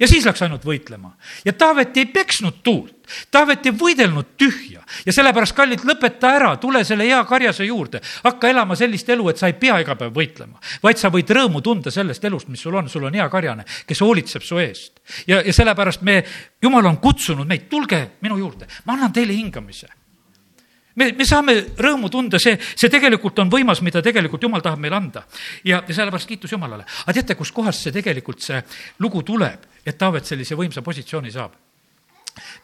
ja 0.00 0.08
siis 0.08 0.26
läks 0.26 0.42
ainult 0.42 0.64
võitlema. 0.64 1.12
ja 1.44 1.52
Taavet 1.52 1.96
ei 1.96 2.06
peksnud 2.06 2.62
tuult, 2.62 2.94
Taavet 3.30 3.66
ei 3.66 3.72
võidelnud 3.72 4.34
tühja 4.36 4.82
ja 5.06 5.12
sellepärast, 5.12 5.56
kallid, 5.56 5.84
lõpeta 5.88 6.32
ära, 6.36 6.54
tule 6.60 6.84
selle 6.84 7.06
hea 7.08 7.20
karjase 7.28 7.64
juurde, 7.64 8.00
hakka 8.24 8.50
elama 8.50 8.76
sellist 8.76 9.08
elu, 9.08 9.28
et 9.28 9.40
sa 9.40 9.50
ei 9.50 9.56
pea 9.58 9.78
iga 9.82 9.96
päev 9.98 10.14
võitlema, 10.14 10.60
vaid 10.82 11.00
sa 11.00 11.12
võid 11.14 11.30
rõõmu 11.30 11.62
tunda 11.64 11.90
sellest 11.94 12.24
elust, 12.24 12.48
mis 12.48 12.62
sul 12.62 12.76
on, 12.78 12.88
sul 12.88 13.08
on 13.08 13.14
hea 13.14 13.28
karjane, 13.28 13.64
kes 13.86 14.02
hoolitseb 14.04 14.44
su 14.44 14.60
eest. 14.62 15.00
ja, 15.26 15.42
ja 15.42 15.52
sellepärast 15.52 16.02
me, 16.02 16.22
Jumal 16.62 16.86
on 16.86 16.98
kutsunud 17.02 17.46
meid, 17.46 17.68
tulge 17.70 18.04
minu 18.20 18.38
juurde, 18.38 18.68
ma 18.84 18.98
annan 18.98 19.12
teile 19.12 19.36
hingamise 19.36 19.88
me, 20.98 21.08
me 21.16 21.26
saame 21.26 21.54
rõõmu 21.78 22.10
tunda, 22.12 22.40
see, 22.42 22.56
see 22.58 22.90
tegelikult 22.92 23.38
on 23.42 23.50
võimas, 23.52 23.82
mida 23.86 24.02
tegelikult 24.04 24.44
Jumal 24.44 24.64
tahab 24.64 24.82
meile 24.82 24.98
anda. 24.98 25.24
ja, 25.64 25.82
ja 25.86 25.94
sellepärast 25.94 26.28
kiitus 26.28 26.52
Jumalale. 26.52 26.86
aga 27.04 27.16
teate, 27.20 27.38
kuskohast 27.38 27.86
see 27.86 27.94
tegelikult, 27.94 28.42
see 28.44 28.60
lugu 29.04 29.22
tuleb, 29.26 29.68
et 29.88 29.98
Taavet 29.98 30.28
sellise 30.28 30.56
võimsa 30.58 30.82
positsiooni 30.84 31.32
saab? 31.32 31.56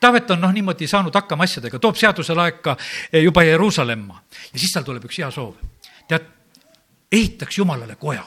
Taavet 0.00 0.30
on 0.30 0.44
noh, 0.44 0.52
niimoodi 0.54 0.86
saanud 0.86 1.14
hakkama 1.14 1.48
asjadega, 1.48 1.80
toob 1.82 1.96
seaduse 1.98 2.34
laeka 2.36 2.76
juba 3.22 3.42
Jeruusalemma 3.42 4.20
ja 4.52 4.58
siis 4.58 4.72
tal 4.74 4.86
tuleb 4.86 5.08
üks 5.08 5.18
hea 5.18 5.30
soov. 5.34 5.54
tead, 6.08 6.30
ehitaks 7.12 7.58
Jumalale 7.58 7.96
koja 7.96 8.24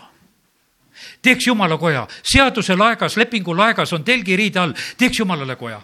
teeks 1.21 1.47
Jumala 1.47 1.77
koja, 1.77 2.07
seaduse 2.25 2.75
laegas, 2.75 3.17
lepingu 3.17 3.53
laegas 3.57 3.93
on 3.93 4.03
telgiriide 4.03 4.59
all, 4.59 4.73
teeks 4.97 5.19
Jumalale 5.19 5.55
koja 5.55 5.81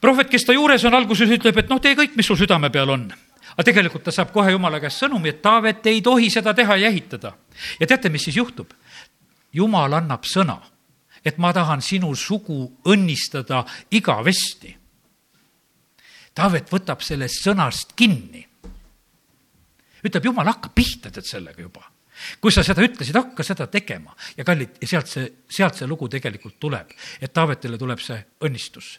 prohvet, 0.00 0.30
kes 0.30 0.46
ta 0.48 0.56
juures 0.56 0.84
on, 0.88 0.96
alguses 0.96 1.30
ütleb, 1.30 1.58
et 1.60 1.68
noh, 1.70 1.80
tee 1.82 1.96
kõik, 1.98 2.16
mis 2.16 2.28
sul 2.28 2.38
südame 2.40 2.70
peal 2.72 2.90
on. 2.90 3.10
aga 3.50 3.66
tegelikult 3.66 4.04
ta 4.06 4.12
saab 4.14 4.30
kohe 4.32 4.52
jumala 4.54 4.80
käest 4.80 5.02
sõnumi, 5.02 5.28
et 5.34 5.42
Taavet 5.42 5.86
ei 5.86 6.00
tohi 6.00 6.30
seda 6.30 6.54
teha 6.54 6.76
ja 6.76 6.88
ehitada. 6.88 7.32
ja 7.80 7.86
teate, 7.86 8.08
mis 8.08 8.24
siis 8.24 8.36
juhtub? 8.36 8.72
jumal 9.52 9.92
annab 9.92 10.24
sõna, 10.24 10.60
et 11.24 11.38
ma 11.38 11.52
tahan 11.52 11.82
sinu 11.82 12.14
sugu 12.14 12.60
õnnistada 12.88 13.64
igavesti. 13.90 14.76
Taavet 16.34 16.70
võtab 16.70 17.02
sellest 17.02 17.42
sõnast 17.44 17.96
kinni. 17.96 18.46
ütleb, 20.04 20.24
jumal, 20.24 20.46
hakka 20.46 20.70
pihta 20.74 21.10
tead 21.10 21.26
sellega 21.26 21.62
juba 21.62 21.86
kui 22.40 22.52
sa 22.52 22.60
seda 22.60 22.82
ütlesid, 22.84 23.16
hakka 23.16 23.40
seda 23.40 23.64
tegema 23.72 24.12
ja 24.36 24.44
kallid, 24.44 24.74
ja 24.82 24.88
sealt 24.88 25.08
see, 25.08 25.28
sealt 25.48 25.78
see 25.78 25.86
lugu 25.88 26.04
tegelikult 26.08 26.58
tuleb, 26.60 26.90
et 27.20 27.32
Taavetile 27.32 27.78
tuleb 27.80 28.02
see 28.04 28.18
õnnistus 28.44 28.98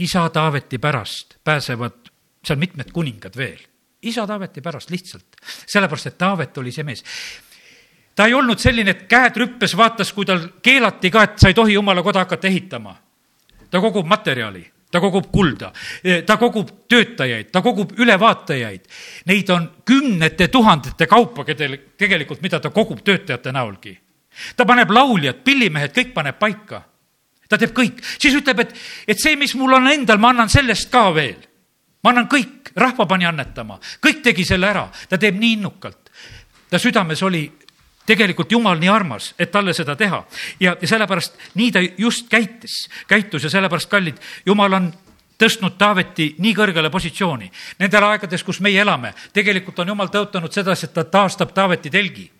isa 0.00 0.28
Taaveti 0.28 0.78
pärast 0.78 1.34
pääsevad 1.44 2.10
seal 2.44 2.58
mitmed 2.58 2.92
kuningad 2.92 3.36
veel. 3.36 3.60
isa 4.02 4.26
Taaveti 4.26 4.60
pärast 4.60 4.90
lihtsalt, 4.90 5.36
sellepärast 5.66 6.06
et 6.06 6.18
Taavet 6.18 6.58
oli 6.58 6.72
see 6.72 6.84
mees. 6.84 7.04
Ta 8.20 8.26
ei 8.28 8.34
olnud 8.36 8.60
selline, 8.60 8.92
et 8.92 9.06
käed 9.08 9.38
rüppes 9.40 9.72
vaatas, 9.80 10.10
kui 10.12 10.26
tal 10.28 10.42
keelati 10.60 11.08
ka, 11.08 11.22
et 11.24 11.38
sa 11.40 11.48
ei 11.48 11.54
tohi 11.56 11.72
jumala 11.72 12.02
koda 12.04 12.26
hakata 12.26 12.50
ehitama. 12.50 12.92
ta 13.70 13.80
kogub 13.80 14.04
materjali, 14.06 14.60
ta 14.92 15.00
kogub 15.00 15.30
kulda, 15.32 15.70
ta 16.26 16.36
kogub 16.36 16.68
töötajaid, 16.88 17.48
ta 17.52 17.62
kogub 17.62 17.94
ülevaatajaid. 17.96 18.80
Neid 19.26 19.50
on 19.50 19.70
kümnete 19.86 20.48
tuhandete 20.48 21.06
kaupa, 21.06 21.44
kedel 21.44 21.78
tegelikult, 21.96 22.42
mida 22.42 22.60
ta 22.60 22.70
kogub 22.70 23.00
töötajate 23.04 23.52
näolgi. 23.52 23.98
ta 24.56 24.66
paneb 24.66 24.90
lauljad, 24.90 25.40
pillimehed, 25.44 25.96
kõik 25.96 26.12
paneb 26.12 26.38
paika 26.38 26.82
ta 27.48 27.58
teeb 27.58 27.72
kõik, 27.74 28.04
siis 28.18 28.36
ütleb, 28.36 28.60
et, 28.60 28.76
et 29.08 29.18
see, 29.18 29.34
mis 29.36 29.54
mul 29.58 29.72
on 29.74 29.88
endal, 29.90 30.20
ma 30.22 30.30
annan 30.30 30.48
sellest 30.48 30.90
ka 30.92 31.08
veel. 31.14 31.40
ma 32.04 32.10
annan 32.12 32.28
kõik, 32.28 32.70
rahva 32.76 33.06
pani 33.06 33.24
annetama, 33.26 33.80
kõik 34.00 34.22
tegi 34.22 34.44
selle 34.44 34.68
ära, 34.68 34.90
ta 35.08 35.16
teeb 35.18 35.40
nii 35.40 35.56
innukalt. 35.56 36.12
ta 36.70 36.78
südames 36.78 37.22
oli 37.22 37.48
tegelikult 38.06 38.52
Jumal 38.52 38.78
nii 38.80 38.88
armas, 38.88 39.34
et 39.38 39.50
talle 39.50 39.74
seda 39.76 39.96
teha 39.96 40.24
ja, 40.60 40.76
ja 40.80 40.88
sellepärast 40.88 41.38
nii 41.54 41.70
ta 41.72 41.82
just 41.98 42.28
käitis, 42.30 42.88
käitus 43.08 43.44
ja 43.44 43.50
sellepärast, 43.50 43.90
kallid, 43.90 44.18
Jumal 44.46 44.72
on 44.72 44.90
tõstnud 45.40 45.78
Taaveti 45.80 46.34
nii 46.38 46.52
kõrgele 46.56 46.90
positsiooni. 46.92 47.48
Nendel 47.80 48.04
aegades, 48.10 48.44
kus 48.44 48.60
meie 48.60 48.82
elame, 48.82 49.14
tegelikult 49.32 49.78
on 49.80 49.94
Jumal 49.94 50.12
tõotanud 50.12 50.52
sedasi, 50.52 50.88
et 50.88 50.94
ta 50.94 51.04
taastab 51.04 51.54
Taaveti 51.56 51.90
telgi. 51.90 52.30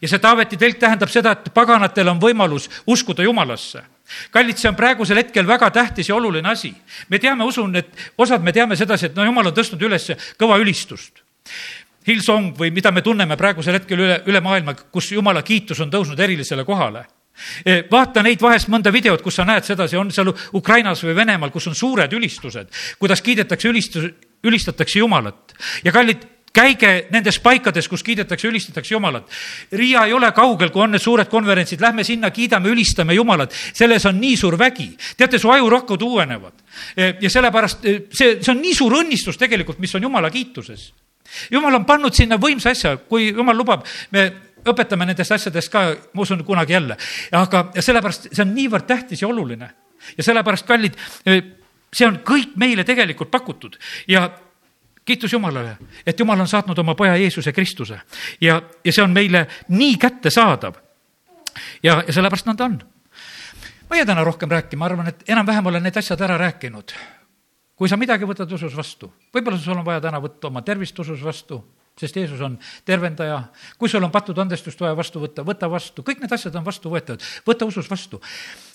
ja 0.00 0.08
see 0.08 0.18
Taaveti 0.18 0.56
telk 0.56 0.78
tähendab 0.78 1.10
seda, 1.10 1.32
et 1.32 1.52
paganatel 1.54 2.08
on 2.08 2.20
võimalus 2.20 2.70
uskuda 2.86 3.22
Jumalasse 3.22 3.82
kallid, 4.30 4.56
see 4.56 4.70
on 4.70 4.76
praegusel 4.76 5.20
hetkel 5.20 5.46
väga 5.46 5.70
tähtis 5.70 6.08
ja 6.08 6.16
oluline 6.16 6.48
asi. 6.48 6.74
me 7.08 7.18
teame, 7.18 7.44
usun, 7.44 7.76
et 7.76 7.90
osad 8.18 8.42
me 8.42 8.52
teame 8.52 8.76
sedasi, 8.76 9.06
et 9.06 9.16
no 9.16 9.24
jumal 9.24 9.50
on 9.50 9.54
tõstnud 9.54 9.82
üles 9.84 10.10
kõva 10.40 10.58
ülistust. 10.62 11.22
Hillsong 12.06 12.54
või 12.58 12.70
mida 12.74 12.92
me 12.94 13.02
tunneme 13.02 13.36
praegusel 13.36 13.78
hetkel 13.78 14.00
üle, 14.00 14.22
üle 14.26 14.40
maailma, 14.40 14.74
kus 14.74 15.12
jumala 15.12 15.42
kiitus 15.42 15.80
on 15.84 15.90
tõusnud 15.92 16.20
erilisele 16.20 16.64
kohale 16.64 17.04
e, 17.64 17.82
vaata 17.90 18.22
neid 18.24 18.40
vahest 18.42 18.70
mõnda 18.72 18.92
videot, 18.94 19.22
kus 19.22 19.38
sa 19.38 19.46
näed 19.48 19.66
sedasi, 19.66 19.98
on 19.98 20.10
seal 20.14 20.32
Ukrainas 20.56 21.04
või 21.04 21.16
Venemaal, 21.18 21.52
kus 21.54 21.68
on 21.70 21.76
suured 21.78 22.12
ülistused, 22.12 22.72
kuidas 22.98 23.22
kiidetakse 23.22 23.68
ülistus, 23.68 24.10
ülistatakse 24.44 24.98
Jumalat. 24.98 25.54
ja 25.84 25.92
kallid, 25.92 26.26
käige 26.54 26.92
nendes 27.12 27.38
paikades, 27.42 27.88
kus 27.88 28.02
kiidetakse, 28.02 28.48
ülistatakse 28.48 28.94
Jumalat. 28.94 29.28
Riia 29.72 30.06
ei 30.08 30.14
ole 30.16 30.30
kaugel, 30.32 30.72
kui 30.74 30.82
on 30.82 30.94
need 30.94 31.02
suured 31.02 31.28
konverentsid, 31.30 31.80
lähme 31.80 32.04
sinna, 32.04 32.30
kiidame, 32.34 32.72
ülistame 32.72 33.14
Jumalat. 33.14 33.52
selles 33.52 34.06
on 34.06 34.20
nii 34.20 34.36
suur 34.36 34.58
vägi. 34.58 34.96
teate, 35.16 35.38
su 35.38 35.50
ajurakud 35.50 36.02
uuenevad. 36.02 36.54
E, 36.96 37.14
ja 37.20 37.30
sellepärast 37.30 37.84
e, 37.84 37.98
see, 38.10 38.38
see 38.42 38.52
on 38.52 38.62
nii 38.62 38.74
suur 38.74 38.98
õnnistus 39.02 39.38
tegelikult, 39.38 39.78
mis 39.78 39.94
on 39.94 40.02
Jumala 40.02 40.30
kiituses. 40.30 40.92
Jumal 41.50 41.74
on 41.74 41.84
pannud 41.84 42.14
sinna 42.14 42.38
võimsa 42.40 42.70
asja, 42.70 42.96
kui 42.96 43.30
Jumal 43.30 43.56
lubab, 43.56 43.84
me 44.10 44.28
õpetame 44.68 45.06
nendest 45.08 45.32
asjadest 45.32 45.72
ka, 45.72 45.84
ma 46.12 46.24
usun, 46.24 46.44
kunagi 46.44 46.72
jälle. 46.72 46.96
aga 47.32 47.68
sellepärast 47.78 48.28
see 48.32 48.42
on 48.42 48.54
niivõrd 48.54 48.86
tähtis 48.86 49.22
ja 49.22 49.28
oluline. 49.28 49.70
ja 50.16 50.24
sellepärast, 50.24 50.66
kallid, 50.66 50.98
see 51.92 52.06
on 52.06 52.20
kõik 52.24 52.56
meile 52.56 52.84
tegelikult 52.84 53.30
pakutud 53.30 53.78
ja 54.08 54.28
kiitus 55.08 55.32
Jumalale, 55.32 55.76
et 56.06 56.20
Jumal 56.20 56.40
on 56.40 56.48
saatnud 56.48 56.78
oma 56.78 56.94
poja 56.94 57.16
Jeesuse 57.16 57.52
Kristuse 57.52 58.00
ja, 58.40 58.62
ja 58.84 58.92
see 58.92 59.04
on 59.04 59.12
meile 59.12 59.46
nii 59.68 59.96
kättesaadav. 59.96 60.74
ja, 61.82 62.02
ja 62.06 62.12
sellepärast 62.12 62.48
nõnda 62.50 62.64
on. 62.64 62.80
ma 63.88 63.96
ei 63.96 64.02
jää 64.02 64.10
täna 64.12 64.24
rohkem 64.24 64.50
rääkima, 64.50 64.84
arvan, 64.84 65.08
et 65.08 65.24
enam-vähem 65.28 65.66
olen 65.66 65.82
need 65.82 65.96
asjad 65.96 66.20
ära 66.20 66.36
rääkinud. 66.38 66.92
Kui 67.78 67.88
sa 67.90 67.96
midagi 67.96 68.26
võtad 68.26 68.50
usus 68.52 68.74
vastu, 68.74 69.10
võib-olla 69.34 69.58
sul 69.62 69.78
on 69.78 69.86
vaja 69.86 70.02
täna 70.02 70.18
võtta 70.22 70.50
oma 70.50 70.64
tervist 70.66 70.98
usus 70.98 71.22
vastu, 71.22 71.60
sest 71.98 72.16
Jeesus 72.18 72.40
on 72.42 72.56
tervendaja. 72.86 73.38
kui 73.78 73.88
sul 73.88 74.02
on 74.02 74.10
patud 74.10 74.38
andestust 74.38 74.80
vaja 74.80 74.96
vastu 74.98 75.22
võtta, 75.22 75.44
võta 75.46 75.70
vastu, 75.70 76.02
kõik 76.02 76.20
need 76.22 76.32
asjad 76.34 76.54
on 76.58 76.66
vastuvõetavad, 76.66 77.22
võta 77.46 77.66
usus 77.66 77.90
vastu. 77.90 78.20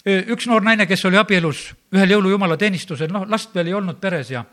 üks 0.05 0.47
noor 0.47 0.63
naine, 0.63 0.87
kes 0.87 1.05
oli 1.05 1.19
abielus 1.19 1.73
ühel 1.91 2.15
jõulujumala 2.15 2.57
teenistusel, 2.57 3.11
noh, 3.11 3.27
last 3.27 3.55
veel 3.55 3.71
ei 3.71 3.77
olnud 3.79 3.99
peres 3.99 4.31
ja 4.31 4.45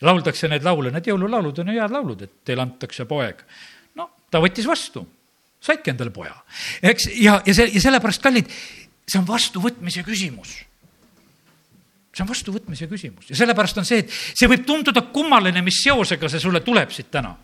lauldakse 0.00 0.48
neid 0.48 0.64
laule, 0.64 0.94
need 0.94 1.10
jõululaulud 1.10 1.58
on 1.58 1.74
ju 1.74 1.80
head 1.80 1.92
laulud, 1.92 2.22
et 2.22 2.32
teile 2.44 2.62
antakse 2.62 3.04
poeg. 3.04 3.42
no 3.98 4.10
ta 4.30 4.38
võttis 4.38 4.66
vastu, 4.66 5.04
saidki 5.60 5.90
endale 5.90 6.14
poja, 6.14 6.36
eks, 6.82 7.10
ja, 7.18 7.42
ja 7.46 7.54
see, 7.54 7.70
ja 7.74 7.82
sellepärast, 7.82 8.22
kallid, 8.22 8.50
see 9.06 9.18
on 9.18 9.26
vastuvõtmise 9.26 10.06
küsimus 10.06 10.60
see 12.10 12.24
on 12.24 12.30
vastuvõtmise 12.30 12.88
küsimus 12.90 13.30
ja 13.30 13.38
sellepärast 13.38 13.78
on 13.78 13.86
see, 13.86 14.02
et 14.02 14.10
see 14.10 14.48
võib 14.50 14.64
tunduda 14.66 15.04
kummaline, 15.14 15.62
mis 15.62 15.82
seosega 15.84 16.30
see 16.30 16.42
sulle 16.42 16.62
tuleb 16.66 16.90
siit 16.94 17.10
täna. 17.10 17.36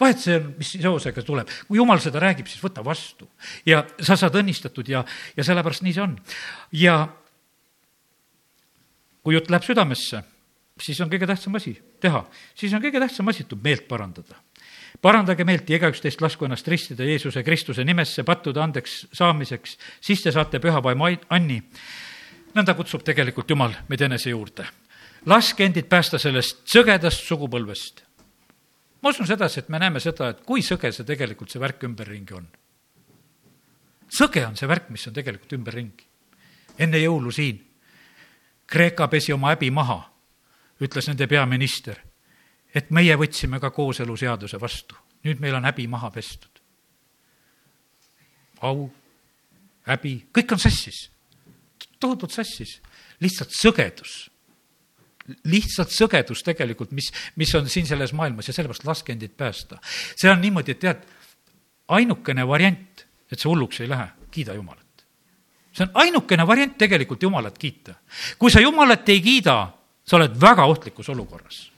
vahet 0.00 0.18
see 0.22 0.38
on, 0.38 0.54
mis 0.58 0.72
seosega 0.74 1.22
tuleb, 1.22 1.52
kui 1.68 1.78
jumal 1.78 2.02
seda 2.02 2.22
räägib, 2.22 2.50
siis 2.50 2.62
võta 2.62 2.84
vastu 2.84 3.28
ja 3.66 3.84
sa 4.00 4.16
saad 4.16 4.40
õnnistatud 4.42 4.88
ja, 4.88 5.04
ja 5.36 5.46
sellepärast 5.46 5.86
nii 5.86 5.94
see 5.94 6.02
on. 6.02 6.18
ja 6.72 6.98
kui 9.22 9.34
jutt 9.38 9.50
läheb 9.50 9.66
südamesse 9.66 10.24
siis 10.82 11.00
on 11.02 11.10
kõige 11.10 11.26
tähtsam 11.28 11.56
asi 11.58 11.74
teha, 12.02 12.22
siis 12.58 12.74
on 12.74 12.82
kõige 12.82 13.00
tähtsam 13.02 13.28
asi, 13.30 13.44
tuleb 13.48 13.64
meelt 13.64 13.88
parandada. 13.88 14.38
parandage 15.02 15.44
meelt 15.44 15.70
ja 15.70 15.76
igaüks 15.76 16.00
teist 16.02 16.20
lasku 16.22 16.44
ennast 16.44 16.68
ristida 16.68 17.04
Jeesuse 17.04 17.42
Kristuse 17.42 17.84
nimesse 17.84 18.24
pattude 18.24 18.60
andeks 18.60 19.06
saamiseks, 19.12 19.78
siis 20.00 20.22
te 20.22 20.32
saate 20.32 20.60
püha 20.60 20.82
vaimu 20.82 21.10
anni. 21.28 21.62
Nõnda 22.58 22.74
kutsub 22.74 23.04
tegelikult 23.06 23.50
Jumal 23.50 23.74
meid 23.88 24.02
enese 24.02 24.30
juurde. 24.30 24.66
laske 25.26 25.64
endid 25.64 25.88
päästa 25.88 26.18
sellest 26.18 26.64
sõgedast 26.66 27.24
sugupõlvest. 27.26 28.02
ma 29.02 29.10
usun 29.10 29.26
sedasi, 29.26 29.60
et 29.60 29.68
me 29.68 29.78
näeme 29.78 30.00
seda, 30.00 30.28
et 30.28 30.44
kui 30.44 30.62
sõge 30.62 30.92
see 30.92 31.04
tegelikult, 31.04 31.50
see 31.50 31.60
värk 31.60 31.84
ümberringi 31.84 32.34
on. 32.34 32.48
sõge 34.08 34.46
on 34.46 34.56
see 34.56 34.68
värk, 34.68 34.90
mis 34.90 35.06
on 35.06 35.14
tegelikult 35.14 35.52
ümberringi. 35.52 36.06
enne 36.78 36.98
jõulu 36.98 37.32
siin 37.32 37.64
Kreeka 38.68 39.08
pesi 39.08 39.32
oma 39.32 39.54
häbi 39.54 39.70
maha, 39.70 40.02
ütles 40.80 41.06
nende 41.08 41.26
peaminister, 41.26 41.96
et 42.74 42.90
meie 42.90 43.16
võtsime 43.16 43.60
ka 43.60 43.70
kooseluseaduse 43.70 44.60
vastu, 44.60 44.94
nüüd 45.24 45.40
meil 45.40 45.54
on 45.54 45.64
häbi 45.64 45.86
maha 45.86 46.10
pestud. 46.10 46.50
au, 48.60 48.90
häbi, 49.86 50.26
kõik 50.34 50.52
on 50.52 50.58
sassis, 50.58 51.10
tohutult 52.00 52.34
sassis, 52.34 52.78
lihtsalt 53.20 53.54
sõgedus 53.54 54.28
lihtsalt 55.48 55.92
sõgedus 55.92 56.42
tegelikult, 56.46 56.92
mis, 56.96 57.10
mis 57.36 57.50
on 57.58 57.68
siin 57.68 57.86
selles 57.88 58.14
maailmas 58.16 58.48
ja 58.48 58.54
sellepärast 58.56 58.86
laske 58.88 59.12
endid 59.12 59.34
päästa. 59.36 59.78
see 60.16 60.30
on 60.30 60.40
niimoodi, 60.40 60.72
et 60.72 60.80
tead, 60.80 61.02
ainukene 61.88 62.46
variant, 62.48 63.04
et 63.30 63.38
sa 63.38 63.48
hulluks 63.48 63.80
ei 63.80 63.88
lähe, 63.88 64.08
kiida 64.30 64.54
Jumalat. 64.54 65.04
see 65.72 65.84
on 65.84 65.90
ainukene 66.04 66.46
variant 66.46 66.78
tegelikult 66.78 67.22
Jumalat 67.22 67.58
kiita. 67.58 67.94
kui 68.38 68.50
sa 68.50 68.60
Jumalat 68.60 69.08
ei 69.08 69.20
kiida, 69.20 69.58
sa 70.04 70.16
oled 70.16 70.40
väga 70.40 70.64
ohtlikus 70.64 71.08
olukorras. 71.08 71.70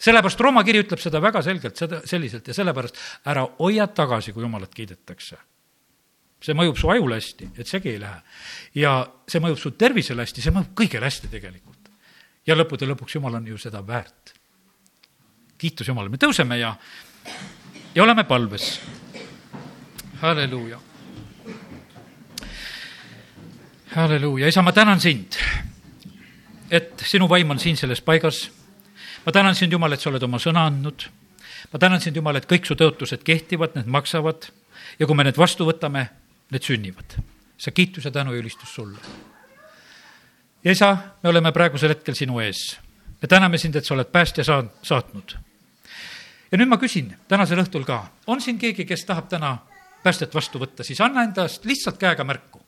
sellepärast 0.00 0.40
Rooma 0.40 0.64
kiri 0.64 0.82
ütleb 0.82 0.98
seda 0.98 1.22
väga 1.22 1.42
selgelt, 1.42 1.76
seda 1.76 2.02
selliselt 2.04 2.48
ja 2.48 2.54
sellepärast 2.54 2.96
ära 3.24 3.46
hoia 3.58 3.86
tagasi, 3.86 4.32
kui 4.32 4.42
Jumalat 4.42 4.74
kiidetakse 4.74 5.38
see 6.40 6.56
mõjub 6.56 6.78
su 6.80 6.88
ajule 6.88 7.18
hästi, 7.20 7.50
et 7.58 7.66
segi 7.66 7.94
ei 7.94 8.00
lähe. 8.00 8.22
ja 8.74 9.06
see 9.28 9.40
mõjub 9.40 9.58
su 9.58 9.70
tervisele 9.70 10.24
hästi, 10.24 10.42
see 10.42 10.54
mõjub 10.54 10.74
kõigele 10.74 11.04
hästi 11.08 11.28
tegelikult 11.28 11.80
ja 12.46 12.56
lõppude 12.56 12.88
lõpuks 12.90 13.16
Jumal 13.16 13.38
on 13.38 13.48
ju 13.48 13.58
seda 13.60 13.82
väärt. 13.86 14.34
kiitus 15.58 15.88
Jumalale, 15.88 16.10
me 16.10 16.16
tõuseme 16.16 16.56
ja, 16.58 16.74
ja 17.94 18.02
oleme 18.02 18.24
palves. 18.24 18.80
halleluuja. 20.20 20.80
halleluuja, 23.94 24.48
isa, 24.48 24.62
ma 24.62 24.72
tänan 24.72 25.00
sind, 25.00 25.36
et 26.70 27.02
sinu 27.06 27.28
vaim 27.28 27.50
on 27.50 27.58
siin 27.58 27.76
selles 27.76 28.00
paigas. 28.00 28.50
ma 29.26 29.32
tänan 29.32 29.54
sind, 29.54 29.72
Jumal, 29.72 29.92
et 29.92 30.00
sa 30.00 30.10
oled 30.10 30.22
oma 30.22 30.38
sõna 30.38 30.66
andnud. 30.66 31.08
ma 31.72 31.78
tänan 31.78 32.00
sind, 32.00 32.16
Jumal, 32.16 32.36
et 32.36 32.48
kõik 32.50 32.64
su 32.64 32.74
tõotused 32.74 33.22
kehtivad, 33.24 33.76
need 33.76 33.86
maksavad 33.86 34.50
ja 34.98 35.06
kui 35.06 35.14
me 35.16 35.24
need 35.24 35.36
vastu 35.36 35.68
võtame, 35.68 36.08
need 36.50 36.66
sünnivad. 36.66 37.18
see 37.60 37.72
kiitus 37.72 38.04
ja 38.04 38.10
tänu 38.10 38.32
ja 38.32 38.40
ülistus 38.40 38.74
sulle 38.74 38.98
ja 40.64 40.72
isa, 40.72 40.96
me 41.22 41.28
oleme 41.28 41.52
praegusel 41.52 41.94
hetkel 41.94 42.14
sinu 42.14 42.40
ees. 42.40 42.78
me 43.22 43.28
täname 43.28 43.58
sind, 43.58 43.76
et 43.76 43.84
sa 43.84 43.94
oled 43.94 44.08
päästja 44.12 44.44
saa-, 44.44 44.68
saatnud. 44.82 45.36
ja 46.52 46.58
nüüd 46.58 46.68
ma 46.68 46.78
küsin 46.80 47.14
tänasel 47.28 47.62
õhtul 47.64 47.86
ka, 47.88 48.02
on 48.26 48.40
siin 48.40 48.58
keegi, 48.58 48.84
kes 48.84 49.04
tahab 49.08 49.28
täna 49.32 49.56
päästet 50.04 50.34
vastu 50.34 50.60
võtta, 50.60 50.84
siis 50.84 51.00
anna 51.00 51.24
endast 51.28 51.64
lihtsalt 51.68 51.98
käega 52.00 52.24
märku. 52.24 52.60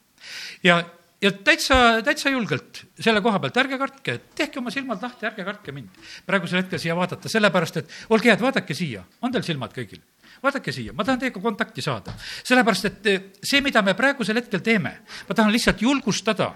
ja, 0.64 0.82
ja 1.22 1.32
täitsa, 1.32 2.02
täitsa 2.04 2.32
julgelt 2.32 2.84
selle 3.00 3.20
koha 3.20 3.40
pealt, 3.40 3.60
ärge 3.64 3.78
kartke, 3.78 4.18
tehke 4.34 4.60
oma 4.60 4.70
silmad 4.70 5.02
lahti, 5.02 5.26
ärge 5.28 5.44
kartke 5.44 5.72
mind 5.72 6.00
praegusel 6.26 6.62
hetkel 6.62 6.80
siia 6.80 6.96
vaadata, 6.96 7.28
sellepärast 7.28 7.82
et 7.82 8.00
olge 8.10 8.32
head, 8.32 8.40
vaadake 8.40 8.76
siia, 8.76 9.04
on 9.20 9.32
teil 9.32 9.44
silmad 9.46 9.76
kõigil? 9.76 10.00
Vaadake 10.42 10.72
siia, 10.72 10.92
ma 10.92 11.04
tahan 11.04 11.20
teiega 11.20 11.40
kontakti 11.40 11.82
saada. 11.82 12.12
sellepärast, 12.44 12.84
et 12.84 13.40
see, 13.42 13.60
mida 13.60 13.82
me 13.82 13.94
praegusel 13.94 14.36
hetkel 14.36 14.60
teeme, 14.60 14.98
ma 15.28 15.34
tahan 15.34 15.52
lihtsalt 15.52 15.82
julgustada 15.82 16.52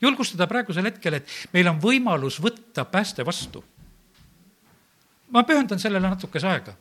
julgustada 0.00 0.46
praegusel 0.46 0.88
hetkel, 0.88 1.18
et 1.18 1.32
meil 1.52 1.68
on 1.70 1.80
võimalus 1.80 2.40
võtta 2.42 2.84
pääste 2.84 3.24
vastu. 3.26 3.64
ma 5.30 5.44
pühendan 5.46 5.78
sellele 5.78 6.08
natukese 6.08 6.48
aega, 6.48 6.72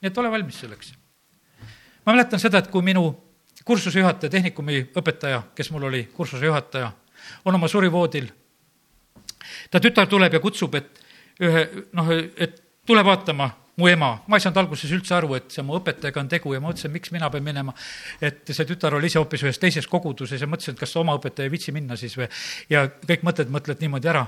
nii 0.00 0.08
et 0.10 0.18
ole 0.18 0.30
valmis 0.30 0.60
selleks. 0.60 0.94
ma 2.06 2.12
mäletan 2.12 2.40
seda, 2.40 2.58
et 2.58 2.70
kui 2.70 2.82
minu 2.82 3.04
kursuse 3.64 4.00
juhataja, 4.00 4.30
tehnikumi 4.30 4.90
õpetaja, 4.96 5.42
kes 5.54 5.70
mul 5.70 5.82
oli 5.82 6.04
kursuse 6.04 6.46
juhataja, 6.46 6.92
on 7.44 7.54
oma 7.54 7.68
surivoodil, 7.68 8.28
ta 9.70 9.80
tütar 9.80 10.06
tuleb 10.06 10.32
ja 10.32 10.40
kutsub, 10.40 10.74
et 10.74 11.00
ühe, 11.40 11.68
noh, 11.92 12.10
et 12.36 12.62
tule 12.86 13.04
vaatama 13.04 13.50
mu 13.76 13.88
ema, 13.90 14.10
ma 14.30 14.38
ei 14.38 14.42
saanud 14.44 14.60
alguses 14.62 14.92
üldse 14.94 15.16
aru, 15.16 15.34
et 15.38 15.50
see 15.54 15.64
mu 15.66 15.74
õpetajaga 15.80 16.22
on 16.22 16.30
tegu 16.30 16.52
ja 16.54 16.60
ma 16.62 16.70
mõtlesin, 16.70 16.92
miks 16.94 17.10
mina 17.14 17.30
pean 17.30 17.42
minema. 17.46 17.74
et 18.20 18.46
see 18.46 18.66
tütar 18.68 18.94
oli 18.94 19.10
ise 19.10 19.18
hoopis 19.18 19.42
ühes 19.42 19.58
teises 19.58 19.88
koguduses 19.90 20.40
ja 20.40 20.46
mõtlesin, 20.46 20.76
et 20.76 20.80
kas 20.80 20.94
oma 21.00 21.16
õpetaja 21.18 21.48
ei 21.48 21.52
viitsi 21.52 21.74
minna 21.74 21.96
siis 21.98 22.14
või, 22.18 22.28
ja 22.70 22.86
kõik 22.86 23.24
mõtted 23.26 23.50
mõtled 23.50 23.82
niimoodi 23.82 24.10
ära. 24.10 24.26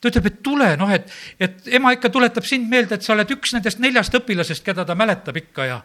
ta 0.00 0.10
ütleb, 0.10 0.26
et 0.26 0.42
tule, 0.42 0.72
noh, 0.76 0.90
et, 0.90 1.10
et 1.38 1.68
ema 1.78 1.92
ikka 1.94 2.10
tuletab 2.10 2.46
sind 2.48 2.66
meelde, 2.68 2.98
et 2.98 3.06
sa 3.06 3.14
oled 3.14 3.30
üks 3.30 3.54
nendest 3.54 3.78
neljast 3.78 4.14
õpilasest, 4.18 4.64
keda 4.66 4.84
ta 4.84 4.96
mäletab 4.98 5.36
ikka 5.38 5.66
ja 5.68 5.78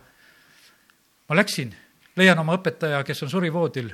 ma 1.29 1.37
läksin, 1.37 1.75
leian 2.17 2.39
oma 2.41 2.57
õpetaja, 2.57 3.03
kes 3.05 3.21
on 3.27 3.29
surivoodil, 3.29 3.91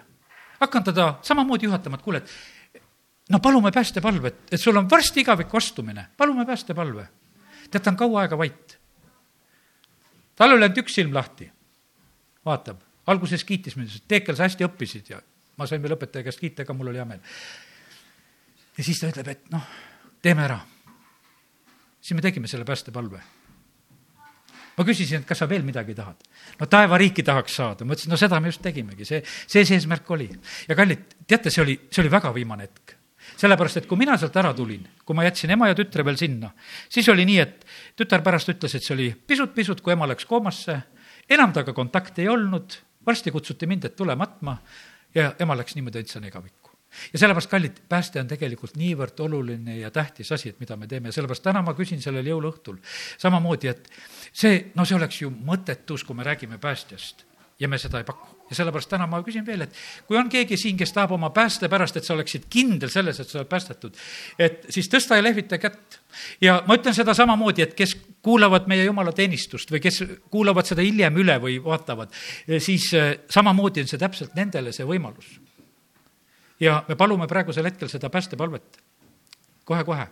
hakkan 0.61 0.85
teda 0.87 1.09
samamoodi 1.27 1.67
juhatama, 1.67 1.99
et 1.99 2.05
kuule, 2.05 2.23
et 2.23 3.33
no 3.35 3.41
palume 3.43 3.71
päästepalvet, 3.71 4.47
et 4.51 4.61
sul 4.61 4.79
on 4.79 4.87
varsti 4.87 5.25
igaviku 5.25 5.59
astumine, 5.59 6.07
palume 6.17 6.45
päästepalve. 6.47 7.07
tead, 7.69 7.83
ta 7.83 7.91
on 7.91 7.99
kaua 7.99 8.21
aega 8.21 8.37
vait 8.37 8.77
tal 10.35 10.55
oli 10.55 10.65
ainult 10.65 10.81
üks 10.83 10.95
silm 10.97 11.13
lahti. 11.15 11.49
vaatab, 12.45 12.81
alguses 13.07 13.43
kiitis 13.47 13.77
mind, 13.77 13.89
ütles, 13.89 14.01
et 14.03 14.07
Teekel, 14.11 14.35
sa 14.35 14.47
hästi 14.47 14.67
õppisid 14.67 15.13
ja 15.13 15.21
ma 15.57 15.67
sain 15.69 15.81
veel 15.83 15.95
õpetaja 15.95 16.25
käest 16.27 16.41
kiita 16.41 16.65
ka, 16.67 16.75
mul 16.75 16.91
oli 16.91 16.99
hea 16.99 17.07
meel. 17.07 17.21
ja 18.77 18.83
siis 18.83 18.99
ta 18.99 19.11
ütleb, 19.11 19.29
et 19.31 19.53
noh, 19.53 19.69
teeme 20.21 20.43
ära. 20.47 20.59
siis 22.01 22.17
me 22.17 22.25
tegime 22.25 22.47
selle 22.51 22.65
päästepalve. 22.65 23.21
ma 24.77 24.85
küsisin, 24.85 25.21
et 25.21 25.29
kas 25.29 25.43
sa 25.43 25.49
veel 25.49 25.63
midagi 25.63 25.95
tahad? 25.95 26.25
no 26.59 26.65
taevariiki 26.65 27.23
tahaks 27.23 27.55
saada, 27.61 27.85
ma 27.85 27.95
ütlesin, 27.95 28.11
no 28.11 28.19
seda 28.19 28.39
me 28.39 28.51
just 28.51 28.61
tegimegi, 28.61 29.05
see, 29.05 29.23
see 29.47 29.65
see 29.65 29.79
eesmärk 29.79 30.11
oli. 30.11 30.29
ja 30.67 30.75
kallid, 30.75 31.15
teate, 31.27 31.53
see 31.53 31.63
oli, 31.63 31.79
see 31.91 32.03
oli 32.03 32.11
väga 32.11 32.33
viimane 32.33 32.69
hetk 32.69 32.97
sellepärast, 33.35 33.81
et 33.81 33.89
kui 33.89 33.99
mina 33.99 34.17
sealt 34.19 34.35
ära 34.39 34.53
tulin, 34.57 34.85
kui 35.05 35.17
ma 35.17 35.25
jätsin 35.27 35.53
ema 35.55 35.69
ja 35.71 35.77
tütre 35.77 36.05
veel 36.05 36.17
sinna, 36.19 36.53
siis 36.89 37.09
oli 37.13 37.25
nii, 37.29 37.39
et 37.43 37.67
tütar 37.99 38.23
pärast 38.25 38.51
ütles, 38.53 38.75
et 38.75 38.85
see 38.85 38.95
oli 38.95 39.11
pisut-pisut, 39.13 39.81
kui 39.83 39.95
ema 39.95 40.09
läks 40.09 40.27
koomasse, 40.29 40.79
enam 41.29 41.53
temaga 41.55 41.75
kontakti 41.77 42.25
ei 42.25 42.33
olnud, 42.33 42.79
varsti 43.05 43.31
kutsuti 43.31 43.69
mind, 43.69 43.89
et 43.89 43.95
tule 43.99 44.15
matma. 44.15 44.57
Ja 45.13 45.35
ema 45.39 45.53
läks 45.53 45.75
niimoodi 45.77 46.01
õitsane 46.01 46.31
igavikku 46.31 46.63
ja 47.13 47.19
sellepärast, 47.19 47.49
kallid, 47.49 47.77
pääste 47.89 48.21
on 48.21 48.29
tegelikult 48.29 48.77
niivõrd 48.77 49.19
oluline 49.25 49.77
ja 49.79 49.91
tähtis 49.93 50.31
asi, 50.31 50.53
et 50.53 50.59
mida 50.61 50.77
me 50.77 50.87
teeme. 50.87 51.09
Ja 51.09 51.17
sellepärast 51.17 51.43
täna 51.45 51.61
ma 51.65 51.75
küsin 51.77 52.01
sellel 52.03 52.27
jõuluõhtul 52.29 52.79
samamoodi, 53.21 53.71
et 53.71 53.89
see, 54.31 54.71
no 54.77 54.85
see 54.85 54.97
oleks 54.97 55.21
ju 55.23 55.31
mõttetus, 55.33 56.05
kui 56.05 56.17
me 56.17 56.25
räägime 56.27 56.59
päästjast 56.61 57.25
ja 57.59 57.67
me 57.67 57.77
seda 57.77 57.99
ei 58.01 58.03
paku. 58.03 58.27
ja 58.49 58.55
sellepärast 58.55 58.89
täna 58.91 59.07
ma 59.07 59.21
küsin 59.23 59.45
veel, 59.45 59.63
et 59.65 59.77
kui 60.07 60.17
on 60.19 60.27
keegi 60.29 60.57
siin, 60.59 60.77
kes 60.77 60.91
tahab 60.93 61.13
oma 61.15 61.29
pääste 61.33 61.69
pärast, 61.71 61.97
et 61.97 62.05
sa 62.05 62.13
oleksid 62.13 62.45
kindel 62.51 62.91
selles, 62.91 63.19
et 63.19 63.29
sa 63.29 63.39
oled 63.39 63.49
päästetud, 63.49 63.95
et 64.39 64.65
siis 64.73 64.89
tõsta 64.91 65.17
ja 65.17 65.23
lehvita 65.23 65.57
kätt. 65.57 65.99
ja 66.41 66.61
ma 66.67 66.77
ütlen 66.77 66.95
seda 66.95 67.13
samamoodi, 67.17 67.63
et 67.65 67.73
kes 67.77 67.95
kuulavad 68.21 68.67
meie 68.67 68.85
jumalateenistust 68.85 69.71
või 69.71 69.81
kes 69.83 70.03
kuulavad 70.31 70.69
seda 70.69 70.85
hiljem 70.85 71.17
üle 71.23 71.37
või 71.41 71.59
vaatavad, 71.63 72.11
siis 72.57 72.89
eh, 72.93 73.13
samamoodi 73.29 73.85
on 73.85 73.91
see 73.91 74.01
täpselt 74.01 74.35
nendele 74.35 74.73
see 74.73 74.85
võimalus. 74.85 75.39
ja 76.59 76.83
me 76.87 76.95
palume 76.95 77.27
praegusel 77.27 77.65
hetkel 77.65 77.89
seda 77.89 78.09
päästepalvet 78.09 78.81
kohe-kohe. 79.63 80.07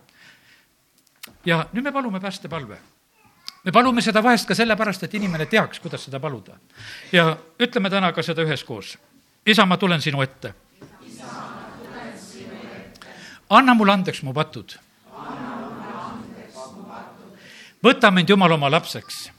ja 1.46 1.66
nüüd 1.72 1.84
me 1.84 1.92
palume 1.92 2.20
päästepalve 2.20 2.91
me 3.64 3.72
palume 3.72 4.02
seda 4.02 4.22
vahest 4.22 4.48
ka 4.48 4.54
sellepärast, 4.54 5.06
et 5.06 5.14
inimene 5.14 5.46
teaks, 5.46 5.80
kuidas 5.80 6.04
seda 6.04 6.20
paluda. 6.20 6.58
ja 7.12 7.36
ütleme 7.60 7.90
täna 7.90 8.12
ka 8.12 8.22
seda 8.22 8.42
üheskoos. 8.42 8.98
isa, 9.46 9.66
ma 9.66 9.76
tulen 9.76 10.02
sinu 10.02 10.22
ette. 10.22 10.54
anna 13.50 13.74
mulle 13.74 13.92
andeks 13.92 14.22
mu 14.22 14.32
patud. 14.32 14.78
võta 17.84 18.10
mind, 18.10 18.28
Jumal, 18.28 18.52
oma 18.52 18.70
lapseks. 18.70 19.30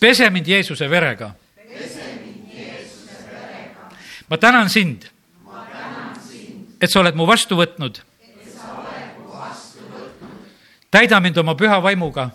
pese 0.00 0.30
mind 0.30 0.46
Jeesuse 0.46 0.90
verega. 0.90 1.34
ma 4.30 4.36
tänan 4.36 4.70
sind, 4.70 5.04
et 6.80 6.90
sa 6.90 7.00
oled 7.00 7.14
mu 7.14 7.26
vastu 7.26 7.56
võtnud 7.56 8.09
täida 10.90 11.20
mind 11.20 11.36
oma 11.36 11.54
püha 11.54 11.82
vaimuga. 11.82 12.30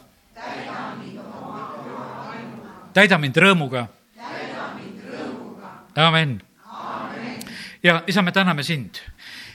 täida 2.94 3.18
mind 3.18 3.38
rõõmuga. 3.38 3.88
amen. 5.96 6.42
ja 7.84 8.04
isa, 8.08 8.22
me 8.22 8.32
täname 8.32 8.64
sind, 8.64 9.02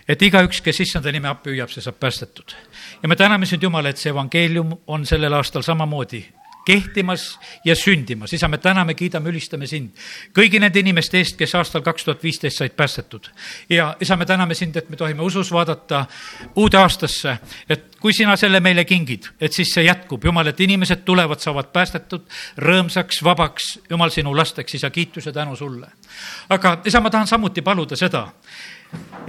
et 0.08 0.22
igaüks, 0.22 0.60
kes 0.60 0.80
issanda 0.80 1.12
nime 1.12 1.28
appi 1.28 1.50
hüüab, 1.50 1.72
see 1.72 1.82
saab 1.82 1.96
päästetud. 2.00 2.54
ja 3.02 3.08
me 3.08 3.16
täname 3.16 3.46
sind, 3.46 3.62
Jumal, 3.62 3.86
et 3.86 3.96
see 3.96 4.10
evangeelium 4.10 4.76
on 4.86 5.06
sellel 5.06 5.32
aastal 5.32 5.62
samamoodi 5.62 6.26
kehtimas 6.66 7.38
ja 7.64 7.76
sündimas. 7.76 8.32
isa, 8.32 8.48
me 8.48 8.58
täname, 8.58 8.94
kiidame, 8.94 9.30
ülistame 9.30 9.66
sind 9.66 9.96
kõigi 10.36 10.60
nende 10.60 10.80
inimeste 10.80 11.18
eest, 11.18 11.36
kes 11.38 11.54
aastal 11.58 11.82
kaks 11.82 12.04
tuhat 12.04 12.22
viisteist 12.22 12.60
said 12.60 12.76
päästetud. 12.76 13.30
ja 13.70 13.96
isa, 14.00 14.16
me 14.16 14.26
täname 14.26 14.54
sind, 14.54 14.76
et 14.76 14.90
me 14.90 14.96
tohime 14.96 15.22
usus 15.22 15.52
vaadata 15.52 16.06
uude 16.56 16.78
aastasse, 16.78 17.38
et 17.68 17.96
kui 18.00 18.12
sina 18.16 18.36
selle 18.36 18.60
meile 18.60 18.84
kingid, 18.84 19.30
et 19.40 19.52
siis 19.52 19.74
see 19.74 19.84
jätkub, 19.84 20.24
Jumal, 20.24 20.46
et 20.46 20.60
inimesed 20.60 21.04
tulevad, 21.04 21.40
saavad 21.40 21.72
päästetud 21.72 22.26
rõõmsaks, 22.58 23.22
vabaks, 23.24 23.70
Jumal, 23.90 24.12
sinu 24.14 24.34
lasteks, 24.36 24.74
isa, 24.80 24.90
kiitus 24.90 25.26
ja 25.26 25.32
tänu 25.32 25.56
sulle. 25.56 25.88
aga 26.48 26.80
isa, 26.84 27.00
ma 27.00 27.10
tahan 27.10 27.26
samuti 27.26 27.62
paluda 27.62 27.96
seda, 27.96 28.28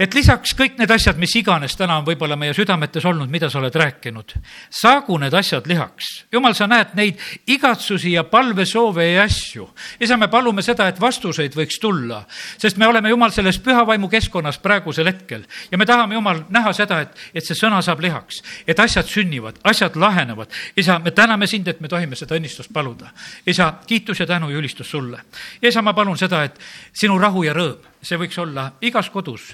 et 0.00 0.14
lisaks 0.14 0.54
kõik 0.56 0.78
need 0.80 0.90
asjad, 0.90 1.18
mis 1.20 1.34
iganes 1.36 1.74
täna 1.76 1.98
on 2.00 2.06
võib-olla 2.06 2.36
meie 2.38 2.54
südametes 2.56 3.04
olnud, 3.08 3.28
mida 3.30 3.50
sa 3.52 3.60
oled 3.60 3.74
rääkinud, 3.76 4.34
saagu 4.72 5.18
need 5.20 5.34
asjad 5.36 5.66
lihaks. 5.68 6.10
jumal, 6.32 6.54
sa 6.56 6.66
näed 6.66 6.94
neid 6.96 7.20
igatsusi 7.46 8.14
ja 8.14 8.24
palvesoove 8.24 9.06
ja 9.10 9.26
asju. 9.26 9.68
isa, 10.00 10.16
me 10.16 10.28
palume 10.28 10.62
seda, 10.62 10.88
et 10.88 11.00
vastuseid 11.00 11.56
võiks 11.56 11.78
tulla, 11.80 12.22
sest 12.58 12.76
me 12.76 12.86
oleme, 12.86 13.12
Jumal, 13.12 13.30
selles 13.30 13.58
püha 13.60 13.84
vaimu 13.86 14.08
keskkonnas 14.08 14.58
praegusel 14.58 15.06
hetkel 15.06 15.44
ja 15.70 15.78
me 15.78 15.86
tahame, 15.86 16.14
Jumal, 16.14 16.44
näha 16.48 16.72
seda, 16.72 17.02
et, 17.04 17.16
et 17.34 17.44
see 17.44 17.58
sõna 17.58 17.82
saab 17.84 18.00
lihaks, 18.00 18.42
et 18.66 18.80
asjad 18.80 19.06
sünnivad, 19.06 19.60
asjad 19.64 19.96
lahenevad. 19.96 20.48
isa, 20.76 20.98
me 20.98 21.10
täname 21.10 21.46
sind, 21.46 21.68
et 21.68 21.80
me 21.80 21.88
tohime 21.88 22.16
seda 22.16 22.38
õnnistust 22.38 22.72
paluda. 22.72 23.12
isa, 23.46 23.74
kiitus 23.86 24.20
ja 24.20 24.26
tänu 24.26 24.50
ja 24.50 24.58
ülistus 24.58 24.90
sulle. 24.90 25.20
isa, 25.62 25.82
ma 25.82 25.92
palun 25.92 26.18
seda, 26.18 26.44
et 26.44 26.60
sinu 26.92 27.18
rahu 27.18 27.44
ja 27.44 27.52
rõõm, 27.52 27.90
see 28.02 28.18
võiks 28.18 28.38
olla 28.40 28.72
igas 28.80 29.10
kodus 29.10 29.52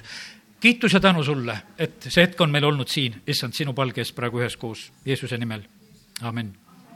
kiitus 0.59 0.93
ja 0.93 0.99
tänu 0.99 1.23
sulle, 1.23 1.57
et 1.77 2.07
see 2.09 2.23
hetk 2.23 2.41
on 2.41 2.51
meil 2.51 2.67
olnud 2.67 2.87
siin, 2.87 3.21
issand, 3.27 3.55
sinu 3.55 3.73
palge 3.73 4.01
ees 4.01 4.13
praegu 4.15 4.41
üheskoos, 4.41 4.89
Jeesuse 5.05 5.37
nimel, 5.37 5.63
amin 6.21 6.55